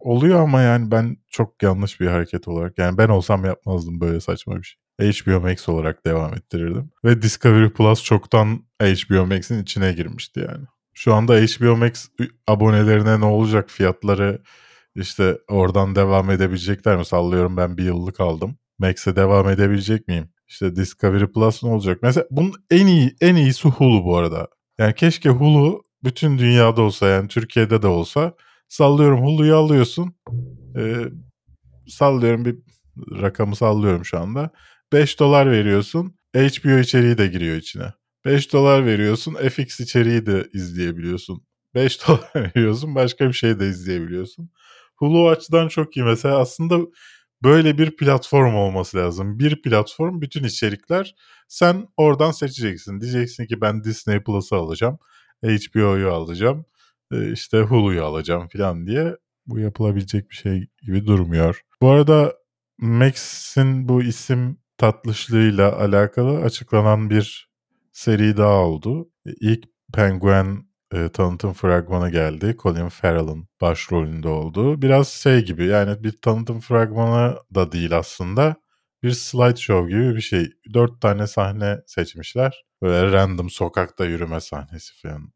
oluyor 0.00 0.40
ama 0.40 0.60
yani 0.60 0.90
ben 0.90 1.16
çok 1.28 1.62
yanlış 1.62 2.00
bir 2.00 2.06
hareket 2.06 2.48
olarak 2.48 2.78
yani 2.78 2.98
ben 2.98 3.08
olsam 3.08 3.44
yapmazdım 3.44 4.00
böyle 4.00 4.20
saçma 4.20 4.56
bir 4.56 4.62
şey. 4.62 4.80
HBO 5.00 5.40
Max 5.40 5.68
olarak 5.68 6.06
devam 6.06 6.34
ettirirdim. 6.34 6.90
Ve 7.04 7.22
Discovery 7.22 7.68
Plus 7.70 8.04
çoktan 8.04 8.64
HBO 8.80 9.26
Max'in 9.26 9.62
içine 9.62 9.92
girmişti 9.92 10.40
yani. 10.40 10.64
Şu 10.94 11.14
anda 11.14 11.34
HBO 11.34 11.76
Max 11.76 12.08
abonelerine 12.46 13.20
ne 13.20 13.24
olacak 13.24 13.70
fiyatları 13.70 14.42
işte 14.94 15.38
oradan 15.48 15.94
devam 15.94 16.30
edebilecekler 16.30 16.96
mi? 16.96 17.04
Sallıyorum 17.04 17.56
ben 17.56 17.76
bir 17.76 17.84
yıllık 17.84 18.20
aldım. 18.20 18.56
Max'e 18.78 19.16
devam 19.16 19.48
edebilecek 19.48 20.08
miyim? 20.08 20.28
İşte 20.48 20.76
Discovery 20.76 21.26
Plus 21.26 21.62
ne 21.62 21.70
olacak? 21.70 21.98
Mesela 22.02 22.26
bunun 22.30 22.52
en 22.70 22.86
iyi 22.86 23.16
en 23.20 23.34
iyisi 23.34 23.68
Hulu 23.68 24.04
bu 24.04 24.16
arada. 24.16 24.48
Yani 24.78 24.94
keşke 24.94 25.28
Hulu 25.28 25.82
bütün 26.04 26.38
dünyada 26.38 26.82
olsa 26.82 27.06
yani 27.08 27.28
Türkiye'de 27.28 27.82
de 27.82 27.86
olsa 27.86 28.34
sallıyorum 28.70 29.22
Hulu'yu 29.22 29.56
alıyorsun. 29.56 30.14
Ee, 30.78 31.04
sallıyorum 31.88 32.44
bir 32.44 32.56
rakamı 33.22 33.56
sallıyorum 33.56 34.04
şu 34.04 34.18
anda. 34.18 34.50
5 34.92 35.20
dolar 35.20 35.50
veriyorsun. 35.50 36.14
HBO 36.36 36.78
içeriği 36.78 37.18
de 37.18 37.26
giriyor 37.26 37.56
içine. 37.56 37.92
5 38.24 38.52
dolar 38.52 38.86
veriyorsun. 38.86 39.34
FX 39.34 39.80
içeriği 39.80 40.26
de 40.26 40.48
izleyebiliyorsun. 40.52 41.46
5 41.74 42.08
dolar 42.08 42.30
veriyorsun. 42.34 42.94
Başka 42.94 43.28
bir 43.28 43.32
şey 43.32 43.60
de 43.60 43.68
izleyebiliyorsun. 43.68 44.50
Hulu 44.96 45.28
açıdan 45.28 45.68
çok 45.68 45.96
iyi. 45.96 46.04
Mesela 46.04 46.38
aslında 46.38 46.78
böyle 47.44 47.78
bir 47.78 47.96
platform 47.96 48.54
olması 48.54 48.96
lazım. 48.96 49.38
Bir 49.38 49.62
platform 49.62 50.20
bütün 50.20 50.44
içerikler 50.44 51.14
sen 51.48 51.88
oradan 51.96 52.30
seçeceksin. 52.30 53.00
Diyeceksin 53.00 53.46
ki 53.46 53.60
ben 53.60 53.84
Disney 53.84 54.22
Plus'ı 54.22 54.56
alacağım. 54.56 54.98
HBO'yu 55.44 56.10
alacağım. 56.12 56.64
E, 57.12 57.32
işte 57.32 57.60
Hulu'yu 57.60 58.04
alacağım 58.04 58.48
falan 58.48 58.86
diye. 58.86 59.16
Bu 59.46 59.58
yapılabilecek 59.58 60.30
bir 60.30 60.36
şey 60.36 60.68
gibi 60.82 61.06
durmuyor. 61.06 61.60
Bu 61.82 61.90
arada 61.90 62.34
Max'in 62.78 63.88
bu 63.88 64.02
isim 64.02 64.58
tatlışlığıyla 64.78 65.78
alakalı 65.78 66.40
açıklanan 66.40 67.10
bir 67.10 67.50
seri 67.92 68.36
daha 68.36 68.54
oldu. 68.54 69.10
İlk 69.40 69.64
Penguin 69.94 70.70
e, 70.94 71.08
tanıtım 71.08 71.52
fragmanı 71.52 72.10
geldi. 72.10 72.56
Colin 72.62 72.88
Farrell'ın 72.88 73.48
başrolünde 73.60 74.28
olduğu. 74.28 74.82
Biraz 74.82 75.08
şey 75.08 75.44
gibi 75.44 75.66
yani 75.66 76.04
bir 76.04 76.12
tanıtım 76.22 76.60
fragmanı 76.60 77.36
da 77.54 77.72
değil 77.72 77.98
aslında. 77.98 78.56
Bir 79.02 79.10
slideshow 79.10 79.90
gibi 79.90 80.16
bir 80.16 80.20
şey. 80.20 80.50
Dört 80.74 81.00
tane 81.00 81.26
sahne 81.26 81.78
seçmişler. 81.86 82.64
Böyle 82.82 83.12
random 83.12 83.50
sokakta 83.50 84.04
yürüme 84.04 84.40
sahnesi 84.40 85.00
falan. 85.02 85.32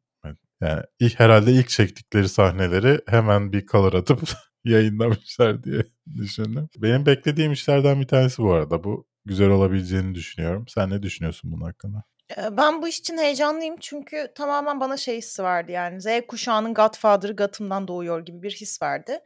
Yani 0.60 0.82
herhalde 1.16 1.52
ilk 1.52 1.68
çektikleri 1.68 2.28
sahneleri 2.28 3.00
hemen 3.08 3.52
bir 3.52 3.66
color 3.66 3.92
atıp 3.92 4.20
yayınlamışlar 4.64 5.64
diye 5.64 5.82
düşündüm. 6.16 6.68
Benim 6.76 7.06
beklediğim 7.06 7.52
işlerden 7.52 8.00
bir 8.00 8.06
tanesi 8.08 8.42
bu 8.42 8.52
arada. 8.52 8.84
Bu 8.84 9.06
güzel 9.24 9.48
olabileceğini 9.50 10.14
düşünüyorum. 10.14 10.64
Sen 10.68 10.90
ne 10.90 11.02
düşünüyorsun 11.02 11.52
bunun 11.52 11.64
hakkında? 11.64 12.02
Eee, 12.36 12.56
Ben 12.56 12.82
bu 12.82 12.88
iş 12.88 12.98
için 12.98 13.18
heyecanlıyım 13.18 13.76
çünkü 13.80 14.32
tamamen 14.34 14.80
bana 14.80 14.96
şey 14.96 15.18
hissi 15.18 15.42
verdi 15.42 15.72
yani 15.72 16.00
Z 16.00 16.06
kuşağının 16.28 16.74
Godfather'ı 16.74 17.36
Gotham'dan 17.36 17.88
doğuyor 17.88 18.24
gibi 18.26 18.42
bir 18.42 18.50
his 18.50 18.82
verdi. 18.82 19.18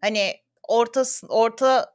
Hani 0.00 0.34
orta 0.68 1.02
orta 1.28 1.92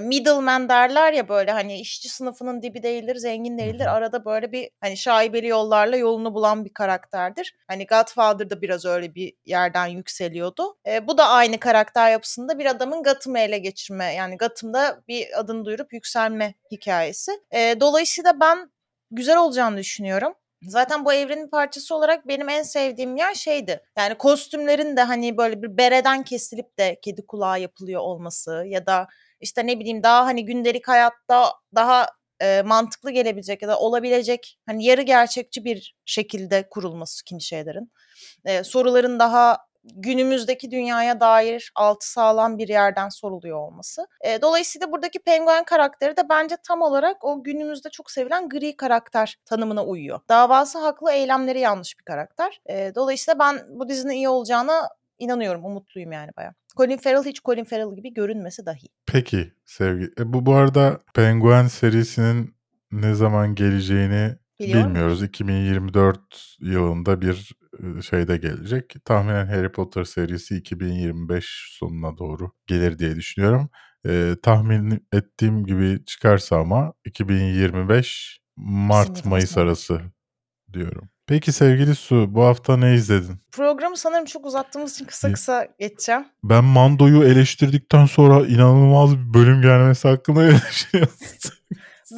middleman 0.00 0.68
derler 0.68 1.12
ya 1.12 1.28
böyle 1.28 1.52
hani 1.52 1.80
işçi 1.80 2.08
sınıfının 2.08 2.62
dibi 2.62 2.82
değildir, 2.82 3.16
zengin 3.16 3.58
değildir. 3.58 3.86
Arada 3.86 4.24
böyle 4.24 4.52
bir 4.52 4.70
hani 4.80 4.96
şaibeli 4.96 5.46
yollarla 5.46 5.96
yolunu 5.96 6.34
bulan 6.34 6.64
bir 6.64 6.74
karakterdir. 6.74 7.54
Hani 7.68 7.86
Godfather 7.86 8.50
da 8.50 8.62
biraz 8.62 8.84
öyle 8.84 9.14
bir 9.14 9.32
yerden 9.44 9.86
yükseliyordu. 9.86 10.76
Eee, 10.86 11.06
bu 11.06 11.18
da 11.18 11.28
aynı 11.28 11.58
karakter 11.60 12.10
yapısında 12.10 12.58
bir 12.58 12.66
adamın 12.66 13.02
Gotham'ı 13.02 13.38
ele 13.38 13.58
geçirme 13.58 14.14
yani 14.14 14.36
Gotham'da 14.36 15.02
bir 15.08 15.40
adını 15.40 15.64
duyurup 15.64 15.92
yükselme 15.92 16.54
hikayesi. 16.70 17.32
Eee, 17.52 17.80
dolayısıyla 17.80 18.40
ben 18.40 18.70
güzel 19.10 19.36
olacağını 19.38 19.76
düşünüyorum. 19.78 20.34
Zaten 20.62 21.04
bu 21.04 21.12
evrenin 21.12 21.48
parçası 21.48 21.94
olarak 21.94 22.28
benim 22.28 22.48
en 22.48 22.62
sevdiğim 22.62 23.16
yer 23.16 23.34
şeydi. 23.34 23.80
Yani 23.98 24.14
kostümlerin 24.14 24.96
de 24.96 25.02
hani 25.02 25.36
böyle 25.36 25.62
bir 25.62 25.76
bereden 25.78 26.22
kesilip 26.22 26.78
de 26.78 26.98
kedi 27.02 27.26
kulağı 27.26 27.60
yapılıyor 27.60 28.00
olması 28.00 28.64
ya 28.66 28.86
da 28.86 29.08
işte 29.40 29.66
ne 29.66 29.80
bileyim 29.80 30.02
daha 30.02 30.26
hani 30.26 30.44
gündelik 30.44 30.88
hayatta 30.88 31.52
daha 31.74 32.06
e, 32.42 32.62
mantıklı 32.62 33.10
gelebilecek 33.10 33.62
ya 33.62 33.68
da 33.68 33.78
olabilecek 33.78 34.58
hani 34.66 34.84
yarı 34.84 35.02
gerçekçi 35.02 35.64
bir 35.64 35.96
şekilde 36.04 36.68
kurulması 36.68 37.24
kimi 37.24 37.42
şeylerin. 37.42 37.92
E, 38.44 38.64
soruların 38.64 39.18
daha 39.18 39.58
günümüzdeki 39.94 40.70
dünyaya 40.70 41.20
dair 41.20 41.72
altı 41.74 42.10
sağlam 42.12 42.58
bir 42.58 42.68
yerden 42.68 43.08
soruluyor 43.08 43.58
olması. 43.58 44.06
E, 44.20 44.42
dolayısıyla 44.42 44.92
buradaki 44.92 45.18
penguen 45.18 45.64
karakteri 45.64 46.16
de 46.16 46.28
bence 46.28 46.56
tam 46.68 46.82
olarak 46.82 47.24
o 47.24 47.42
günümüzde 47.42 47.90
çok 47.90 48.10
sevilen 48.10 48.48
gri 48.48 48.76
karakter 48.76 49.36
tanımına 49.44 49.84
uyuyor. 49.84 50.20
Davası 50.28 50.78
haklı, 50.78 51.12
eylemleri 51.12 51.60
yanlış 51.60 51.98
bir 51.98 52.04
karakter. 52.04 52.60
E, 52.70 52.94
dolayısıyla 52.94 53.38
ben 53.38 53.60
bu 53.68 53.88
dizinin 53.88 54.12
iyi 54.12 54.28
olacağına 54.28 54.88
inanıyorum, 55.18 55.64
umutluyum 55.64 56.12
yani 56.12 56.30
bayağı. 56.36 56.54
Colin 56.76 56.96
Farrell 56.96 57.24
hiç 57.24 57.42
Colin 57.42 57.64
Farrell 57.64 57.96
gibi 57.96 58.14
görünmesi 58.14 58.66
dahi. 58.66 58.86
Peki 59.06 59.52
sevgi. 59.64 60.10
E, 60.18 60.32
bu 60.32 60.46
bu 60.46 60.54
arada 60.54 61.00
Penguin 61.14 61.66
serisinin 61.66 62.54
ne 62.92 63.14
zaman 63.14 63.54
geleceğini 63.54 64.36
Biliyor 64.60 64.84
bilmiyoruz. 64.84 65.22
2024 65.22 66.56
yılında 66.60 67.20
bir 67.20 67.56
şeyde 68.02 68.36
gelecek. 68.36 68.94
Tahminen 69.04 69.46
Harry 69.46 69.72
Potter 69.72 70.04
serisi 70.04 70.56
2025 70.56 71.76
sonuna 71.78 72.18
doğru 72.18 72.52
gelir 72.66 72.98
diye 72.98 73.16
düşünüyorum. 73.16 73.70
E, 74.08 74.36
tahmin 74.42 75.06
ettiğim 75.12 75.64
gibi 75.66 76.04
çıkarsa 76.04 76.56
ama 76.56 76.92
2025 77.04 78.40
Mart 78.56 79.24
Mayıs 79.24 79.58
arası 79.58 80.00
diyorum. 80.72 81.08
Peki 81.28 81.52
sevgili 81.52 81.94
Su 81.94 82.34
bu 82.34 82.44
hafta 82.44 82.76
ne 82.76 82.94
izledin? 82.94 83.36
Programı 83.52 83.96
sanırım 83.96 84.24
çok 84.24 84.46
uzattığımız 84.46 84.94
için 84.94 85.04
kısa 85.04 85.32
kısa 85.32 85.68
geçeceğim. 85.78 86.26
Ben 86.42 86.64
Mando'yu 86.64 87.24
eleştirdikten 87.24 88.06
sonra 88.06 88.46
inanılmaz 88.46 89.16
bir 89.16 89.34
bölüm 89.34 89.62
gelmesi 89.62 90.08
hakkında? 90.08 90.40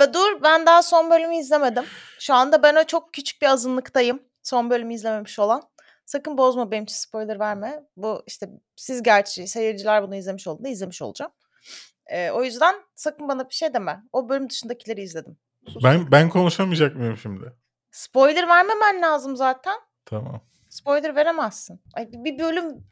Ve 0.01 0.15
dur 0.15 0.43
ben 0.43 0.67
daha 0.67 0.83
son 0.83 1.11
bölümü 1.11 1.37
izlemedim. 1.37 1.85
Şu 2.19 2.35
anda 2.35 2.63
ben 2.63 2.77
o 2.77 2.85
çok 2.85 3.15
küçük 3.15 3.43
bir 3.43 3.47
azınlıktayım. 3.47 4.23
Son 4.43 4.71
bölümü 4.71 4.95
izlememiş 4.95 5.39
olan. 5.39 5.63
Sakın 6.07 6.39
bozma 6.39 6.71
benim 6.71 6.85
için 6.85 6.97
spoiler 6.97 7.41
verme. 7.41 7.81
Bu 7.97 8.23
işte 8.27 8.49
siz 8.77 9.03
gerçi 9.03 9.49
seyirciler 9.49 10.03
bunu 10.03 10.17
izlemiş 10.17 10.47
olduğunda 10.47 10.69
izlemiş 10.69 11.03
olacağım. 11.03 11.33
Ee, 12.07 12.31
o 12.31 12.45
yüzden 12.45 12.75
sakın 12.95 13.29
bana 13.29 13.49
bir 13.49 13.55
şey 13.55 13.75
deme. 13.75 14.03
O 14.13 14.29
bölüm 14.29 14.51
dışındakileri 14.51 15.03
izledim. 15.03 15.37
Sus. 15.69 15.85
Ben 15.85 16.11
ben 16.11 16.29
konuşamayacak 16.29 16.97
mıyım 16.97 17.17
şimdi? 17.17 17.53
Spoiler 17.91 18.49
vermemen 18.49 19.03
lazım 19.03 19.37
zaten. 19.37 19.75
Tamam. 20.07 20.41
Spoiler 20.69 21.17
veremezsin. 21.17 21.81
Ay, 21.95 22.09
bir- 22.13 22.39
bölüm 22.39 22.85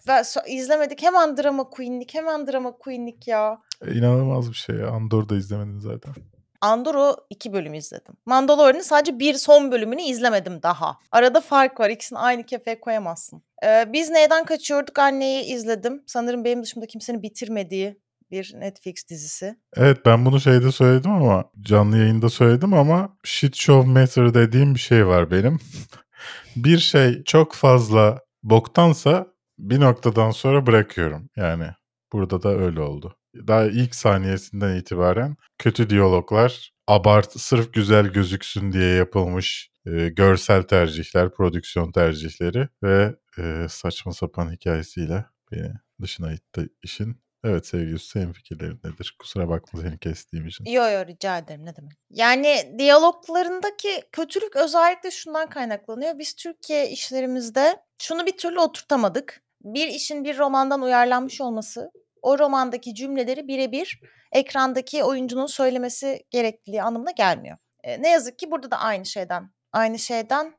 izlemedik. 0.46 1.02
Hemen 1.02 1.36
drama 1.36 1.70
queenlik, 1.70 2.14
hemen 2.14 2.46
drama 2.46 2.72
queenlik 2.76 3.28
ya. 3.28 3.58
E, 3.86 3.92
İnanılmaz 3.94 4.48
bir 4.50 4.54
şey 4.54 4.76
ya. 4.76 4.88
Andor'u 4.88 5.28
da 5.28 5.36
izlemedin 5.36 5.78
zaten. 5.78 6.14
Andor'u 6.60 7.16
iki 7.30 7.52
bölüm 7.52 7.74
izledim. 7.74 8.14
Mandalorian'ın 8.26 8.82
sadece 8.82 9.18
bir 9.18 9.34
son 9.34 9.72
bölümünü 9.72 10.02
izlemedim 10.02 10.62
daha. 10.62 10.98
Arada 11.12 11.40
fark 11.40 11.80
var. 11.80 11.90
İkisini 11.90 12.18
aynı 12.18 12.42
kefeye 12.42 12.80
koyamazsın. 12.80 13.42
Ee, 13.64 13.84
biz 13.92 14.10
neyden 14.10 14.44
kaçıyorduk 14.44 14.98
anneyi 14.98 15.44
izledim. 15.44 16.02
Sanırım 16.06 16.44
benim 16.44 16.62
dışımda 16.62 16.86
kimsenin 16.86 17.22
bitirmediği 17.22 18.00
bir 18.30 18.54
Netflix 18.54 19.08
dizisi. 19.08 19.56
Evet 19.76 19.98
ben 20.06 20.24
bunu 20.24 20.40
şeyde 20.40 20.72
söyledim 20.72 21.10
ama 21.10 21.44
canlı 21.60 21.98
yayında 21.98 22.28
söyledim 22.28 22.74
ama 22.74 23.18
shit 23.24 23.56
show 23.56 23.90
meter 23.90 24.34
dediğim 24.34 24.74
bir 24.74 24.80
şey 24.80 25.06
var 25.06 25.30
benim. 25.30 25.58
bir 26.56 26.78
şey 26.78 27.24
çok 27.24 27.54
fazla 27.54 28.18
boktansa 28.42 29.26
bir 29.58 29.80
noktadan 29.80 30.30
sonra 30.30 30.66
bırakıyorum. 30.66 31.28
Yani 31.36 31.66
burada 32.12 32.42
da 32.42 32.48
öyle 32.48 32.80
oldu. 32.80 33.16
Daha 33.46 33.64
ilk 33.66 33.94
saniyesinden 33.94 34.76
itibaren 34.76 35.36
kötü 35.58 35.90
diyaloglar, 35.90 36.72
abart 36.86 37.40
sırf 37.40 37.72
güzel 37.72 38.06
gözüksün 38.06 38.72
diye 38.72 38.94
yapılmış 38.94 39.70
e, 39.86 40.08
görsel 40.08 40.62
tercihler, 40.62 41.30
prodüksiyon 41.34 41.92
tercihleri 41.92 42.68
ve 42.82 43.16
e, 43.38 43.66
saçma 43.68 44.12
sapan 44.12 44.52
hikayesiyle 44.52 45.24
beni 45.52 45.72
dışına 46.02 46.32
itti 46.32 46.68
işin. 46.82 47.25
Evet 47.44 47.66
sevgili 47.66 47.90
Yusuf, 47.90 48.10
senin 48.10 48.32
fikirlerin 48.32 48.80
nedir? 48.84 49.16
Kusura 49.18 49.48
bakma 49.48 49.80
seni 49.80 49.98
kestiğim 49.98 50.46
için. 50.46 50.64
Yo 50.64 50.90
yo 50.90 51.06
rica 51.06 51.38
ederim 51.38 51.64
ne 51.64 51.76
demek. 51.76 51.92
Yani 52.10 52.74
diyaloglarındaki 52.78 54.02
kötülük 54.12 54.56
özellikle 54.56 55.10
şundan 55.10 55.48
kaynaklanıyor. 55.48 56.18
Biz 56.18 56.34
Türkiye 56.34 56.90
işlerimizde 56.90 57.76
şunu 58.02 58.26
bir 58.26 58.36
türlü 58.36 58.60
oturtamadık. 58.60 59.42
Bir 59.62 59.88
işin 59.88 60.24
bir 60.24 60.38
romandan 60.38 60.82
uyarlanmış 60.82 61.40
olması 61.40 61.90
o 62.22 62.38
romandaki 62.38 62.94
cümleleri 62.94 63.48
birebir 63.48 64.00
ekrandaki 64.32 65.04
oyuncunun 65.04 65.46
söylemesi 65.46 66.26
gerekliliği 66.30 66.82
anlamına 66.82 67.10
gelmiyor. 67.10 67.56
E, 67.84 68.02
ne 68.02 68.10
yazık 68.10 68.38
ki 68.38 68.50
burada 68.50 68.70
da 68.70 68.78
aynı 68.78 69.06
şeyden. 69.06 69.50
Aynı 69.72 69.98
şeyden 69.98 70.54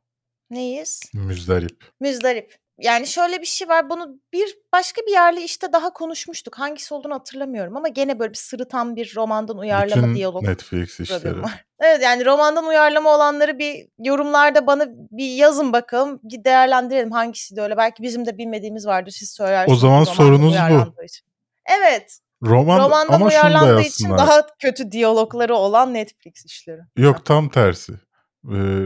neyiz? 0.50 1.02
Müzdarip. 1.14 1.84
Müzdarip. 2.00 2.58
Yani 2.80 3.08
şöyle 3.08 3.42
bir 3.42 3.46
şey 3.46 3.70
var. 3.70 3.90
Bunu 3.90 4.20
bir 4.34 4.58
başka 4.74 5.02
bir 5.02 5.12
yerli 5.12 5.44
işte 5.44 5.74
daha 5.74 5.94
konuşmuştuk. 5.94 6.60
Hangisi 6.60 6.94
olduğunu 6.94 7.14
hatırlamıyorum 7.14 7.78
ama 7.78 7.88
gene 7.88 8.20
böyle 8.20 8.32
bir 8.32 8.38
sırıtan 8.38 8.96
bir 8.96 9.14
romandan 9.16 9.58
uyarlama 9.58 10.02
Bütün 10.04 10.16
diyalog 10.16 10.44
Netflix 10.44 11.00
işleri. 11.00 11.42
var. 11.44 11.66
Evet 11.80 12.04
yani 12.04 12.26
romandan 12.26 12.66
uyarlama 12.66 13.16
olanları 13.16 13.60
bir 13.60 13.88
yorumlarda 14.00 14.68
bana 14.68 14.86
bir 14.90 15.36
yazın 15.36 15.74
bakalım. 15.74 16.20
Bir 16.24 16.44
değerlendirelim 16.44 17.12
hangisiydi 17.12 17.62
öyle. 17.62 17.78
Belki 17.78 18.04
bizim 18.04 18.26
de 18.26 18.38
bilmediğimiz 18.38 18.88
vardır. 18.88 19.12
Siz 19.12 19.32
söylersiniz. 19.32 19.80
zaman 19.80 19.94
romandan 19.94 20.14
sorunuz 20.14 20.42
bu. 20.42 20.48
uyarlandığı 20.52 21.04
için. 21.06 21.28
Evet. 21.80 22.20
Roman 22.44 22.80
romandan 22.80 23.14
ama 23.14 23.30
şunu 23.30 23.44
da 23.44 23.48
uyarlandığı 23.48 23.82
için 23.82 24.10
yazsınlar. 24.10 24.18
daha 24.18 24.48
kötü 24.60 24.92
diyalogları 24.92 25.56
olan 25.56 25.94
Netflix 25.94 26.46
işleri. 26.46 26.82
Yok 26.98 27.26
tam 27.26 27.50
tersi. 27.50 27.94
Ee, 27.94 27.98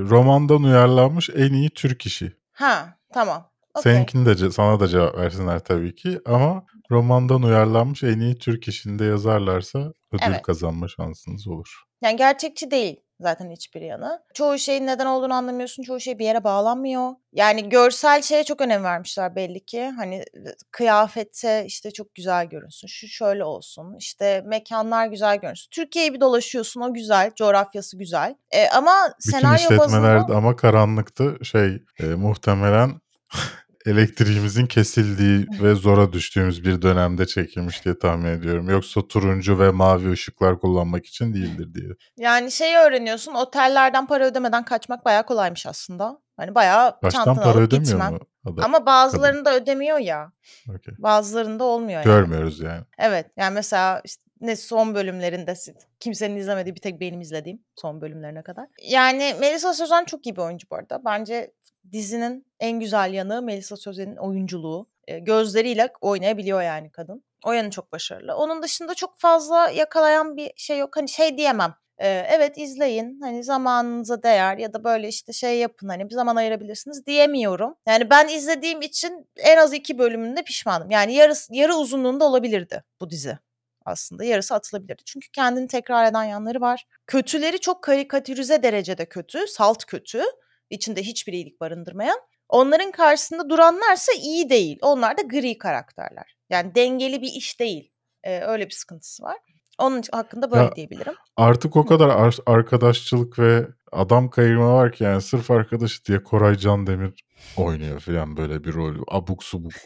romandan 0.10 0.64
uyarlanmış 0.64 1.30
en 1.30 1.54
iyi 1.54 1.70
Türk 1.70 2.06
işi. 2.06 2.34
Ha 2.52 2.98
tamam. 3.14 3.51
Seninkini 3.80 4.26
de 4.26 4.52
sana 4.52 4.80
da 4.80 4.88
cevap 4.88 5.18
versinler 5.18 5.60
tabii 5.60 5.96
ki 5.96 6.20
ama 6.26 6.66
romandan 6.92 7.44
uyarlanmış 7.44 8.04
en 8.04 8.20
iyi 8.20 8.38
Türk 8.38 8.68
işinde 8.68 9.06
yazarlarsa 9.06 9.80
ödül 10.12 10.26
Evet. 10.28 10.42
kazanma 10.42 10.88
şansınız 10.88 11.48
olur. 11.48 11.84
Yani 12.02 12.16
gerçekçi 12.16 12.72
değil 12.72 13.00
zaten 13.22 13.52
hiçbir 13.52 13.82
yanı. 13.82 14.20
Çoğu 14.34 14.58
şeyin 14.58 14.88
neden 14.88 15.06
olduğunu 15.06 15.34
anlamıyorsun. 15.34 15.84
Çoğu 15.84 16.00
şey 16.00 16.20
bir 16.20 16.26
yere 16.26 16.44
bağlanmıyor. 16.44 17.12
Yani 17.34 17.70
görsel 17.70 18.22
şeye 18.22 18.44
çok 18.44 18.62
önem 18.62 18.84
vermişler 18.84 19.36
belli 19.36 19.66
ki. 19.66 19.92
Hani 19.98 20.24
kıyafete 20.72 21.64
işte 21.66 21.92
çok 21.92 22.16
güzel 22.16 22.46
görünsün. 22.46 22.88
Şu 22.88 23.08
şöyle 23.08 23.44
olsun. 23.44 23.96
İşte 24.00 24.44
mekanlar 24.46 25.08
güzel 25.08 25.38
görünsün. 25.38 25.70
Türkiye'yi 25.72 26.14
bir 26.14 26.22
dolaşıyorsun 26.22 26.82
o 26.82 26.94
güzel. 26.94 27.32
Coğrafyası 27.36 27.98
güzel. 27.98 28.36
E, 28.52 28.70
ama 28.70 28.92
Bütün 29.20 29.38
senaryo 29.38 29.56
işletmeler 29.56 30.20
bazında... 30.20 30.38
ama 30.38 30.56
karanlıktı. 30.56 31.38
Şey 31.44 31.84
e, 32.00 32.04
muhtemelen 32.06 33.02
elektriğimizin 33.86 34.66
kesildiği 34.66 35.48
ve 35.62 35.76
zora 35.76 36.14
düştüğümüz 36.14 36.64
bir 36.66 36.82
dönemde 36.82 37.26
çekilmiş 37.26 37.86
diye 37.86 38.00
tahmin 38.00 38.26
ediyorum. 38.26 38.70
Yoksa 38.70 39.08
turuncu 39.08 39.60
ve 39.60 39.72
mavi 39.72 40.12
ışıklar 40.12 40.60
kullanmak 40.60 41.06
için 41.06 41.34
değildir 41.34 41.74
diye. 41.74 41.90
Yani 42.18 42.52
şeyi 42.52 42.78
öğreniyorsun. 42.78 43.34
Otellerden 43.34 44.08
para 44.08 44.26
ödemeden 44.26 44.66
kaçmak 44.66 45.06
bayağı 45.06 45.26
kolaymış 45.26 45.66
aslında. 45.66 46.22
Hani 46.38 46.56
bayağı 46.56 46.98
Baştan 47.04 47.26
çantanı 47.26 47.44
para 47.44 47.60
alıp 47.60 47.72
gitmen. 47.72 48.14
mu 48.14 48.20
adam? 48.46 48.66
Ama 48.66 48.86
bazılarında 48.86 49.56
ödemiyor 49.56 49.98
ya. 49.98 50.32
Okey. 50.70 50.94
Bazılarında 51.00 51.64
olmuyor 51.64 51.92
yani. 51.92 52.04
Görmüyoruz 52.04 52.60
yani. 52.60 52.84
Evet 53.00 53.26
yani 53.38 53.54
mesela 53.54 54.02
işte 54.06 54.24
ne 54.42 54.56
son 54.56 54.96
bölümlerinde 54.96 55.54
kimsenin 56.00 56.36
izlemediği 56.36 56.76
bir 56.76 56.82
tek 56.82 57.00
benim 57.02 57.22
izlediğim 57.22 57.64
son 57.76 58.02
bölümlerine 58.02 58.44
kadar. 58.44 58.68
Yani 58.90 59.36
Melisa 59.40 59.74
Sözen 59.74 60.06
çok 60.06 60.26
iyi 60.26 60.36
bir 60.36 60.42
oyuncu 60.42 60.68
bu 60.72 60.76
arada. 60.76 61.02
Bence 61.06 61.52
dizinin 61.92 62.46
en 62.60 62.80
güzel 62.80 63.14
yanı 63.14 63.42
Melisa 63.42 63.78
Sözen'in 63.78 64.16
oyunculuğu. 64.16 64.88
Gözleriyle 65.22 65.90
oynayabiliyor 66.02 66.62
yani 66.62 66.92
kadın. 66.92 67.24
O 67.46 67.52
yanı 67.52 67.70
çok 67.70 67.92
başarılı. 67.92 68.36
Onun 68.36 68.64
dışında 68.64 68.94
çok 68.94 69.20
fazla 69.20 69.70
yakalayan 69.70 70.38
bir 70.38 70.52
şey 70.56 70.78
yok. 70.78 70.98
Hani 70.98 71.10
şey 71.10 71.38
diyemem. 71.38 71.76
evet 71.98 72.58
izleyin 72.58 73.22
hani 73.22 73.44
zamanınıza 73.44 74.24
değer 74.24 74.58
ya 74.58 74.74
da 74.74 74.84
böyle 74.84 75.08
işte 75.08 75.34
şey 75.34 75.58
yapın 75.58 75.90
hani 75.90 76.10
bir 76.10 76.16
zaman 76.16 76.36
ayırabilirsiniz 76.36 77.06
diyemiyorum. 77.06 77.76
Yani 77.88 78.10
ben 78.10 78.28
izlediğim 78.28 78.82
için 78.82 79.28
en 79.38 79.58
az 79.58 79.74
iki 79.74 79.98
bölümünde 79.98 80.44
pişmanım. 80.44 80.92
Yani 80.92 81.14
yarısı, 81.14 81.56
yarı 81.56 81.76
uzunluğunda 81.76 82.26
olabilirdi 82.26 82.84
bu 83.02 83.10
dizi 83.10 83.38
aslında. 83.86 84.24
Yarısı 84.24 84.56
atılabilirdi. 84.56 85.02
Çünkü 85.06 85.28
kendini 85.32 85.68
tekrar 85.68 86.06
eden 86.06 86.24
yanları 86.24 86.62
var. 86.62 86.86
Kötüleri 87.08 87.60
çok 87.60 87.84
karikatürize 87.84 88.64
derecede 88.64 89.06
kötü, 89.06 89.48
salt 89.48 89.86
kötü. 89.86 90.24
İçinde 90.72 91.02
hiçbir 91.04 91.34
iyilik 91.34 91.62
barındırmayan. 91.62 92.18
Onların 92.50 92.92
karşısında 92.92 93.50
duranlarsa 93.50 94.12
iyi 94.22 94.50
değil. 94.50 94.80
Onlar 94.82 95.18
da 95.18 95.22
gri 95.22 95.58
karakterler. 95.58 96.36
Yani 96.50 96.76
dengeli 96.76 97.22
bir 97.22 97.32
iş 97.36 97.60
değil. 97.60 97.92
Ee, 98.24 98.42
öyle 98.42 98.66
bir 98.66 98.72
sıkıntısı 98.72 99.24
var. 99.24 99.38
Onun 99.80 100.04
hakkında 100.12 100.52
böyle 100.52 100.64
Ya, 100.64 100.76
diyebilirim. 100.76 101.14
Artık 101.38 101.76
o 101.76 101.86
kadar 101.86 102.10
ar- 102.10 102.38
arkadaşçılık 102.46 103.40
ve 103.40 103.68
adam 103.92 104.30
kayırma 104.30 104.74
var 104.74 104.92
ki 104.92 105.04
yani 105.04 105.22
sırf 105.22 105.52
arkadaşı 105.52 106.06
diye 106.06 106.24
Koray 106.24 106.58
Can 106.58 106.88
Demir 106.88 107.24
oynuyor 107.58 108.00
falan 108.00 108.38
böyle 108.38 108.64
bir 108.64 108.74
rol. 108.74 108.96
Abuk 109.08 109.44
subuk. 109.44 109.74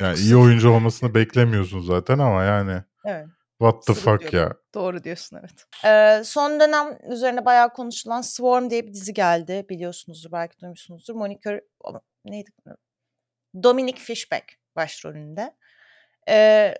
Yani 0.00 0.18
iyi 0.18 0.36
oyuncu 0.36 0.70
olmasını 0.70 1.14
beklemiyorsun 1.14 1.80
zaten 1.80 2.18
ama 2.18 2.44
yani 2.44 2.82
Evet. 3.04 3.26
What 3.58 3.86
the 3.86 3.94
fuck 3.94 4.20
Sırıtıyor. 4.20 4.42
ya. 4.50 4.56
Doğru 4.74 5.04
diyorsun 5.04 5.38
evet. 5.40 5.64
Ee, 5.84 6.24
son 6.24 6.60
dönem 6.60 6.98
üzerine 7.12 7.44
bayağı 7.44 7.72
konuşulan 7.72 8.20
Swarm 8.20 8.70
diye 8.70 8.86
bir 8.86 8.94
dizi 8.94 9.14
geldi. 9.14 9.66
Biliyorsunuzdur 9.68 10.32
belki 10.32 10.60
duymuşsunuzdur. 10.60 11.14
Monica 11.14 11.60
neydi? 12.24 12.50
Dominic 13.62 14.00
Fishback 14.00 14.44
başrolünde. 14.76 15.54
Ee, 16.28 16.74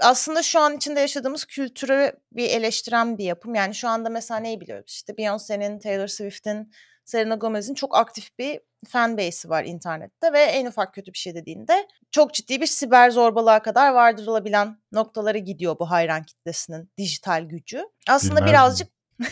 aslında 0.00 0.42
şu 0.42 0.60
an 0.60 0.76
içinde 0.76 1.00
yaşadığımız 1.00 1.44
kültürü 1.44 2.12
bir 2.36 2.50
eleştiren 2.50 3.18
bir 3.18 3.24
yapım. 3.24 3.54
Yani 3.54 3.74
şu 3.74 3.88
anda 3.88 4.08
mesela 4.08 4.40
neyi 4.40 4.60
biliyoruz? 4.60 4.92
İşte 4.92 5.12
Beyoncé'nin, 5.12 5.78
Taylor 5.78 6.06
Swift'in, 6.06 6.72
Selena 7.04 7.34
Gomez'in 7.34 7.74
çok 7.74 7.96
aktif 7.96 8.38
bir 8.38 8.60
fan 8.88 9.18
base'i 9.18 9.50
var 9.50 9.64
internette 9.64 10.32
ve 10.32 10.40
en 10.40 10.66
ufak 10.66 10.94
kötü 10.94 11.12
bir 11.12 11.18
şey 11.18 11.34
dediğinde 11.34 11.88
çok 12.10 12.34
ciddi 12.34 12.60
bir 12.60 12.66
siber 12.66 13.10
zorbalığa 13.10 13.62
kadar 13.62 13.92
vardırılabilen 13.92 14.76
noktalara 14.92 15.38
gidiyor 15.38 15.78
bu 15.78 15.90
hayran 15.90 16.22
kitlesinin 16.22 16.90
dijital 16.98 17.42
gücü. 17.42 17.84
Aslında 18.08 18.36
Bilmez 18.36 18.50
birazcık 18.50 18.88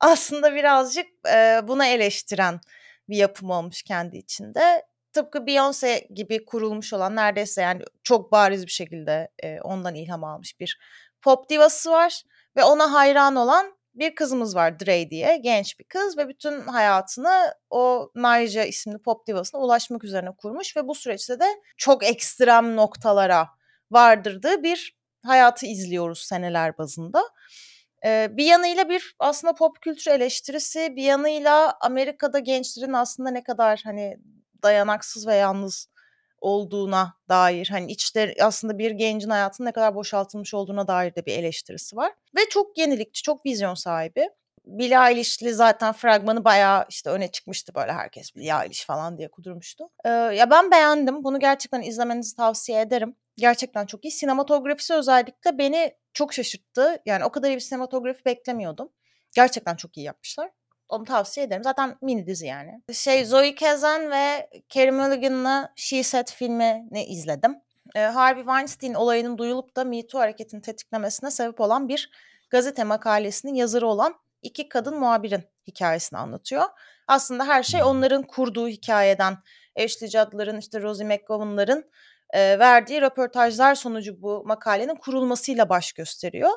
aslında 0.00 0.54
birazcık 0.54 1.06
e, 1.32 1.60
buna 1.68 1.86
eleştiren 1.86 2.60
bir 3.08 3.16
yapım 3.16 3.50
olmuş 3.50 3.82
kendi 3.82 4.16
içinde. 4.16 4.86
Tıpkı 5.12 5.38
Beyoncé 5.38 6.14
gibi 6.14 6.44
kurulmuş 6.44 6.92
olan 6.92 7.16
neredeyse 7.16 7.62
yani 7.62 7.82
çok 8.02 8.32
bariz 8.32 8.66
bir 8.66 8.72
şekilde 8.72 9.28
e, 9.42 9.60
ondan 9.60 9.94
ilham 9.94 10.24
almış 10.24 10.60
bir 10.60 10.78
pop 11.22 11.50
divası 11.50 11.90
var 11.90 12.22
ve 12.56 12.64
ona 12.64 12.92
hayran 12.92 13.36
olan 13.36 13.76
bir 13.94 14.14
kızımız 14.14 14.56
var 14.56 14.80
Dre 14.80 15.10
diye 15.10 15.36
genç 15.36 15.78
bir 15.78 15.84
kız 15.84 16.18
ve 16.18 16.28
bütün 16.28 16.60
hayatını 16.60 17.54
o 17.70 18.10
Naija 18.14 18.64
isimli 18.64 18.98
pop 18.98 19.26
divasına 19.26 19.60
ulaşmak 19.60 20.04
üzerine 20.04 20.30
kurmuş 20.36 20.76
ve 20.76 20.88
bu 20.88 20.94
süreçte 20.94 21.40
de 21.40 21.46
çok 21.76 22.04
ekstrem 22.04 22.76
noktalara 22.76 23.48
vardırdığı 23.90 24.62
bir 24.62 24.96
hayatı 25.24 25.66
izliyoruz 25.66 26.18
seneler 26.18 26.78
bazında. 26.78 27.22
Bir 28.04 28.44
yanıyla 28.44 28.88
bir 28.88 29.16
aslında 29.18 29.54
pop 29.54 29.82
kültür 29.82 30.10
eleştirisi, 30.10 30.96
bir 30.96 31.02
yanıyla 31.02 31.78
Amerika'da 31.80 32.38
gençlerin 32.38 32.92
aslında 32.92 33.30
ne 33.30 33.42
kadar 33.42 33.80
hani 33.84 34.18
dayanaksız 34.62 35.26
ve 35.26 35.34
yalnız 35.34 35.88
olduğuna 36.40 37.14
dair 37.28 37.68
hani 37.70 37.92
içte 37.92 38.34
aslında 38.40 38.78
bir 38.78 38.90
gencin 38.90 39.30
hayatının 39.30 39.68
ne 39.68 39.72
kadar 39.72 39.94
boşaltılmış 39.94 40.54
olduğuna 40.54 40.88
dair 40.88 41.14
de 41.14 41.26
bir 41.26 41.38
eleştirisi 41.38 41.96
var. 41.96 42.12
Ve 42.36 42.40
çok 42.50 42.78
yenilikçi, 42.78 43.22
çok 43.22 43.46
vizyon 43.46 43.74
sahibi. 43.74 44.28
Billie 44.66 45.10
Eilish'li 45.10 45.54
zaten 45.54 45.92
fragmanı 45.92 46.44
bayağı 46.44 46.86
işte 46.88 47.10
öne 47.10 47.30
çıkmıştı 47.30 47.74
böyle 47.74 47.92
herkes 47.92 48.36
Billie 48.36 48.62
Eilish 48.64 48.84
falan 48.84 49.18
diye 49.18 49.30
kudurmuştu. 49.30 49.88
Ee, 50.04 50.08
ya 50.08 50.50
ben 50.50 50.70
beğendim. 50.70 51.24
Bunu 51.24 51.40
gerçekten 51.40 51.82
izlemenizi 51.82 52.36
tavsiye 52.36 52.80
ederim. 52.80 53.16
Gerçekten 53.36 53.86
çok 53.86 54.04
iyi. 54.04 54.10
Sinematografisi 54.10 54.94
özellikle 54.94 55.58
beni 55.58 55.92
çok 56.12 56.34
şaşırttı. 56.34 57.02
Yani 57.06 57.24
o 57.24 57.30
kadar 57.30 57.48
iyi 57.48 57.54
bir 57.54 57.60
sinematografi 57.60 58.24
beklemiyordum. 58.24 58.92
Gerçekten 59.34 59.76
çok 59.76 59.96
iyi 59.96 60.06
yapmışlar. 60.06 60.50
Onu 60.88 61.04
tavsiye 61.04 61.46
ederim. 61.46 61.64
Zaten 61.64 61.96
mini 62.02 62.26
dizi 62.26 62.46
yani. 62.46 62.82
Şey 62.92 63.24
Zoe 63.24 63.54
Kazan 63.54 64.10
ve 64.10 64.50
Carey 64.68 64.90
Mulligan'la 64.90 65.72
She 65.76 66.02
Said 66.02 66.28
filmini 66.28 67.04
izledim. 67.04 67.56
Ee, 67.94 68.00
Harvey 68.00 68.42
Weinstein 68.42 68.94
olayının 68.94 69.38
duyulup 69.38 69.76
da 69.76 69.84
Me 69.84 70.06
Too 70.06 70.20
hareketini 70.20 70.62
tetiklemesine 70.62 71.30
sebep 71.30 71.60
olan 71.60 71.88
bir 71.88 72.10
gazete 72.50 72.84
makalesinin 72.84 73.54
yazarı 73.54 73.86
olan 73.86 74.14
iki 74.42 74.68
kadın 74.68 74.98
muhabirin 74.98 75.44
hikayesini 75.66 76.18
anlatıyor. 76.18 76.64
Aslında 77.08 77.48
her 77.48 77.62
şey 77.62 77.82
onların 77.82 78.22
kurduğu 78.22 78.68
hikayeden, 78.68 79.36
Ashley 79.84 80.10
Judd'ların, 80.10 80.58
işte 80.58 80.82
Rosie 80.82 81.06
McGowan'ların 81.06 81.90
verdiği 82.36 83.02
röportajlar 83.02 83.74
sonucu 83.74 84.22
bu 84.22 84.42
makalenin 84.46 84.94
kurulmasıyla 84.94 85.68
baş 85.68 85.92
gösteriyor. 85.92 86.50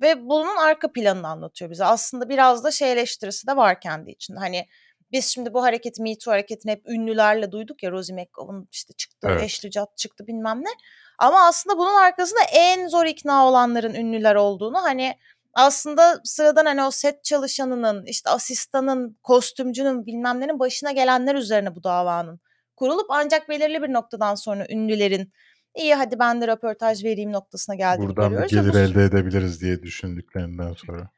Ve 0.00 0.28
bunun 0.28 0.56
arka 0.56 0.92
planını 0.92 1.28
anlatıyor 1.28 1.70
bize. 1.70 1.84
Aslında 1.84 2.28
biraz 2.28 2.64
da 2.64 2.70
şey 2.70 2.92
eleştirisi 2.92 3.46
de 3.46 3.56
var 3.56 3.80
kendi 3.80 4.10
içinde. 4.10 4.38
Hani 4.38 4.66
biz 5.12 5.26
şimdi 5.26 5.54
bu 5.54 5.62
hareketi, 5.62 6.02
Me 6.02 6.18
Too 6.18 6.32
hareketini 6.32 6.72
hep 6.72 6.88
ünlülerle 6.88 7.52
duyduk 7.52 7.82
ya. 7.82 7.90
Rosie 7.90 8.14
McGowan 8.16 8.68
işte 8.72 8.92
çıktı, 8.92 9.28
Evet. 9.30 9.42
Ashley 9.42 9.70
Judd 9.72 9.96
çıktı 9.96 10.26
bilmem 10.26 10.60
ne. 10.64 10.70
Ama 11.18 11.46
aslında 11.46 11.78
bunun 11.78 11.94
arkasında 11.94 12.40
en 12.52 12.88
zor 12.88 13.06
ikna 13.06 13.48
olanların 13.48 13.94
ünlüler 13.94 14.34
olduğunu 14.34 14.82
hani 14.82 15.18
aslında 15.54 16.20
sıradan 16.24 16.66
hani 16.66 16.84
o 16.84 16.90
set 16.90 17.24
çalışanının, 17.24 18.06
işte 18.06 18.30
asistanın, 18.30 19.18
kostümcünün 19.22 20.06
bilmem 20.06 20.40
nenin 20.40 20.58
başına 20.58 20.92
gelenler 20.92 21.34
üzerine 21.34 21.74
bu 21.74 21.84
davanın 21.84 22.40
kurulup 22.78 23.06
ancak 23.08 23.48
belirli 23.48 23.82
bir 23.82 23.92
noktadan 23.92 24.34
sonra 24.34 24.66
ünlülerin 24.70 25.32
iyi 25.74 25.94
hadi 25.94 26.18
ben 26.18 26.40
de 26.40 26.46
röportaj 26.48 27.04
vereyim 27.04 27.32
noktasına 27.32 27.74
geldiğini 27.74 28.08
Buradan 28.08 28.30
görüyoruz. 28.30 28.52
ve 28.52 28.60
gelir 28.60 28.72
bu- 28.74 28.78
elde 28.78 29.04
edebiliriz 29.04 29.60
diye 29.60 29.82
düşündüklerinden 29.82 30.72
sonra. 30.72 31.10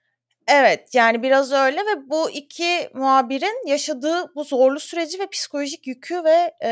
Evet 0.49 0.95
yani 0.95 1.23
biraz 1.23 1.53
öyle 1.53 1.77
ve 1.81 2.11
bu 2.11 2.31
iki 2.31 2.89
muhabirin 2.95 3.69
yaşadığı 3.69 4.35
bu 4.35 4.45
zorlu 4.45 4.81
süreci 4.81 5.19
ve 5.19 5.27
psikolojik 5.27 5.87
yükü 5.87 6.25
ve 6.25 6.55
e, 6.65 6.71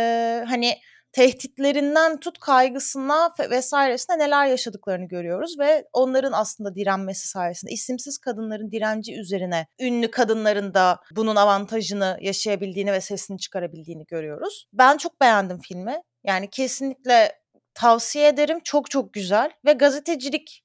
hani 0.49 0.75
tehditlerinden 1.13 2.21
tut 2.21 2.39
kaygısına 2.39 3.31
vesairesine 3.51 4.19
neler 4.19 4.47
yaşadıklarını 4.47 5.09
görüyoruz 5.09 5.59
ve 5.59 5.85
onların 5.93 6.33
aslında 6.33 6.75
direnmesi 6.75 7.29
sayesinde 7.29 7.73
isimsiz 7.73 8.19
kadınların 8.19 8.71
direnci 8.71 9.21
üzerine 9.21 9.67
ünlü 9.81 10.11
kadınların 10.11 10.75
da 10.75 11.01
bunun 11.17 11.37
avantajını 11.37 12.19
yaşayabildiğini 12.21 12.93
ve 12.93 13.01
sesini 13.01 13.39
çıkarabildiğini 13.39 14.05
görüyoruz. 14.07 14.67
Ben 14.73 14.97
çok 14.97 15.21
beğendim 15.21 15.59
filmi. 15.59 16.03
Yani 16.25 16.51
kesinlikle 16.51 17.33
tavsiye 17.75 18.29
ederim. 18.29 18.61
Çok 18.65 18.91
çok 18.91 19.13
güzel 19.13 19.51
ve 19.67 19.73
gazetecilik 19.73 20.65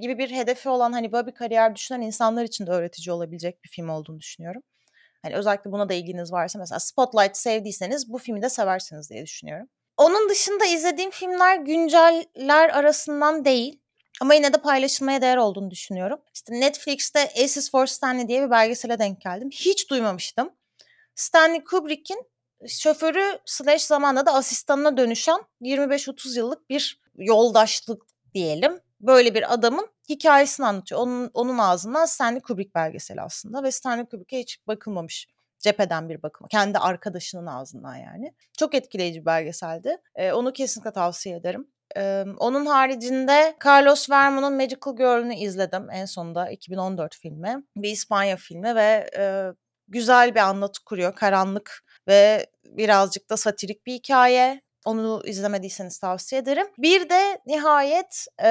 gibi 0.00 0.18
bir 0.18 0.30
hedefi 0.30 0.68
olan 0.68 0.92
hani 0.92 1.12
böyle 1.12 1.26
bir 1.26 1.34
kariyer 1.34 1.76
düşünen 1.76 2.00
insanlar 2.00 2.44
için 2.44 2.66
de 2.66 2.70
öğretici 2.70 3.12
olabilecek 3.12 3.64
bir 3.64 3.68
film 3.68 3.88
olduğunu 3.88 4.18
düşünüyorum. 4.20 4.62
Hani 5.24 5.36
özellikle 5.36 5.72
buna 5.72 5.88
da 5.88 5.94
ilginiz 5.94 6.32
varsa 6.32 6.58
mesela 6.58 6.80
Spotlight 6.80 7.36
sevdiyseniz 7.36 8.12
bu 8.12 8.18
filmi 8.18 8.42
de 8.42 8.48
seversiniz 8.48 9.10
diye 9.10 9.22
düşünüyorum. 9.22 9.68
Onun 9.96 10.28
dışında 10.28 10.64
izlediğim 10.64 11.10
filmler 11.10 11.56
günceller 11.56 12.68
arasından 12.68 13.44
değil. 13.44 13.80
Ama 14.20 14.34
yine 14.34 14.52
de 14.52 14.56
paylaşılmaya 14.56 15.22
değer 15.22 15.36
olduğunu 15.36 15.70
düşünüyorum. 15.70 16.20
İşte 16.34 16.60
Netflix'te 16.60 17.20
Aces 17.20 17.70
for 17.70 17.86
Stanley 17.86 18.28
diye 18.28 18.42
bir 18.42 18.50
belgesele 18.50 18.98
denk 18.98 19.20
geldim. 19.20 19.50
Hiç 19.50 19.90
duymamıştım. 19.90 20.50
Stanley 21.14 21.64
Kubrick'in 21.64 22.24
şoförü 22.68 23.38
slash 23.44 23.82
zamanla 23.82 24.26
da 24.26 24.34
asistanına 24.34 24.96
dönüşen 24.96 25.40
25-30 25.62 26.38
yıllık 26.38 26.70
bir 26.70 27.00
yoldaşlık 27.16 28.02
diyelim. 28.34 28.80
Böyle 29.00 29.34
bir 29.34 29.54
adamın 29.54 29.88
hikayesini 30.08 30.66
anlatıyor. 30.66 31.00
Onun, 31.00 31.30
onun 31.34 31.58
ağzından 31.58 32.06
Stanley 32.06 32.40
Kubrick 32.40 32.74
belgeseli 32.74 33.20
aslında 33.20 33.62
ve 33.62 33.70
Stanley 33.70 34.06
Kubrick'e 34.06 34.38
hiç 34.38 34.58
bakılmamış 34.66 35.26
cepheden 35.58 36.08
bir 36.08 36.22
bakıma. 36.22 36.48
Kendi 36.48 36.78
arkadaşının 36.78 37.46
ağzından 37.46 37.96
yani. 37.96 38.34
Çok 38.58 38.74
etkileyici 38.74 39.20
bir 39.20 39.26
belgeseldi. 39.26 39.96
Ee, 40.14 40.32
onu 40.32 40.52
kesinlikle 40.52 40.92
tavsiye 40.92 41.36
ederim. 41.36 41.68
Ee, 41.96 42.24
onun 42.38 42.66
haricinde 42.66 43.56
Carlos 43.66 44.10
Vermon'un 44.10 44.52
Magical 44.52 44.96
Girl'ünü 44.96 45.34
izledim 45.34 45.90
en 45.90 46.04
sonunda 46.04 46.50
2014 46.50 47.16
filmi. 47.16 47.64
Bir 47.76 47.90
İspanya 47.90 48.36
filmi 48.36 48.74
ve 48.74 49.10
e, 49.18 49.46
güzel 49.88 50.34
bir 50.34 50.40
anlatı 50.40 50.84
kuruyor. 50.84 51.14
Karanlık 51.14 51.84
ve 52.08 52.46
birazcık 52.64 53.30
da 53.30 53.36
satirik 53.36 53.86
bir 53.86 53.92
hikaye. 53.92 54.60
Onu 54.84 55.22
izlemediyseniz 55.24 55.98
tavsiye 55.98 56.40
ederim. 56.40 56.66
Bir 56.78 57.08
de 57.08 57.38
nihayet 57.46 58.26
e, 58.42 58.48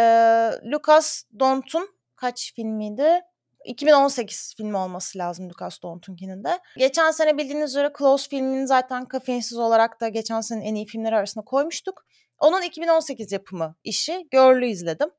Lucas 0.71 1.23
Dont'un 1.39 1.89
kaç 2.15 2.53
filmiydi? 2.55 3.21
2018 3.65 4.53
filmi 4.57 4.77
olması 4.77 5.17
lazım 5.17 5.49
Lucas 5.49 5.81
Dont'unkinin 5.83 6.43
de. 6.43 6.59
Geçen 6.77 7.11
sene 7.11 7.37
bildiğiniz 7.37 7.69
üzere 7.69 7.91
Close 7.97 8.29
filmini 8.29 8.67
zaten 8.67 9.05
kafeinsiz 9.05 9.57
olarak 9.57 10.01
da 10.01 10.07
geçen 10.07 10.41
senenin 10.41 10.65
en 10.65 10.75
iyi 10.75 10.85
filmleri 10.85 11.15
arasında 11.15 11.45
koymuştuk. 11.45 12.05
Onun 12.39 12.61
2018 12.61 13.31
yapımı 13.31 13.75
işi 13.83 14.27
Girl'ü 14.31 14.65
izledim. 14.65 15.09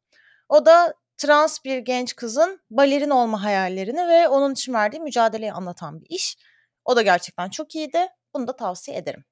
O 0.49 0.67
da 0.67 0.95
trans 1.17 1.65
bir 1.65 1.79
genç 1.79 2.17
kızın 2.17 2.61
balerin 2.71 3.11
olma 3.11 3.43
hayallerini 3.43 4.09
ve 4.09 4.29
onun 4.29 4.53
için 4.53 4.75
verdiği 4.75 5.01
mücadeleyi 5.01 5.53
anlatan 5.53 6.01
bir 6.01 6.07
iş. 6.11 6.37
O 6.85 6.97
da 6.97 7.03
gerçekten 7.03 7.51
çok 7.51 7.75
iyiydi. 7.75 8.09
Bunu 8.35 8.49
da 8.49 8.57
tavsiye 8.57 8.97
ederim. 8.97 9.25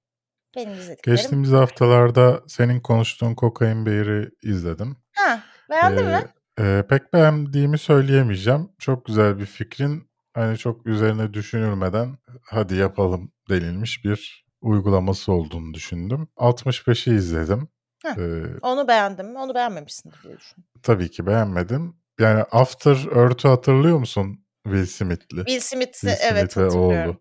Benim 0.57 0.73
izlediklerim. 0.73 1.17
Geçtiğimiz 1.17 1.51
haftalarda 1.53 2.43
senin 2.47 2.81
konuştuğun 2.81 3.35
Kokain 3.35 3.87
Bear'i 3.87 4.31
izledim. 4.43 4.97
Ha, 5.17 5.43
beğendin 5.71 6.03
Ee, 6.07 6.19
mi? 6.19 6.25
e, 6.61 6.85
pek 6.89 7.13
beğendiğimi 7.13 7.79
söyleyemeyeceğim. 7.79 8.69
Çok 8.79 9.05
güzel 9.07 9.39
bir 9.39 9.47
fikrin 9.47 10.11
hani 10.35 10.59
çok 10.59 10.87
üzerine 10.87 11.35
düşünülmeden 11.35 12.19
hadi 12.43 12.75
yapalım 12.75 13.33
denilmiş 13.51 14.05
bir 14.05 14.47
uygulaması 14.61 15.33
olduğunu 15.33 15.75
düşündüm. 15.75 16.29
65'i 16.37 17.15
izledim. 17.15 17.69
Heh. 18.05 18.17
Ee, 18.19 18.43
Onu 18.63 18.89
beğendim 18.89 19.27
mi? 19.33 19.39
Onu 19.39 19.55
beğenmemişsindir 19.55 20.23
diye 20.23 20.37
düşünüyorum. 20.39 20.71
tabii 20.83 21.11
ki 21.11 21.27
beğenmedim. 21.27 21.97
Yani 22.21 22.43
After 22.53 22.97
Earth'ü 23.17 23.49
hatırlıyor 23.49 23.99
musun 23.99 24.45
Will 24.65 24.87
Smith'li? 24.87 25.37
Will 25.45 25.61
Smith'i 25.61 25.93
Will 25.93 26.17
evet 26.33 26.53
Smith 26.53 26.59
ve 26.59 26.63
hatırlıyorum. 26.63 27.11
oğlu. 27.11 27.21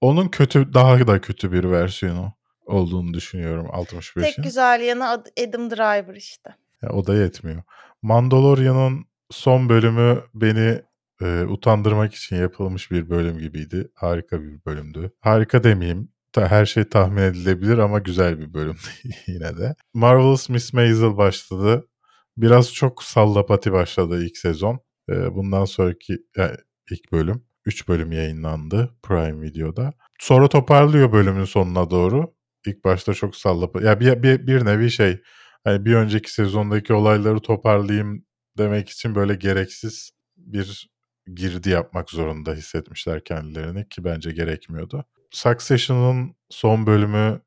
Onun 0.00 0.28
kötü 0.28 0.74
daha 0.74 1.06
da 1.06 1.20
kötü 1.20 1.52
bir 1.52 1.64
versiyonu 1.70 2.32
olduğunu 2.72 3.14
düşünüyorum 3.14 3.66
65'in. 3.66 4.22
Tek 4.22 4.44
güzel 4.44 4.80
yanı 4.80 5.08
Ad- 5.08 5.48
Adam 5.48 5.70
Driver 5.70 6.14
işte. 6.14 6.54
Ya, 6.82 6.90
o 6.90 7.06
da 7.06 7.14
yetmiyor. 7.14 7.62
Mandalorian'ın 8.02 9.04
son 9.30 9.68
bölümü 9.68 10.22
beni 10.34 10.82
e, 11.22 11.42
utandırmak 11.44 12.14
için 12.14 12.36
yapılmış 12.36 12.90
bir 12.90 13.10
bölüm 13.10 13.38
gibiydi. 13.38 13.88
Harika 13.94 14.42
bir 14.42 14.64
bölümdü. 14.66 15.10
Harika 15.20 15.64
demeyeyim. 15.64 16.08
Ta, 16.32 16.48
her 16.48 16.66
şey 16.66 16.84
tahmin 16.84 17.22
edilebilir 17.22 17.78
ama 17.78 17.98
güzel 17.98 18.38
bir 18.38 18.54
bölümdü 18.54 18.78
yine 19.26 19.56
de. 19.58 19.74
Marvelous 19.94 20.48
Miss 20.48 20.72
Maisel 20.72 21.16
başladı. 21.16 21.88
Biraz 22.36 22.72
çok 22.74 23.02
sallapati 23.02 23.72
başladı 23.72 24.24
ilk 24.24 24.36
sezon. 24.36 24.80
E, 25.10 25.34
bundan 25.34 25.64
sonraki 25.64 26.18
yani 26.36 26.56
ilk 26.90 27.12
bölüm. 27.12 27.44
3 27.66 27.88
bölüm 27.88 28.12
yayınlandı 28.12 28.90
Prime 29.02 29.42
Video'da. 29.42 29.92
Sonra 30.20 30.48
toparlıyor 30.48 31.12
bölümün 31.12 31.44
sonuna 31.44 31.90
doğru. 31.90 32.34
İlk 32.66 32.84
başta 32.84 33.14
çok 33.14 33.36
sallapati. 33.36 33.86
Ya 33.86 34.00
bir, 34.00 34.22
bir, 34.22 34.46
bir 34.46 34.64
nevi 34.64 34.90
şey 34.90 35.22
hani 35.64 35.84
bir 35.84 35.94
önceki 35.94 36.32
sezondaki 36.32 36.92
olayları 36.92 37.40
toparlayayım 37.40 38.24
demek 38.58 38.88
için 38.88 39.14
böyle 39.14 39.34
gereksiz 39.34 40.10
bir 40.36 40.90
girdi 41.34 41.70
yapmak 41.70 42.10
zorunda 42.10 42.54
hissetmişler 42.54 43.24
kendilerini 43.24 43.88
ki 43.88 44.04
bence 44.04 44.32
gerekmiyordu. 44.32 45.04
Succession'ın 45.30 46.36
son 46.50 46.86
bölümü 46.86 47.40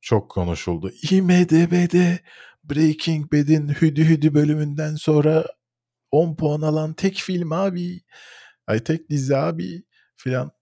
çok 0.00 0.30
konuşuldu. 0.30 0.90
IMDB'de 1.10 2.18
Breaking 2.64 3.32
Bad'in 3.32 3.68
Hüdü 3.68 4.08
Hüdü 4.08 4.34
bölümünden 4.34 4.94
sonra 4.94 5.44
10 6.10 6.36
puan 6.36 6.60
alan 6.60 6.94
tek 6.94 7.14
film 7.14 7.52
abi. 7.52 8.00
Ay 8.66 8.84
tek 8.84 9.10
dizi 9.10 9.36
abi 9.36 9.82
filan 10.16 10.52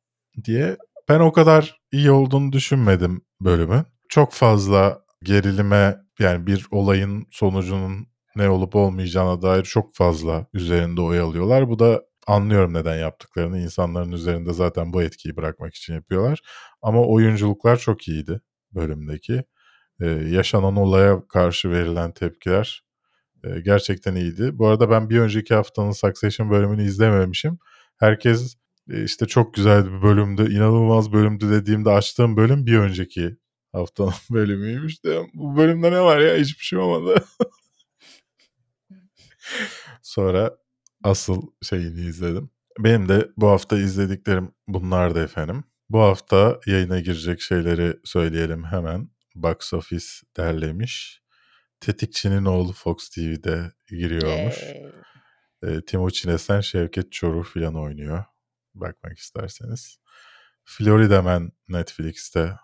diye. 0.45 0.77
Ben 1.09 1.21
o 1.21 1.33
kadar 1.33 1.81
iyi 1.93 2.11
olduğunu 2.11 2.53
düşünmedim 2.53 3.23
bölümün. 3.41 3.83
Çok 4.09 4.33
fazla 4.33 5.05
gerilime 5.23 5.97
yani 6.19 6.47
bir 6.47 6.67
olayın 6.71 7.27
sonucunun 7.31 8.07
ne 8.37 8.49
olup 8.51 8.77
olmayacağına 8.77 9.43
dair 9.43 9.63
çok 9.63 9.95
fazla 9.95 10.47
üzerinde 10.55 11.01
oyalıyorlar. 11.01 11.69
Bu 11.69 11.79
da 11.79 12.03
anlıyorum 12.27 12.75
neden 12.75 12.97
yaptıklarını. 12.99 13.59
İnsanların 13.59 14.13
üzerinde 14.13 14.53
zaten 14.53 14.93
bu 14.93 15.03
etkiyi 15.03 15.37
bırakmak 15.37 15.75
için 15.75 15.95
yapıyorlar. 15.95 16.41
Ama 16.83 17.07
oyunculuklar 17.07 17.77
çok 17.77 18.09
iyiydi 18.09 18.41
bölümdeki. 18.75 19.45
Ee, 20.01 20.07
yaşanan 20.07 20.77
olaya 20.77 21.29
karşı 21.29 21.71
verilen 21.71 22.13
tepkiler 22.13 22.85
e, 23.45 23.61
gerçekten 23.61 24.15
iyiydi. 24.15 24.59
Bu 24.59 24.67
arada 24.69 24.91
ben 24.91 25.11
bir 25.11 25.21
önceki 25.21 25.55
haftanın 25.55 25.93
Succession 25.93 26.51
bölümünü 26.51 26.85
izlememişim. 26.85 27.59
Herkes 27.99 28.57
işte 28.89 29.27
çok 29.27 29.55
güzel 29.55 29.87
bir 29.87 30.03
bölümdü, 30.03 30.55
inanılmaz 30.55 31.13
bölümdü 31.13 31.51
dediğimde 31.51 31.91
açtığım 31.91 32.37
bölüm 32.37 32.67
bir 32.67 32.79
önceki 32.79 33.37
haftanın 33.73 34.13
bölümüymüş. 34.31 35.05
De, 35.05 35.21
bu 35.35 35.57
bölümde 35.57 35.93
ne 35.93 36.01
var 36.01 36.19
ya 36.19 36.37
hiçbir 36.37 36.65
şey 36.65 36.79
olmadı. 36.79 37.25
Sonra 40.03 40.57
asıl 41.05 41.43
şeyini 41.63 42.01
izledim. 42.01 42.51
Benim 42.79 43.09
de 43.09 43.29
bu 43.37 43.49
hafta 43.49 43.79
izlediklerim 43.79 44.53
bunlardı 44.69 45.25
efendim. 45.25 45.65
Bu 45.91 46.01
hafta 46.01 46.61
yayına 46.67 47.01
girecek 47.01 47.41
şeyleri 47.41 47.97
söyleyelim 48.05 48.65
hemen. 48.65 49.11
Box 49.35 49.75
Office 49.75 50.07
derlemiş. 50.37 51.23
Tetikçinin 51.81 52.45
oğlu 52.45 52.73
Fox 52.73 53.09
TV'de 53.09 53.73
giriyormuş. 53.89 54.63
Yay. 54.63 55.77
E, 55.77 55.85
Timuçin 55.85 56.31
Esen, 56.31 56.61
Şevket 56.61 57.13
Çoruh 57.13 57.45
filan 57.45 57.75
oynuyor. 57.75 58.25
Bakmak 58.75 59.19
isterseniz. 59.19 59.99
Florida 60.65 61.23
Man 61.23 61.53
Netflix'te 61.69 62.57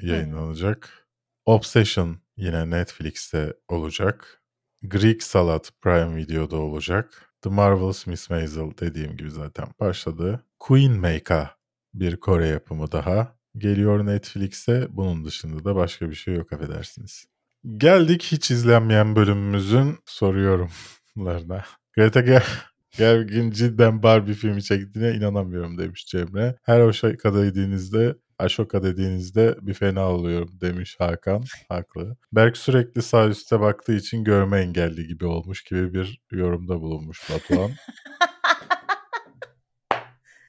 yayınlanacak. 0.00 1.08
Obsession 1.46 2.18
yine 2.36 2.70
Netflix'te 2.70 3.54
olacak. 3.68 4.42
Greek 4.82 5.22
Salad 5.22 5.64
Prime 5.80 6.16
Video'da 6.16 6.56
olacak. 6.56 7.34
The 7.42 7.50
Marvelous 7.50 8.06
Miss 8.06 8.30
Maisel 8.30 8.70
dediğim 8.80 9.16
gibi 9.16 9.30
zaten 9.30 9.66
başladı. 9.80 10.44
Queen 10.58 10.92
Maker 10.92 11.50
bir 11.94 12.16
Kore 12.16 12.46
yapımı 12.46 12.92
daha 12.92 13.36
geliyor 13.58 14.06
Netflix'e. 14.06 14.86
Bunun 14.90 15.24
dışında 15.24 15.64
da 15.64 15.76
başka 15.76 16.10
bir 16.10 16.14
şey 16.14 16.34
yok 16.34 16.52
affedersiniz. 16.52 17.26
Geldik 17.76 18.22
hiç 18.22 18.50
izlenmeyen 18.50 19.16
bölümümüzün 19.16 19.98
soruyorumlarına. 20.06 21.64
Greta 21.96 22.20
Ger 22.20 22.73
Gerwig'in 22.98 23.50
cidden 23.50 24.02
Barbie 24.02 24.34
filmi 24.34 24.62
çektiğine 24.62 25.10
inanamıyorum 25.12 25.78
demiş 25.78 26.06
Cemre. 26.06 26.56
Her 26.62 26.80
o 26.80 26.92
şaka 26.92 27.34
dediğinizde 27.34 28.14
Aşoka 28.38 28.82
dediğinizde 28.82 29.56
bir 29.60 29.74
fena 29.74 30.10
oluyorum 30.10 30.60
demiş 30.60 30.96
Hakan. 30.98 31.44
Haklı. 31.68 32.16
Berk 32.32 32.56
sürekli 32.56 33.02
sağ 33.02 33.28
üstte 33.28 33.60
baktığı 33.60 33.94
için 33.94 34.24
görme 34.24 34.60
engelli 34.60 35.06
gibi 35.06 35.26
olmuş 35.26 35.64
gibi 35.64 35.94
bir 35.94 36.20
yorumda 36.32 36.80
bulunmuş 36.80 37.30
Batuhan. 37.30 37.70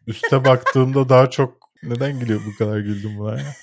Üste 0.07 0.45
baktığımda 0.45 1.09
daha 1.09 1.29
çok 1.29 1.57
neden 1.83 2.19
gülüyor 2.19 2.41
bu 2.45 2.57
kadar 2.57 2.79
güldüm 2.79 3.17
buna 3.17 3.31
ya? 3.31 3.45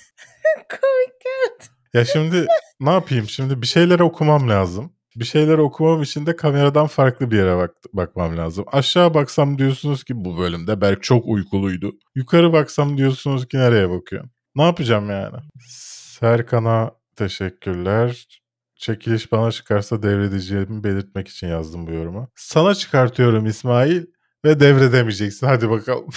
Komik 0.69 1.21
evet. 1.25 1.69
Ya 1.93 2.05
şimdi 2.05 2.47
ne 2.79 2.91
yapayım? 2.91 3.29
Şimdi 3.29 3.61
bir 3.61 3.67
şeyleri 3.67 4.03
okumam 4.03 4.49
lazım. 4.49 4.93
Bir 5.15 5.25
şeyleri 5.25 5.61
okumam 5.61 6.01
için 6.01 6.25
de 6.25 6.35
kameradan 6.35 6.87
farklı 6.87 7.31
bir 7.31 7.37
yere 7.37 7.57
bak 7.57 7.71
bakmam 7.93 8.37
lazım. 8.37 8.65
Aşağı 8.71 9.13
baksam 9.13 9.57
diyorsunuz 9.57 10.03
ki 10.03 10.25
bu 10.25 10.37
bölümde 10.37 10.81
Berk 10.81 11.03
çok 11.03 11.25
uykuluydu. 11.25 11.91
Yukarı 12.15 12.53
baksam 12.53 12.97
diyorsunuz 12.97 13.47
ki 13.47 13.57
nereye 13.57 13.89
bakıyorum? 13.89 14.29
Ne 14.55 14.63
yapacağım 14.63 15.09
yani? 15.09 15.37
Serkan'a 15.67 16.91
teşekkürler. 17.15 18.27
Çekiliş 18.75 19.31
bana 19.31 19.51
çıkarsa 19.51 20.03
devredeceğimi 20.03 20.83
belirtmek 20.83 21.27
için 21.27 21.47
yazdım 21.47 21.87
bu 21.87 21.91
yorumu. 21.91 22.29
Sana 22.35 22.75
çıkartıyorum 22.75 23.45
İsmail 23.45 24.05
ve 24.45 24.59
devredemeyeceksin. 24.59 25.47
Hadi 25.47 25.69
bakalım. 25.69 26.09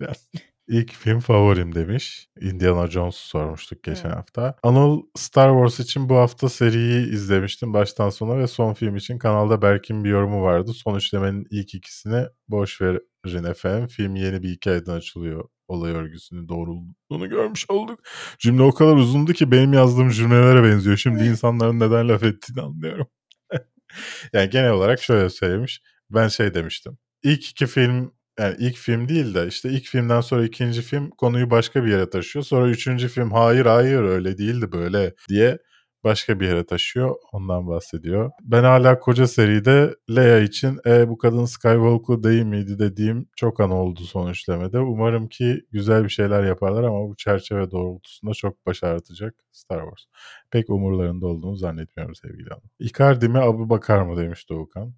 İlk 0.70 0.92
film 0.92 1.20
favorim 1.20 1.74
demiş. 1.74 2.28
Indiana 2.40 2.86
Jones 2.86 3.14
sormuştuk 3.14 3.82
geçen 3.82 4.10
Hı. 4.10 4.14
hafta. 4.14 4.54
Anıl 4.62 5.02
Star 5.16 5.50
Wars 5.50 5.86
için 5.86 6.08
bu 6.08 6.16
hafta 6.16 6.48
seriyi 6.48 7.12
izlemiştim 7.12 7.74
baştan 7.74 8.10
sona 8.10 8.38
ve 8.38 8.46
son 8.46 8.74
film 8.74 8.96
için 8.96 9.18
kanalda 9.18 9.62
Berk'in 9.62 10.04
bir 10.04 10.10
yorumu 10.10 10.42
vardı. 10.42 10.72
Son 10.72 10.96
üçlemenin 10.96 11.46
ilk 11.50 11.74
ikisini 11.74 12.26
boş 12.48 12.80
verin 12.80 13.44
efendim. 13.44 13.88
Film 13.88 14.16
yeni 14.16 14.42
bir 14.42 14.48
hikayeden 14.48 14.92
açılıyor. 14.92 15.48
Olay 15.68 15.92
örgüsünü 15.92 16.48
doğrulduğunu 16.48 17.28
görmüş 17.28 17.70
olduk. 17.70 18.00
Cümle 18.38 18.62
o 18.62 18.74
kadar 18.74 18.96
uzundu 18.96 19.32
ki 19.32 19.50
benim 19.50 19.72
yazdığım 19.72 20.10
cümlelere 20.10 20.62
benziyor. 20.62 20.96
Şimdi 20.96 21.24
insanların 21.24 21.80
neden 21.80 22.08
laf 22.08 22.22
ettiğini 22.22 22.60
anlıyorum. 22.60 23.06
yani 24.32 24.50
genel 24.50 24.70
olarak 24.70 25.02
şöyle 25.02 25.30
söylemiş. 25.30 25.82
Ben 26.10 26.28
şey 26.28 26.54
demiştim. 26.54 26.98
İlk 27.22 27.50
iki 27.50 27.66
film 27.66 28.12
yani 28.40 28.56
ilk 28.58 28.76
film 28.76 29.08
değil 29.08 29.34
de 29.34 29.46
işte 29.46 29.70
ilk 29.70 29.84
filmden 29.84 30.20
sonra 30.20 30.44
ikinci 30.44 30.82
film 30.82 31.10
konuyu 31.10 31.50
başka 31.50 31.84
bir 31.84 31.90
yere 31.90 32.10
taşıyor. 32.10 32.44
Sonra 32.44 32.68
üçüncü 32.68 33.08
film 33.08 33.30
hayır 33.30 33.66
hayır 33.66 34.02
öyle 34.02 34.38
değildi 34.38 34.72
böyle 34.72 35.14
diye 35.28 35.58
başka 36.04 36.40
bir 36.40 36.46
yere 36.46 36.66
taşıyor. 36.66 37.16
Ondan 37.32 37.68
bahsediyor. 37.68 38.30
Ben 38.42 38.64
hala 38.64 38.98
koca 38.98 39.26
seride 39.26 39.94
Leia 40.16 40.38
için 40.38 40.78
e, 40.86 41.08
bu 41.08 41.18
kadın 41.18 41.44
Skywalker 41.44 42.22
değil 42.22 42.42
miydi 42.42 42.78
dediğim 42.78 43.28
çok 43.36 43.60
an 43.60 43.70
oldu 43.70 44.00
son 44.00 44.30
üçlemede. 44.30 44.78
Umarım 44.78 45.28
ki 45.28 45.66
güzel 45.72 46.04
bir 46.04 46.08
şeyler 46.08 46.44
yaparlar 46.44 46.84
ama 46.84 47.08
bu 47.08 47.16
çerçeve 47.16 47.70
doğrultusunda 47.70 48.34
çok 48.34 48.66
başartacak 48.66 49.34
Star 49.52 49.80
Wars. 49.80 50.04
Pek 50.50 50.70
umurlarında 50.70 51.26
olduğunu 51.26 51.56
zannetmiyorum 51.56 52.14
sevgili 52.14 52.48
hanım. 52.48 52.70
Icardi 52.78 53.28
mi 53.28 53.38
Abu 53.38 53.70
Bakar 53.70 54.02
mı 54.02 54.16
demiş 54.16 54.50
Doğukan. 54.50 54.94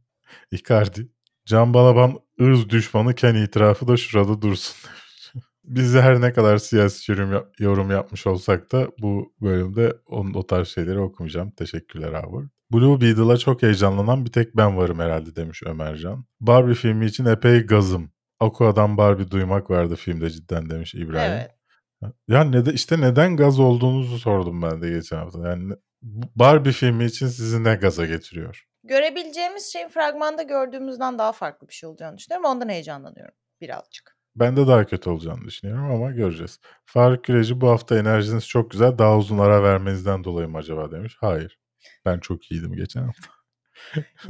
Icardi. 0.51 1.09
Can 1.47 1.75
Balaban 1.75 2.21
ırz 2.41 2.69
düşmanı 2.69 3.15
Ken 3.15 3.35
itirafı 3.35 3.89
da 3.89 3.97
şurada 3.97 4.43
dursun. 4.43 4.77
Biz 5.65 5.95
de 5.95 6.03
her 6.03 6.21
ne 6.21 6.33
kadar 6.33 6.59
siyasi 6.59 7.13
yorum, 7.13 7.33
yap- 7.33 7.61
yorum 7.61 7.91
yapmış 7.91 8.27
olsak 8.27 8.73
da 8.73 8.89
bu 8.99 9.33
bölümde 9.41 9.97
onun, 10.07 10.35
o 10.35 10.47
tarz 10.47 10.69
şeyleri 10.69 10.99
okumayacağım. 10.99 11.51
Teşekkürler 11.51 12.13
abi. 12.13 12.49
Blue 12.73 13.01
Beetle'a 13.01 13.37
çok 13.37 13.63
heyecanlanan 13.63 14.25
bir 14.25 14.33
tek 14.33 14.57
ben 14.57 14.77
varım 14.77 14.99
herhalde 14.99 15.37
demiş 15.37 15.63
Ömercan. 15.67 16.25
Barbie 16.41 16.75
filmi 16.75 17.07
için 17.07 17.25
epey 17.25 17.61
gazım. 17.67 18.11
Aqua'dan 18.41 18.97
Barbie 18.97 19.31
duymak 19.31 19.71
vardı 19.71 19.97
filmde 19.97 20.31
cidden 20.31 20.71
demiş 20.71 20.95
İbrahim. 20.95 21.33
Evet. 21.33 21.51
Ya 22.29 22.45
ne 22.45 22.67
de 22.67 22.73
işte 22.73 23.01
neden 23.01 23.37
gaz 23.37 23.61
olduğunuzu 23.61 24.19
sordum 24.19 24.63
ben 24.63 24.83
de 24.83 24.91
geçen 24.91 25.17
hafta. 25.17 25.49
Yani 25.49 25.73
Barbie 26.37 26.73
filmi 26.73 27.05
için 27.05 27.27
sizi 27.27 27.65
ne 27.65 27.75
gaza 27.75 28.07
getiriyor? 28.07 28.65
Görebileceğimiz 28.85 29.73
şeyin 29.73 29.89
fragmanda 29.89 30.43
gördüğümüzden 30.43 31.19
daha 31.19 31.33
farklı 31.33 31.69
bir 31.69 31.75
şey 31.75 31.89
olacağını 31.89 32.19
düşünüyorum. 32.19 32.51
Ondan 32.51 32.69
heyecanlanıyorum 32.69 33.35
birazcık. 33.61 34.17
Ben 34.37 34.57
de 34.57 34.67
daha 34.67 34.87
kötü 34.87 35.11
olacağını 35.11 35.45
düşünüyorum 35.45 35.91
ama 35.91 36.11
göreceğiz. 36.11 36.61
Faruk 36.85 37.25
Güreci 37.25 37.61
bu 37.61 37.71
hafta 37.71 37.99
enerjiniz 37.99 38.49
çok 38.49 38.71
güzel. 38.71 38.99
Daha 38.99 39.17
uzun 39.17 39.39
ara 39.39 39.63
vermenizden 39.63 40.25
dolayı 40.25 40.49
mı 40.49 40.59
acaba 40.59 40.91
demiş. 40.93 41.17
Hayır. 41.21 41.59
Ben 42.05 42.19
çok 42.19 42.51
iyiydim 42.51 42.73
geçen 42.77 43.03
hafta. 43.03 43.29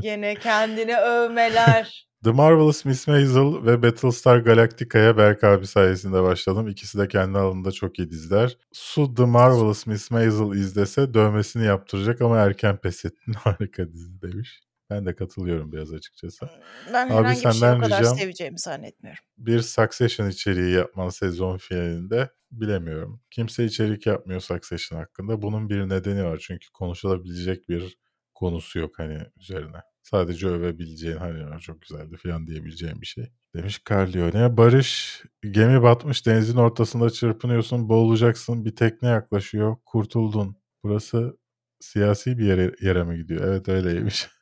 Gene 0.00 0.34
kendini 0.34 0.96
övmeler. 0.96 2.06
The 2.24 2.30
Marvelous 2.30 2.84
Miss 2.84 3.08
Maisel 3.08 3.66
ve 3.66 3.82
Battlestar 3.82 4.38
Galactica'ya 4.38 5.16
Berk 5.16 5.44
abi 5.44 5.66
sayesinde 5.66 6.22
başladım. 6.22 6.68
İkisi 6.68 6.98
de 6.98 7.08
kendi 7.08 7.38
alanında 7.38 7.72
çok 7.72 7.98
iyi 7.98 8.10
diziler. 8.10 8.56
Su 8.72 9.14
The 9.14 9.24
Marvelous 9.24 9.86
Miss 9.86 10.10
Maisel 10.10 10.52
izlese 10.52 11.14
dövmesini 11.14 11.64
yaptıracak 11.64 12.20
ama 12.20 12.38
erken 12.38 12.76
pes 12.76 13.04
ettin. 13.04 13.32
Harika 13.38 13.92
dizi 13.92 14.22
demiş. 14.22 14.60
Ben 14.90 15.06
de 15.06 15.14
katılıyorum 15.14 15.72
biraz 15.72 15.92
açıkçası. 15.92 16.48
Ben 16.92 17.06
Abi 17.06 17.14
herhangi 17.14 17.36
bir 17.36 17.42
şeyi 17.42 17.54
senden 17.54 17.78
o 17.78 17.80
kadar 17.80 18.02
ricam- 18.02 18.18
seveceğimi 18.18 18.58
zannetmiyorum. 18.58 19.24
bir 19.38 19.60
Succession 19.60 20.28
içeriği 20.28 20.74
yapman 20.74 21.08
sezon 21.08 21.58
finalinde 21.58 22.30
bilemiyorum. 22.52 23.20
Kimse 23.30 23.64
içerik 23.64 24.06
yapmıyor 24.06 24.40
Succession 24.40 24.98
hakkında. 24.98 25.42
Bunun 25.42 25.68
bir 25.68 25.88
nedeni 25.88 26.24
var. 26.24 26.38
Çünkü 26.46 26.70
konuşulabilecek 26.70 27.68
bir 27.68 27.96
konusu 28.42 28.78
yok 28.78 28.98
hani 28.98 29.18
üzerine. 29.40 29.76
Sadece 30.02 30.46
övebileceğin 30.48 31.16
hani 31.16 31.40
"Ya 31.40 31.58
çok 31.58 31.82
güzeldi 31.82 32.16
falan 32.16 32.46
diyebileceğin 32.46 33.00
bir 33.00 33.06
şey. 33.06 33.32
Demiş 33.54 33.82
Carlione. 33.90 34.56
Barış 34.56 35.22
gemi 35.50 35.82
batmış 35.82 36.26
denizin 36.26 36.56
ortasında 36.56 37.10
çırpınıyorsun 37.10 37.88
boğulacaksın 37.88 38.64
bir 38.64 38.76
tekne 38.76 39.08
yaklaşıyor 39.08 39.76
kurtuldun. 39.86 40.56
Burası 40.84 41.38
siyasi 41.80 42.38
bir 42.38 42.44
yere, 42.46 42.72
yere 42.80 43.04
mi 43.04 43.16
gidiyor? 43.16 43.44
Evet 43.48 43.68
öyleymiş. 43.68 44.28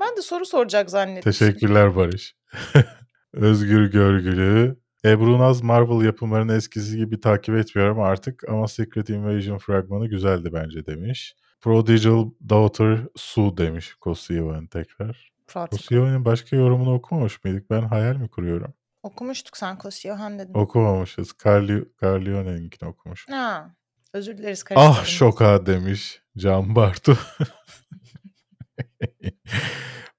Ben 0.00 0.16
de 0.16 0.22
soru 0.22 0.46
soracak 0.46 0.90
zannetmiştim. 0.90 1.46
Teşekkürler 1.46 1.96
Barış. 1.96 2.36
Özgür 3.32 3.90
Görgülü. 3.90 4.76
Ebru 5.04 5.38
Naz 5.38 5.62
Marvel 5.62 6.04
yapımlarını 6.06 6.54
eskisi 6.56 6.96
gibi 6.96 7.20
takip 7.20 7.54
etmiyorum 7.54 8.00
artık 8.00 8.48
ama 8.48 8.68
Secret 8.68 9.08
Invasion 9.10 9.58
fragmanı 9.58 10.06
güzeldi 10.06 10.50
bence 10.52 10.86
demiş. 10.86 11.36
Prodigal 11.60 12.30
Daughter 12.48 12.98
Sue 13.16 13.56
demiş 13.56 13.94
Kosiyevan 13.94 14.66
tekrar. 14.66 15.32
Kosiyevan'ın 15.54 16.24
başka 16.24 16.56
yorumunu 16.56 16.94
okumamış 16.94 17.44
mıydık? 17.44 17.70
Ben 17.70 17.82
hayal 17.82 18.16
mi 18.16 18.28
kuruyorum? 18.28 18.74
Okumuştuk 19.02 19.56
sen 19.56 19.78
Kosiyohan 19.78 20.38
dedin. 20.38 20.54
Okumamışız. 20.54 21.32
Carli, 21.44 21.84
Carlione'ninkini 22.02 22.88
okumuş. 22.88 23.28
Ha, 23.28 23.74
özür 24.12 24.38
dileriz 24.38 24.64
Ah 24.70 24.76
karıştırdım. 24.76 25.04
şoka 25.06 25.66
demiş 25.66 26.22
Can 26.36 26.74
Bartu. 26.74 27.18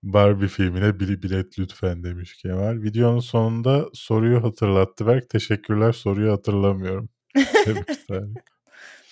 Barbie 0.06 0.47
filmine 0.47 0.99
bir 0.99 1.22
bilet 1.22 1.60
lütfen 1.60 2.03
demiş 2.03 2.38
Kemal. 2.38 2.82
Videonun 2.82 3.20
sonunda 3.20 3.86
soruyu 3.93 4.43
hatırlattı 4.43 5.08
Berk. 5.08 5.30
Teşekkürler 5.30 5.91
soruyu 5.91 6.32
hatırlamıyorum. 6.32 7.10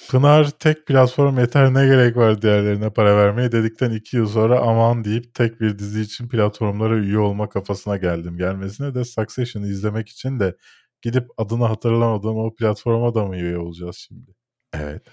Pınar 0.10 0.50
tek 0.50 0.88
platform 0.88 1.40
yeter 1.40 1.74
ne 1.74 1.86
gerek 1.86 2.18
var 2.18 2.42
diğerlerine 2.42 2.90
para 2.90 3.18
vermeye 3.18 3.52
dedikten 3.52 3.92
iki 3.92 4.18
yıl 4.18 4.28
sonra 4.28 4.60
aman 4.60 5.04
deyip 5.04 5.34
tek 5.34 5.62
bir 5.62 5.80
dizi 5.80 6.02
için 6.02 6.30
platformlara 6.30 6.98
üye 6.98 7.20
olma 7.20 7.50
kafasına 7.50 7.98
geldim. 7.98 8.38
Gelmesine 8.38 8.96
de 8.96 9.06
Succession'ı 9.06 9.68
izlemek 9.68 10.10
için 10.10 10.40
de 10.40 10.56
gidip 11.02 11.28
adını 11.38 11.66
hatırlamadığım 11.66 12.38
o 12.38 12.56
platforma 12.56 13.16
da 13.16 13.26
mı 13.26 13.38
üye 13.38 13.58
olacağız 13.58 13.98
şimdi? 14.08 14.32
Evet. 14.74 15.04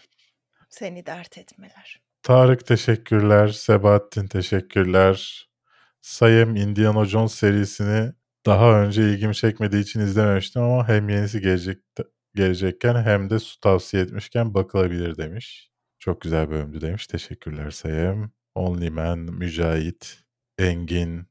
Seni 0.68 1.06
dert 1.06 1.38
etmeler. 1.38 2.00
Tarık 2.22 2.66
teşekkürler. 2.66 3.48
Sebahattin 3.48 4.26
teşekkürler. 4.26 5.49
Sayem 6.00 6.56
Indiana 6.56 7.04
Jones 7.04 7.34
serisini 7.34 8.12
daha 8.46 8.82
önce 8.82 9.10
ilgimi 9.10 9.34
çekmediği 9.34 9.82
için 9.82 10.00
izlememiştim 10.00 10.62
ama 10.62 10.88
hem 10.88 11.08
yenisi 11.08 11.40
gelecek 11.40 11.78
gelecekken 12.34 13.02
hem 13.02 13.30
de 13.30 13.38
su 13.38 13.60
tavsiye 13.60 14.02
etmişken 14.02 14.54
bakılabilir 14.54 15.16
demiş. 15.16 15.70
Çok 15.98 16.20
güzel 16.20 16.50
bölümdü 16.50 16.80
demiş. 16.80 17.06
Teşekkürler 17.06 17.70
Sayem. 17.70 18.30
Only 18.54 18.90
Man, 18.90 19.18
Mücahit, 19.18 20.18
Engin, 20.58 21.26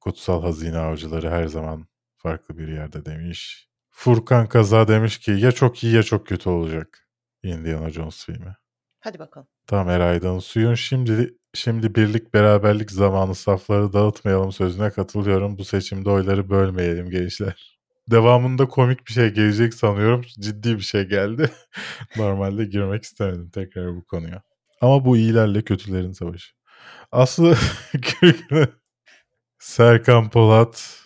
Kutsal 0.00 0.42
Hazine 0.42 0.78
Avcıları 0.78 1.30
her 1.30 1.46
zaman 1.46 1.86
farklı 2.16 2.58
bir 2.58 2.68
yerde 2.68 3.04
demiş. 3.04 3.68
Furkan 3.90 4.46
Kaza 4.46 4.88
demiş 4.88 5.18
ki 5.18 5.30
ya 5.30 5.52
çok 5.52 5.84
iyi 5.84 5.94
ya 5.94 6.02
çok 6.02 6.26
kötü 6.26 6.48
olacak 6.48 7.08
Indiana 7.42 7.90
Jones 7.90 8.24
filmi. 8.24 8.56
Hadi 9.00 9.18
bakalım. 9.18 9.48
Tamam 9.66 9.88
Eray'dan 9.88 10.38
suyun 10.38 10.74
şimdi 10.74 11.34
şimdi 11.54 11.94
birlik 11.94 12.34
beraberlik 12.34 12.90
zamanı 12.90 13.34
safları 13.34 13.92
dağıtmayalım 13.92 14.52
sözüne 14.52 14.90
katılıyorum. 14.90 15.58
Bu 15.58 15.64
seçimde 15.64 16.10
oyları 16.10 16.50
bölmeyelim 16.50 17.10
gençler. 17.10 17.78
Devamında 18.10 18.68
komik 18.68 19.06
bir 19.06 19.12
şey 19.12 19.30
gelecek 19.30 19.74
sanıyorum. 19.74 20.22
Ciddi 20.40 20.76
bir 20.76 20.82
şey 20.82 21.04
geldi. 21.04 21.50
Normalde 22.16 22.64
girmek 22.64 23.02
istemedim 23.04 23.50
tekrar 23.50 23.96
bu 23.96 24.04
konuya. 24.04 24.42
Ama 24.80 25.04
bu 25.04 25.16
iyilerle 25.16 25.62
kötülerin 25.62 26.12
savaşı. 26.12 26.52
Aslı 27.12 27.56
Serkan 29.58 30.30
Polat 30.30 30.98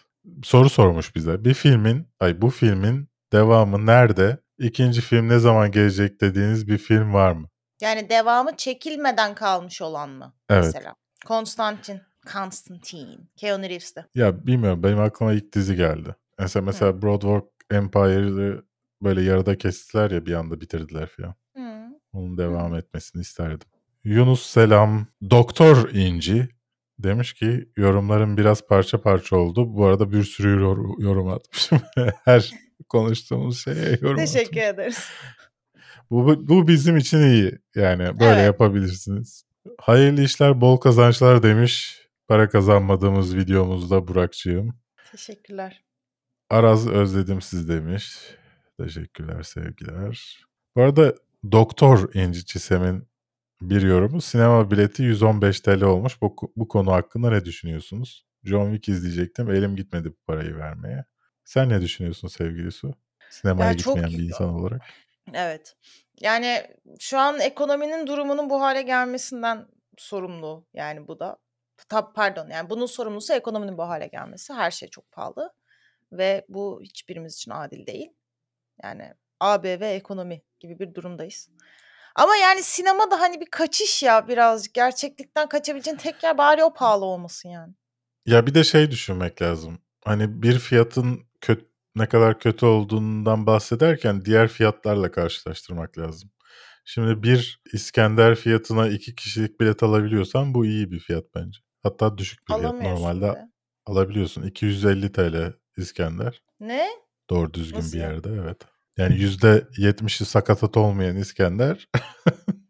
soru 0.43 0.71
sormuş 0.71 1.17
bize. 1.17 1.45
Bir 1.45 1.55
filmin, 1.55 2.09
ay 2.21 2.41
bu 2.43 2.51
filmin 2.51 3.09
devamı 3.33 3.87
nerede? 3.87 4.39
İkinci 4.59 5.01
film 5.01 5.29
ne 5.29 5.39
zaman 5.39 5.71
gelecek 5.71 6.21
dediğiniz 6.21 6.69
bir 6.69 6.79
film 6.79 7.15
var 7.15 7.33
mı? 7.33 7.49
Yani 7.81 8.09
devamı 8.09 8.57
çekilmeden 8.57 9.35
kalmış 9.35 9.83
olan 9.83 10.11
mı? 10.11 10.35
Evet. 10.51 10.65
Mesela. 10.65 10.95
Konstantin. 11.27 12.01
Constantine. 12.33 13.17
Keanu 13.37 13.63
Reeves'te. 13.63 14.07
Ya 14.15 14.47
bilmiyorum 14.47 14.83
benim 14.83 15.01
aklıma 15.01 15.33
ilk 15.33 15.53
dizi 15.53 15.77
geldi. 15.77 16.15
Mesela 16.39 16.65
mesela 16.65 17.03
Broadwalk 17.03 17.45
Empire'ı 17.71 18.65
böyle 19.03 19.23
yarıda 19.23 19.59
kestiler 19.59 20.11
ya 20.11 20.27
bir 20.27 20.35
anda 20.35 20.61
bitirdiler 20.61 21.07
falan. 21.07 21.35
Hı. 21.57 21.87
Onun 22.13 22.39
devam 22.39 22.75
etmesini 22.75 23.23
isterdim. 23.23 23.69
Yunus 24.05 24.47
Selam 24.47 25.07
Doktor 25.31 25.91
İnci 25.91 26.49
demiş 26.99 27.33
ki 27.35 27.69
yorumlarım 27.77 28.37
biraz 28.37 28.67
parça 28.67 29.01
parça 29.01 29.37
oldu. 29.37 29.77
Bu 29.77 29.87
arada 29.87 30.13
bir 30.13 30.25
sürü 30.25 30.61
yor- 30.61 30.99
yorum 31.03 31.29
atmışım. 31.29 31.81
Her 32.25 32.51
konuştuğumuz 32.89 33.65
şeye 33.65 33.99
yorum 34.01 34.17
Teşekkür 34.17 34.61
atmışım. 34.61 34.75
ederiz. 34.75 35.09
Bu, 36.11 36.49
bu- 36.49 36.69
bizim 36.69 36.97
için 36.97 37.19
iyi. 37.19 37.59
Yani 37.75 38.21
böyle 38.21 38.35
Evet. 38.35 38.45
yapabilirsiniz. 38.45 39.45
Hayırlı 39.81 40.23
işler, 40.23 40.61
bol 40.61 40.77
kazançlar 40.77 41.43
demiş. 41.43 42.03
Para 42.29 42.49
kazanmadığımız 42.49 43.37
videomuzda 43.37 44.09
Burakçığım. 44.09 44.79
Teşekkürler. 45.13 45.85
Araz 46.51 46.89
özledim 46.89 47.41
siz 47.41 47.69
demiş. 47.69 48.19
Teşekkürler, 48.81 49.43
sevgiler. 49.43 50.41
Bu 50.77 50.83
arada 50.83 51.15
Doktor 51.53 52.15
İnci 52.15 52.47
Çisem'in 52.47 53.09
bir 53.63 53.83
yorumu 53.83 54.21
sinema 54.21 54.71
bileti 54.71 55.03
115 55.03 55.61
TL 55.61 55.83
olmuş. 55.83 56.23
Bu, 56.23 56.37
bu 56.57 56.69
konu 56.69 56.93
hakkında 56.93 57.31
ne 57.31 57.45
düşünüyorsunuz? 57.45 58.27
John 58.45 58.73
Wick 58.73 58.89
izleyecektim. 58.89 59.51
Elim 59.51 59.77
gitmedi 59.77 60.09
bu 60.11 60.17
parayı 60.27 60.57
vermeye. 60.57 61.05
Sen 61.45 61.69
ne 61.69 61.81
düşünüyorsun 61.81 62.29
sevgili 62.29 62.73
Su? 62.73 62.95
Sinemaya 63.31 63.71
Ya 63.71 63.77
çok- 63.77 63.97
gitmeyen 63.97 64.19
bir 64.19 64.25
insan 64.29 64.49
olarak. 64.49 64.83
Evet. 65.35 65.77
Yani 66.21 66.67
şu 66.99 67.19
an 67.19 67.41
ekonominin 67.41 68.07
durumunun 68.07 68.51
bu 68.51 68.61
hale 68.61 68.83
gelmesinden 68.83 69.67
sorumlu 69.97 70.67
yani 70.75 71.09
bu 71.09 71.21
da. 71.21 71.37
Ta, 71.89 72.13
pardon 72.13 72.49
yani 72.51 72.71
bunun 72.71 72.87
sorumlusu 72.87 73.33
ekonominin 73.33 73.79
bu 73.79 73.83
hale 73.83 74.07
gelmesi. 74.07 74.53
Her 74.53 74.71
şey 74.71 74.89
çok 74.89 75.13
pahalı 75.13 75.53
ve 76.13 76.47
bu 76.49 76.81
hiçbirimiz 76.83 77.35
için 77.35 77.51
adil 77.51 77.87
değil. 77.87 78.13
Yani 78.83 79.15
AB 79.41 79.81
ve 79.81 79.89
ekonomi 79.89 80.43
gibi 80.61 80.79
bir 80.79 80.95
durumdayız. 80.95 81.51
Ama 82.15 82.37
yani 82.37 82.63
sinema 82.63 83.11
da 83.11 83.21
hani 83.21 83.41
bir 83.41 83.51
kaçış 83.51 84.03
ya 84.03 84.29
birazcık. 84.29 84.75
Gerçeklikten 84.75 85.49
kaçabileceğin 85.49 85.97
tek 85.97 86.23
yer 86.23 86.39
bari 86.39 86.65
o 86.65 86.75
pahalı 86.75 87.05
olmasın 87.05 87.49
yani. 87.49 87.75
Ya 88.27 88.47
bir 88.47 88.55
de 88.55 88.65
şey 88.65 88.91
düşünmek 88.91 89.43
lazım. 89.43 89.79
Hani 90.05 90.43
bir 90.43 90.59
fiyatın 90.59 91.21
kötü, 91.41 91.67
ne 91.97 92.07
kadar 92.07 92.39
kötü 92.39 92.67
olduğundan 92.67 93.47
bahsederken 93.47 94.25
diğer 94.25 94.49
fiyatlarla 94.49 95.11
karşılaştırmak 95.11 95.99
lazım. 95.99 96.31
Şimdi 96.85 97.23
bir 97.23 97.61
İskender 97.73 98.35
fiyatına 98.35 98.89
iki 98.89 99.15
kişilik 99.15 99.61
bilet 99.61 99.83
alabiliyorsan 99.83 100.55
bu 100.55 100.67
iyi 100.67 100.91
bir 100.91 100.99
fiyat 100.99 101.25
bence. 101.35 101.59
Hatta 101.83 102.19
düşük 102.19 102.49
bir 102.49 102.55
fiyat. 102.55 102.81
Normalde 102.83 103.21
bile. 103.31 103.49
alabiliyorsun. 103.87 104.43
250 104.43 105.13
TL 105.13 105.53
İskender. 105.77 106.43
Ne? 106.61 106.89
Doğru 107.31 107.55
düzgün 107.55 107.79
Nasıl 107.79 107.93
bir 107.93 108.03
yerde 108.03 108.29
evet. 108.43 108.57
Yani 108.97 109.15
%70'i 109.15 110.27
sakatat 110.27 110.77
olmayan 110.77 111.17
İskender 111.17 111.89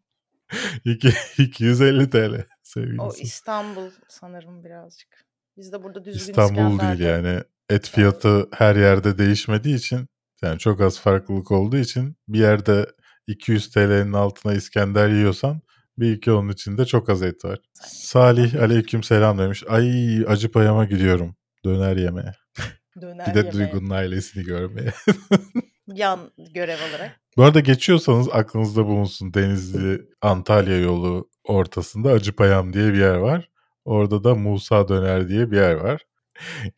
iki- 0.85 1.13
250 1.37 2.09
TL 2.09 2.33
O 2.39 2.45
sevgilisi. 2.63 3.23
İstanbul 3.23 3.91
sanırım 4.09 4.63
birazcık. 4.63 5.25
Bizde 5.57 5.83
burada 5.83 6.05
düzgün 6.05 6.19
İstanbul 6.19 6.71
İskender 6.71 6.97
değil 6.99 7.09
yani. 7.09 7.43
Et 7.69 7.89
fiyatı 7.89 8.47
her 8.53 8.75
yerde 8.75 9.17
değişmediği 9.17 9.75
için 9.75 10.07
yani 10.41 10.59
çok 10.59 10.81
az 10.81 10.99
farklılık 10.99 11.51
olduğu 11.51 11.77
için 11.77 12.17
bir 12.27 12.39
yerde 12.39 12.85
200 13.27 13.71
TL'nin 13.71 14.13
altına 14.13 14.53
İskender 14.53 15.09
yiyorsan 15.09 15.61
bir 15.99 16.11
iki 16.11 16.31
onun 16.31 16.49
içinde 16.49 16.85
çok 16.85 17.09
az 17.09 17.23
et 17.23 17.45
var. 17.45 17.59
Salih 17.83 18.61
aleyküm 18.61 19.03
selam 19.03 19.37
demiş. 19.39 19.63
Ay 19.67 20.17
acı 20.27 20.51
payama 20.51 20.85
gidiyorum 20.85 21.35
döner 21.65 21.97
yemeye. 21.97 22.31
Döner 23.01 23.27
Bir 23.27 23.33
de 23.33 23.37
yemeğe. 23.37 23.53
Duygu'nun 23.53 23.89
ailesini 23.89 24.43
görmeye. 24.43 24.93
Yan 25.87 26.31
görev 26.53 26.77
olarak. 26.89 27.19
Bu 27.37 27.43
arada 27.43 27.59
geçiyorsanız 27.59 28.29
aklınızda 28.31 28.85
bulunsun 28.85 29.33
Denizli 29.33 30.01
Antalya 30.21 30.79
yolu 30.79 31.29
ortasında 31.43 32.11
Acıpayam 32.11 32.73
diye 32.73 32.93
bir 32.93 32.99
yer 32.99 33.15
var. 33.15 33.49
Orada 33.85 34.23
da 34.23 34.35
Musa 34.35 34.87
Döner 34.87 35.29
diye 35.29 35.51
bir 35.51 35.57
yer 35.57 35.73
var. 35.73 36.01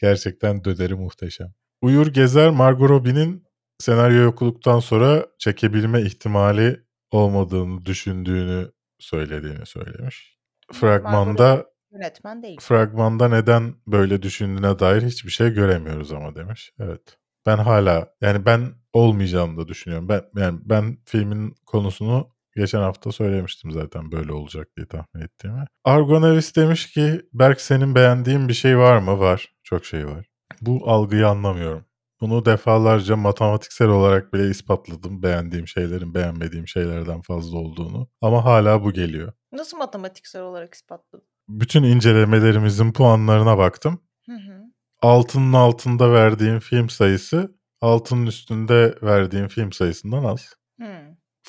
Gerçekten 0.02 0.64
döneri 0.64 0.96
muhteşem. 0.96 1.48
Uyur 1.82 2.08
Gezer 2.08 2.50
Margot 2.50 2.90
Robbie'nin 2.90 3.44
senaryoyu 3.80 4.28
okuduktan 4.28 4.80
sonra 4.80 5.26
çekebilme 5.40 6.02
ihtimali 6.02 6.84
olmadığını 7.12 7.86
düşündüğünü 7.86 8.72
söylediğini 9.00 9.66
söylemiş. 9.66 10.38
Fragmanda 10.74 11.66
Yönetmen 11.92 12.44
değil. 12.44 12.58
fragmanda 12.62 13.28
neden 13.28 13.74
böyle 13.88 14.22
düşündüğüne 14.22 14.80
dair 14.80 15.02
hiçbir 15.02 15.32
şey 15.32 15.50
göremiyoruz 15.50 16.12
ama 16.12 16.36
demiş. 16.36 16.72
Evet. 16.80 17.18
Ben 17.46 17.58
hala 17.58 18.14
yani 18.22 18.46
ben 18.46 18.70
olmayacağını 18.94 19.58
da 19.58 19.68
düşünüyorum. 19.68 20.10
Ben 20.10 20.22
yani 20.36 20.60
ben 20.64 20.98
filmin 21.06 21.56
konusunu 21.66 22.30
geçen 22.56 22.82
hafta 22.82 23.12
söylemiştim 23.12 23.72
zaten 23.72 24.12
böyle 24.12 24.34
olacak 24.34 24.68
diye 24.78 24.88
tahmin 24.88 25.26
ettiğimi. 25.26 25.66
Argonavis 25.84 26.56
demiş 26.56 26.92
ki 26.92 27.22
Berk 27.34 27.62
senin 27.62 27.96
beğendiğin 27.96 28.48
bir 28.48 28.54
şey 28.54 28.78
var 28.78 28.98
mı? 28.98 29.20
Var. 29.20 29.54
Çok 29.64 29.86
şey 29.86 30.08
var. 30.08 30.26
Bu 30.62 30.90
algıyı 30.92 31.28
anlamıyorum. 31.28 31.86
Bunu 32.22 32.46
defalarca 32.46 33.16
matematiksel 33.16 33.88
olarak 33.88 34.34
bile 34.34 34.50
ispatladım. 34.50 35.24
Beğendiğim 35.24 35.68
şeylerin 35.68 36.14
beğenmediğim 36.14 36.68
şeylerden 36.68 37.22
fazla 37.22 37.58
olduğunu. 37.58 38.10
Ama 38.22 38.46
hala 38.46 38.84
bu 38.84 38.92
geliyor. 38.92 39.34
Nasıl 39.52 39.78
matematiksel 39.78 40.42
olarak 40.42 40.74
ispatladın? 40.74 41.28
Bütün 41.50 41.84
incelemelerimizin 41.84 42.92
puanlarına 42.92 43.58
baktım. 43.58 44.02
Hı 44.26 44.36
hı. 44.36 44.64
altının 45.02 45.54
altında 45.54 46.12
verdiğim 46.12 46.60
film 46.60 46.90
sayısı 46.90 47.60
altının 47.82 48.26
üstünde 48.26 48.96
verdiğim 49.04 49.48
film 49.48 49.72
sayısından 49.72 50.24
az. 50.24 50.54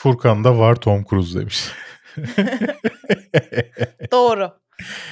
Furkan'da 0.03 0.59
var 0.59 0.75
Tom 0.75 1.05
Cruise 1.05 1.41
demiş. 1.41 1.73
Doğru. 4.13 4.53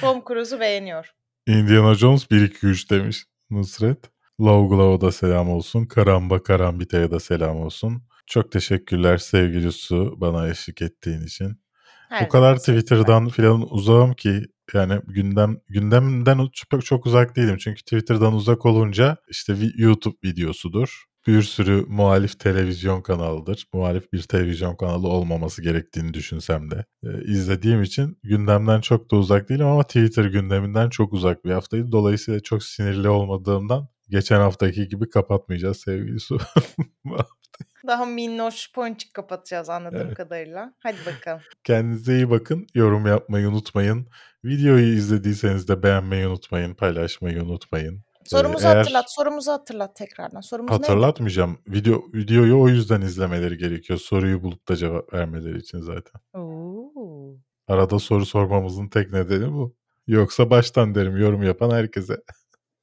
Tom 0.01 0.21
Cruise'u 0.27 0.59
beğeniyor. 0.59 1.11
Indiana 1.47 1.95
Jones 1.95 2.25
1-2-3 2.25 2.89
demiş 2.89 3.25
Nusret. 3.49 3.97
Low 4.41 4.75
Glove'a 4.75 5.11
selam 5.11 5.49
olsun. 5.49 5.85
Karamba 5.85 6.43
Karambita'ya 6.43 7.11
da 7.11 7.19
selam 7.19 7.57
olsun. 7.57 8.03
Çok 8.27 8.51
teşekkürler 8.51 9.17
sevgili 9.17 9.71
Su 9.71 10.15
bana 10.17 10.49
eşlik 10.49 10.81
ettiğin 10.81 11.21
için. 11.21 11.61
Her 12.09 12.25
Bu 12.25 12.29
kadar. 12.29 12.57
Twitter'dan 12.57 13.29
filan 13.29 13.73
uzağım 13.73 14.13
ki 14.13 14.41
yani 14.73 15.01
gündem 15.07 15.57
gündemden 15.67 16.49
çok, 16.53 16.85
çok 16.85 17.05
uzak 17.05 17.35
değilim. 17.35 17.57
Çünkü 17.59 17.81
Twitter'dan 17.81 18.33
uzak 18.33 18.65
olunca 18.65 19.17
işte 19.27 19.55
YouTube 19.75 20.17
videosudur. 20.23 21.08
Bir 21.27 21.41
sürü 21.41 21.85
muhalif 21.87 22.39
televizyon 22.39 23.01
kanalıdır. 23.01 23.67
Muhalif 23.73 24.13
bir 24.13 24.21
televizyon 24.21 24.75
kanalı 24.75 25.07
olmaması 25.07 25.61
gerektiğini 25.61 26.13
düşünsem 26.13 26.71
de. 26.71 26.85
Ee, 27.03 27.07
izlediğim 27.23 27.81
için 27.83 28.17
gündemden 28.23 28.81
çok 28.81 29.11
da 29.11 29.15
uzak 29.15 29.49
değilim 29.49 29.67
ama 29.67 29.83
Twitter 29.83 30.25
gündeminden 30.25 30.89
çok 30.89 31.13
uzak 31.13 31.45
bir 31.45 31.51
haftaydı. 31.51 31.91
Dolayısıyla 31.91 32.39
çok 32.39 32.63
sinirli 32.63 33.09
olmadığımdan 33.09 33.87
geçen 34.09 34.39
haftaki 34.39 34.87
gibi 34.87 35.09
kapatmayacağız 35.09 35.77
sevgili 35.77 36.19
Su. 36.19 36.37
Daha 37.87 38.05
minnoş 38.05 38.73
ponçik 38.73 39.13
kapatacağız 39.13 39.69
anladığım 39.69 40.01
Evet. 40.07 40.17
kadarıyla. 40.17 40.73
Hadi 40.83 40.97
bakalım. 41.05 41.41
Kendinize 41.63 42.15
iyi 42.15 42.29
bakın. 42.29 42.67
Yorum 42.75 43.05
yapmayı 43.05 43.49
unutmayın. 43.49 44.07
Videoyu 44.45 44.93
izlediyseniz 44.93 45.67
de 45.67 45.83
beğenmeyi 45.83 46.27
unutmayın. 46.27 46.73
Paylaşmayı 46.73 47.43
unutmayın. 47.43 48.03
Sorumuzu 48.25 48.67
eğer- 48.67 48.75
hatırlat. 48.75 49.05
Sorumuzu 49.11 49.51
hatırlat 49.51 49.95
tekrardan. 49.95 50.41
Sorumuz 50.41 50.71
neydi? 50.71 50.81
Hatırlatmayacağım. 50.81 51.59
Video 51.67 52.03
videoyu 52.13 52.59
o 52.61 52.67
yüzden 52.67 53.01
izlemeleri 53.01 53.57
gerekiyor. 53.57 53.99
Soruyu 53.99 54.43
bulup 54.43 54.67
da 54.69 54.75
cevap 54.75 55.13
vermeleri 55.13 55.57
için 55.57 55.79
zaten. 55.81 56.21
Oo. 56.33 57.35
Arada 57.67 57.99
soru 57.99 58.25
sormamızın 58.25 58.87
tek 58.87 59.11
nedeni 59.11 59.53
bu. 59.53 59.75
Yoksa 60.07 60.49
baştan 60.49 60.95
derim 60.95 61.17
yorum 61.17 61.43
yapan 61.43 61.71
herkese. 61.71 62.21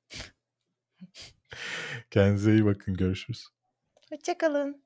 Kendinize 2.11 2.53
iyi 2.53 2.65
bakın. 2.65 2.95
Görüşürüz. 2.95 3.49
Hoşçakalın. 4.11 4.86